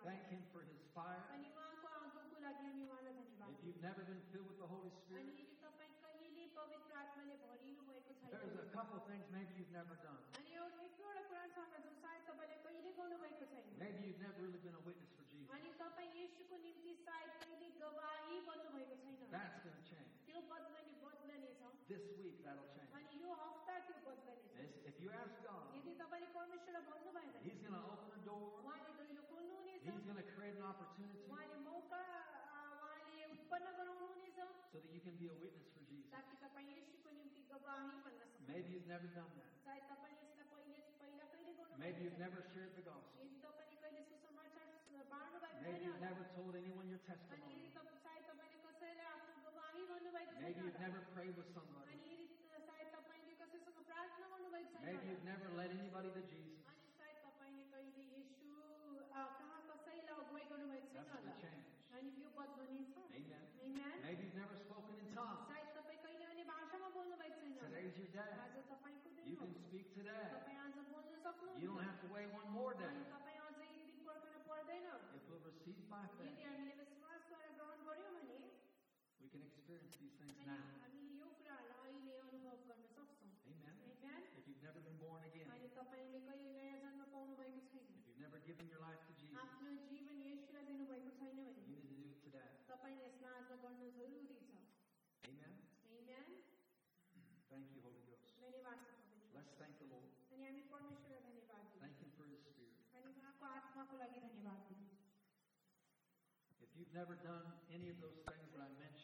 Thank 0.05 0.23
Him 0.29 0.43
for 0.53 0.61
His 0.65 0.81
fire. 0.93 1.25
If 3.55 3.61
you've 3.65 3.81
never 3.83 4.03
been 4.05 4.21
filled 4.33 4.49
with 4.49 4.61
the 4.61 4.69
Holy 4.69 4.91
Spirit, 5.01 5.25
there's 8.33 8.61
a 8.61 8.69
couple 8.77 8.99
things 9.09 9.25
maybe 9.33 9.53
you've 9.57 9.73
never 9.73 9.95
done. 10.05 10.21
Maybe 13.79 14.01
you've 14.05 14.21
never 14.21 14.39
really 14.43 14.61
been 14.65 14.75
a 14.75 14.83
witness 14.85 15.11
for 15.17 15.25
Jesus. 15.33 15.49
That's 19.34 19.58
going 19.66 19.78
to 19.78 19.86
change. 19.90 20.12
त्यो 20.28 20.40
बदलने 20.52 20.94
बदलनेछ 21.06 21.62
This 21.90 22.06
week, 22.22 22.36
that'll 22.46 22.70
change. 22.76 22.92
अनि 22.98 23.10
यो 23.24 23.30
हप्ता 23.42 23.76
त्यो 23.88 23.98
बदलनेछ 24.06 24.46
It's- 24.64 24.86
If 24.90 24.96
you 25.04 25.10
ask 25.22 25.34
God, 25.46 25.66
यदि 25.78 25.92
तपाईँले 26.02 26.30
परमेश्वरलाई 26.38 26.84
भन्नु 26.90 27.12
भएन 27.18 27.30
भने 27.34 27.44
He's 27.48 27.60
going 27.66 27.78
to 27.78 27.84
open 27.94 28.10
a 28.14 28.22
door. 28.30 28.46
उहाँले 28.62 28.92
दैलो 29.00 29.22
खोल्नुहुनेछ 29.32 29.82
He's 29.90 30.04
going 30.10 30.20
to 30.24 30.28
create 30.36 30.56
an 30.62 30.66
opportunity 30.74 31.26
उहाँले 31.34 31.58
मौका 31.70 32.02
अ, 32.02 32.62
उहाँले 32.86 33.26
उत्पन्न 33.34 33.68
गराउनुहुनेछ 33.80 34.38
so 34.72 34.78
that 34.84 34.92
you 34.96 35.02
can 35.08 35.16
be 35.22 35.28
a 35.34 35.38
witness 35.44 35.68
for 35.74 35.84
Jesus. 35.90 36.10
ताकि 36.14 36.36
तपाईँ 36.46 36.70
यसुको 36.78 37.10
निम्ति 37.20 37.42
गवाही 37.50 37.90
भन्न 38.06 38.20
सक्नुहुन्छ 38.30 38.50
Maybe 38.54 38.70
you've 38.76 38.90
never 38.94 39.10
done 39.18 39.32
that. 39.40 39.50
सायद 39.66 39.84
तपाईँले 39.90 40.22
यसलाई 40.30 40.48
पहिले 40.54 40.80
पहिला 41.02 41.26
कहिले 41.34 41.54
गर्नु 41.60 41.76
Maybe 41.82 41.98
भएको 41.98 42.06
you've 42.06 42.18
छैन। 42.20 42.26
never 42.26 42.42
shared 42.54 42.74
the 42.78 42.84
gospel. 42.90 43.18
यदि 43.24 43.38
तपाईँले 43.46 43.76
कहिले 43.84 44.02
सुसमाचार 44.12 44.68
बाँड्नु 45.14 45.38
भएको 45.44 45.62
Maybe 45.66 45.80
छैन 45.80 45.86
you've 45.86 45.98
होला। 45.98 46.10
never 46.10 46.24
told 46.38 46.54
anyone 46.62 46.88
your 46.94 47.02
अनि 47.02 47.10
testimony. 47.10 47.56
यदि 47.56 47.70
तप- 47.78 47.88
गवाही 49.94 49.94
भन्नुभएको 49.94 50.32
छैन 50.34 50.42
Maybe 50.44 50.62
you've 50.66 50.74
होला। 50.74 50.88
never 50.88 51.02
prayed 51.14 51.36
with 51.40 51.50
somebody. 51.54 51.94
अनि 51.94 52.06
यदि 52.14 52.28
सायद 52.70 52.88
तपाईँले 52.96 53.34
कसैसँग 53.42 53.78
प्रार्थना 53.90 54.26
गर्नुभएको 54.34 54.70
छैन 54.74 54.82
Maybe 54.86 54.98
होला। 54.98 55.10
you've 55.12 55.26
never 55.30 55.48
led 55.60 55.72
anybody 55.78 56.10
to 56.18 56.22
Jesus. 56.32 56.62
अनि 56.74 56.90
सायद 57.00 57.18
तपाईँले 57.28 57.64
कहिले 57.74 58.04
यसु 58.18 58.50
अ, 59.10 59.22
कहाँ 59.40 59.60
कसैलाई 59.70 60.08
अगुवाई 60.24 60.46
गर्नुभएको 60.52 60.88
छैन 60.90 60.96
That's 60.98 61.12
going 61.14 61.26
होला। 61.26 61.34
to 61.34 61.44
change. 61.44 61.66
अनि 62.00 62.10
त्यो 62.18 62.30
बदलनेछ 62.40 62.98
Amen. 63.20 63.46
Amen. 63.68 63.96
Maybe 64.08 64.22
you've 64.26 64.40
never 64.42 64.58
spoken 64.66 64.94
in 65.04 65.08
tongues. 65.20 65.46
सायद 65.54 65.70
तपाईँ 65.78 66.00
कहिले 66.06 66.26
अन्य 66.34 66.44
भाषामा 66.54 66.90
बोल्नुभएको 66.98 67.38
छैन 67.40 67.54
होला। 67.54 67.68
Today's 67.70 67.96
your 68.02 68.12
day. 68.18 68.30
आज 68.46 68.58
तपाईँको 68.74 69.10
दिन 69.18 69.26
You 69.30 69.38
हो 69.38 69.46
can 69.46 69.54
speak 69.70 69.88
today. 70.00 70.24
तपाईँ 70.36 70.60
आज 70.66 70.78
बोल्न 70.94 71.14
सक्नुहुन्छ 71.28 71.62
You 71.64 71.70
don't 71.76 71.86
have 71.90 72.00
to 72.06 72.10
wait 72.18 72.30
one 72.42 72.50
more 72.58 72.74
day. 72.82 72.90
अनि 72.90 73.06
तपाईँ 73.16 73.40
अझै 73.50 73.68
एक 73.70 73.86
दिन 73.94 74.02
पर्खन 74.10 74.42
पर्दैन 74.50 74.88
If 75.20 75.24
we'll 75.30 75.44
receive 75.50 75.80
by 75.94 76.02
यदि 76.02 76.18
faith, 76.18 76.40
हामीले 76.50 76.73
experience 79.65 79.97
these 79.97 80.13
things 80.21 80.37
now. 80.45 80.61
Amen. 83.49 83.77
If 84.37 84.45
you've 84.45 84.61
never 84.61 84.81
been 84.85 84.99
born 85.01 85.25
again, 85.25 85.49
if 87.89 88.05
you've 88.05 88.21
never 88.21 88.39
given 88.45 88.69
your 88.69 88.81
life 88.85 89.01
to 89.09 89.13
Jesus, 89.17 89.41
you 91.65 91.81
need 91.81 91.89
to 91.89 91.97
do 91.97 92.05
it 92.13 92.21
today. 92.21 92.45
Amen. 95.25 95.55
Amen. 97.17 97.41
Thank 97.49 97.73
you, 97.73 97.81
Holy 97.81 98.03
Ghost. 98.05 98.37
Let's 99.33 99.53
thank 99.57 99.79
the 99.81 99.89
Lord. 99.89 100.13
Thank 101.81 101.97
Him 102.05 102.11
for 102.17 102.25
His 102.29 102.41
Spirit. 102.45 102.77
If 106.61 106.71
you've 106.77 106.93
never 106.95 107.15
done 107.15 107.45
any 107.71 107.89
of 107.91 108.01
those 108.01 108.19
things 108.25 108.49
that 108.53 108.61
I 108.65 108.71
mentioned, 108.81 109.04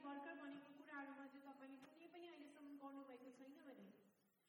भर्खर 0.06 0.34
भनेको 0.42 0.70
कुराहरूमध्ये 0.80 1.40
तपाईँले 1.46 1.76
कुनै 1.92 2.06
पनि 2.14 2.26
अहिलेसम्म 2.32 2.70
गर्नुभएको 2.82 3.30
छैन 3.38 3.52
भने 3.68 3.86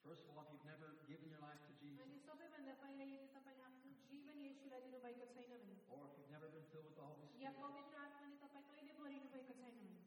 first 0.08 0.24
of 0.30 0.36
all, 0.38 0.44
if 0.46 0.52
you've 0.54 0.64
never 0.72 0.88
given 1.08 1.28
your 1.34 1.42
life 1.44 1.60
to 1.68 1.72
Jesus, 1.80 2.00
अनि 2.04 2.18
सबैभन्दा 2.26 2.74
पहिला 2.82 3.04
यदि 3.12 3.28
तपाईँले 3.36 3.64
आफ्नो 3.68 3.90
जीवन 4.10 4.36
यसुलाई 4.48 4.80
दिनुभएको 4.86 5.26
छैन 5.34 5.48
भने 5.52 5.74
or 5.92 6.00
if 6.08 6.14
you've 6.18 6.32
never 6.36 6.48
been 6.54 6.66
filled 6.72 6.86
with 6.88 6.96
the 7.00 7.06
Holy 7.08 7.26
या 7.44 7.50
Spirit, 7.52 7.60
पवित्र 7.60 7.96
आत्माले 8.04 8.36
तपाईँ 8.44 8.64
कहिले 8.72 8.92
भरिनु 9.02 9.28
भएको 9.34 9.52
छैन 9.60 9.76
भने 9.82 10.00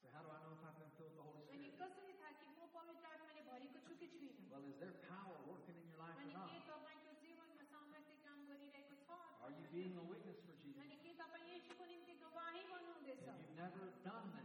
so 0.00 0.06
how 0.14 0.22
do 0.24 0.30
I 0.32 0.38
know 0.44 0.52
if 0.56 0.62
I've 0.68 0.78
been 0.80 0.92
filled 0.96 1.12
with 1.12 1.20
the 1.20 1.26
Holy 1.28 1.44
अनि 1.52 1.68
Spirit? 1.68 1.80
कसरी 1.82 2.12
थाहा 2.20 2.32
कि 2.40 2.46
म 2.56 2.70
पवित्र 2.78 3.04
आत्माले 3.12 3.42
भरेको 3.50 3.78
छु 3.86 3.92
कि 4.00 4.06
छुइनँ 4.16 4.36
Well, 4.54 4.64
is 4.72 4.76
there 4.82 4.94
power 5.12 5.38
working 5.52 5.76
in 5.82 5.86
your 5.92 6.00
life 6.00 6.16
or 6.16 6.24
अनि 6.24 6.32
के 6.32 6.38
not? 6.40 6.68
तपाईँको 6.72 7.12
जीवनमा 7.24 7.64
सामर्थ्य 7.74 8.16
काम 8.26 8.38
गरिरहेको 8.48 8.94
छ 8.96 9.10
अथवा 9.12 9.20
Are 9.44 9.52
you 9.52 9.64
छैन? 9.68 9.72
being 9.76 9.94
a 10.02 10.04
witness 10.12 10.38
for 10.48 10.56
Jesus? 10.64 10.80
अनि 10.86 10.96
के 11.04 11.12
तपाईँ 11.20 11.52
यसुको 11.56 11.84
निम्ति 11.92 12.14
गवाही 12.24 12.62
गर्नुहुँदैछ 12.72 13.20
If 13.20 13.28
you've 13.28 13.56
never 13.60 13.84
done 14.08 14.26
that, 14.34 14.41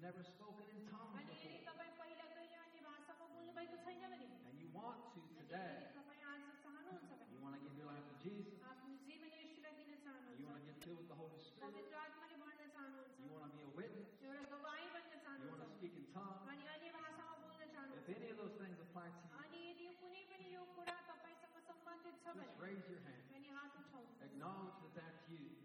Never 0.00 0.24
spoken 0.24 0.64
in 0.72 0.80
tongues 0.88 1.12
before. 1.28 1.60
And 4.48 4.56
you 4.56 4.72
want 4.72 4.96
to 5.12 5.20
today. 5.44 5.92
You 7.28 7.36
want 7.44 7.52
to 7.52 7.60
give 7.60 7.76
your 7.76 7.84
life 7.84 8.00
to 8.08 8.16
Jesus. 8.24 8.56
You 10.40 10.48
want 10.48 10.56
to 10.56 10.64
get 10.64 10.80
filled 10.80 11.04
with 11.04 11.10
the 11.12 11.20
Holy 11.20 11.36
Spirit. 11.44 11.76
You 11.76 13.28
want 13.28 13.52
to 13.52 13.52
be 13.52 13.60
a 13.60 13.68
witness. 13.76 14.08
You 14.24 14.32
want 15.52 15.68
to 15.68 15.68
speak 15.76 15.92
in 15.92 16.08
tongues. 16.16 16.48
If 16.48 18.08
any 18.08 18.32
of 18.32 18.40
those 18.40 18.56
things 18.56 18.80
apply 18.80 19.04
to 19.04 19.20
you, 19.20 19.36
just 22.40 22.56
raise 22.56 22.88
your 22.88 23.04
hand. 23.04 23.20
Acknowledge 24.24 24.80
that 24.80 24.96
that's 24.96 25.28
you. 25.28 25.59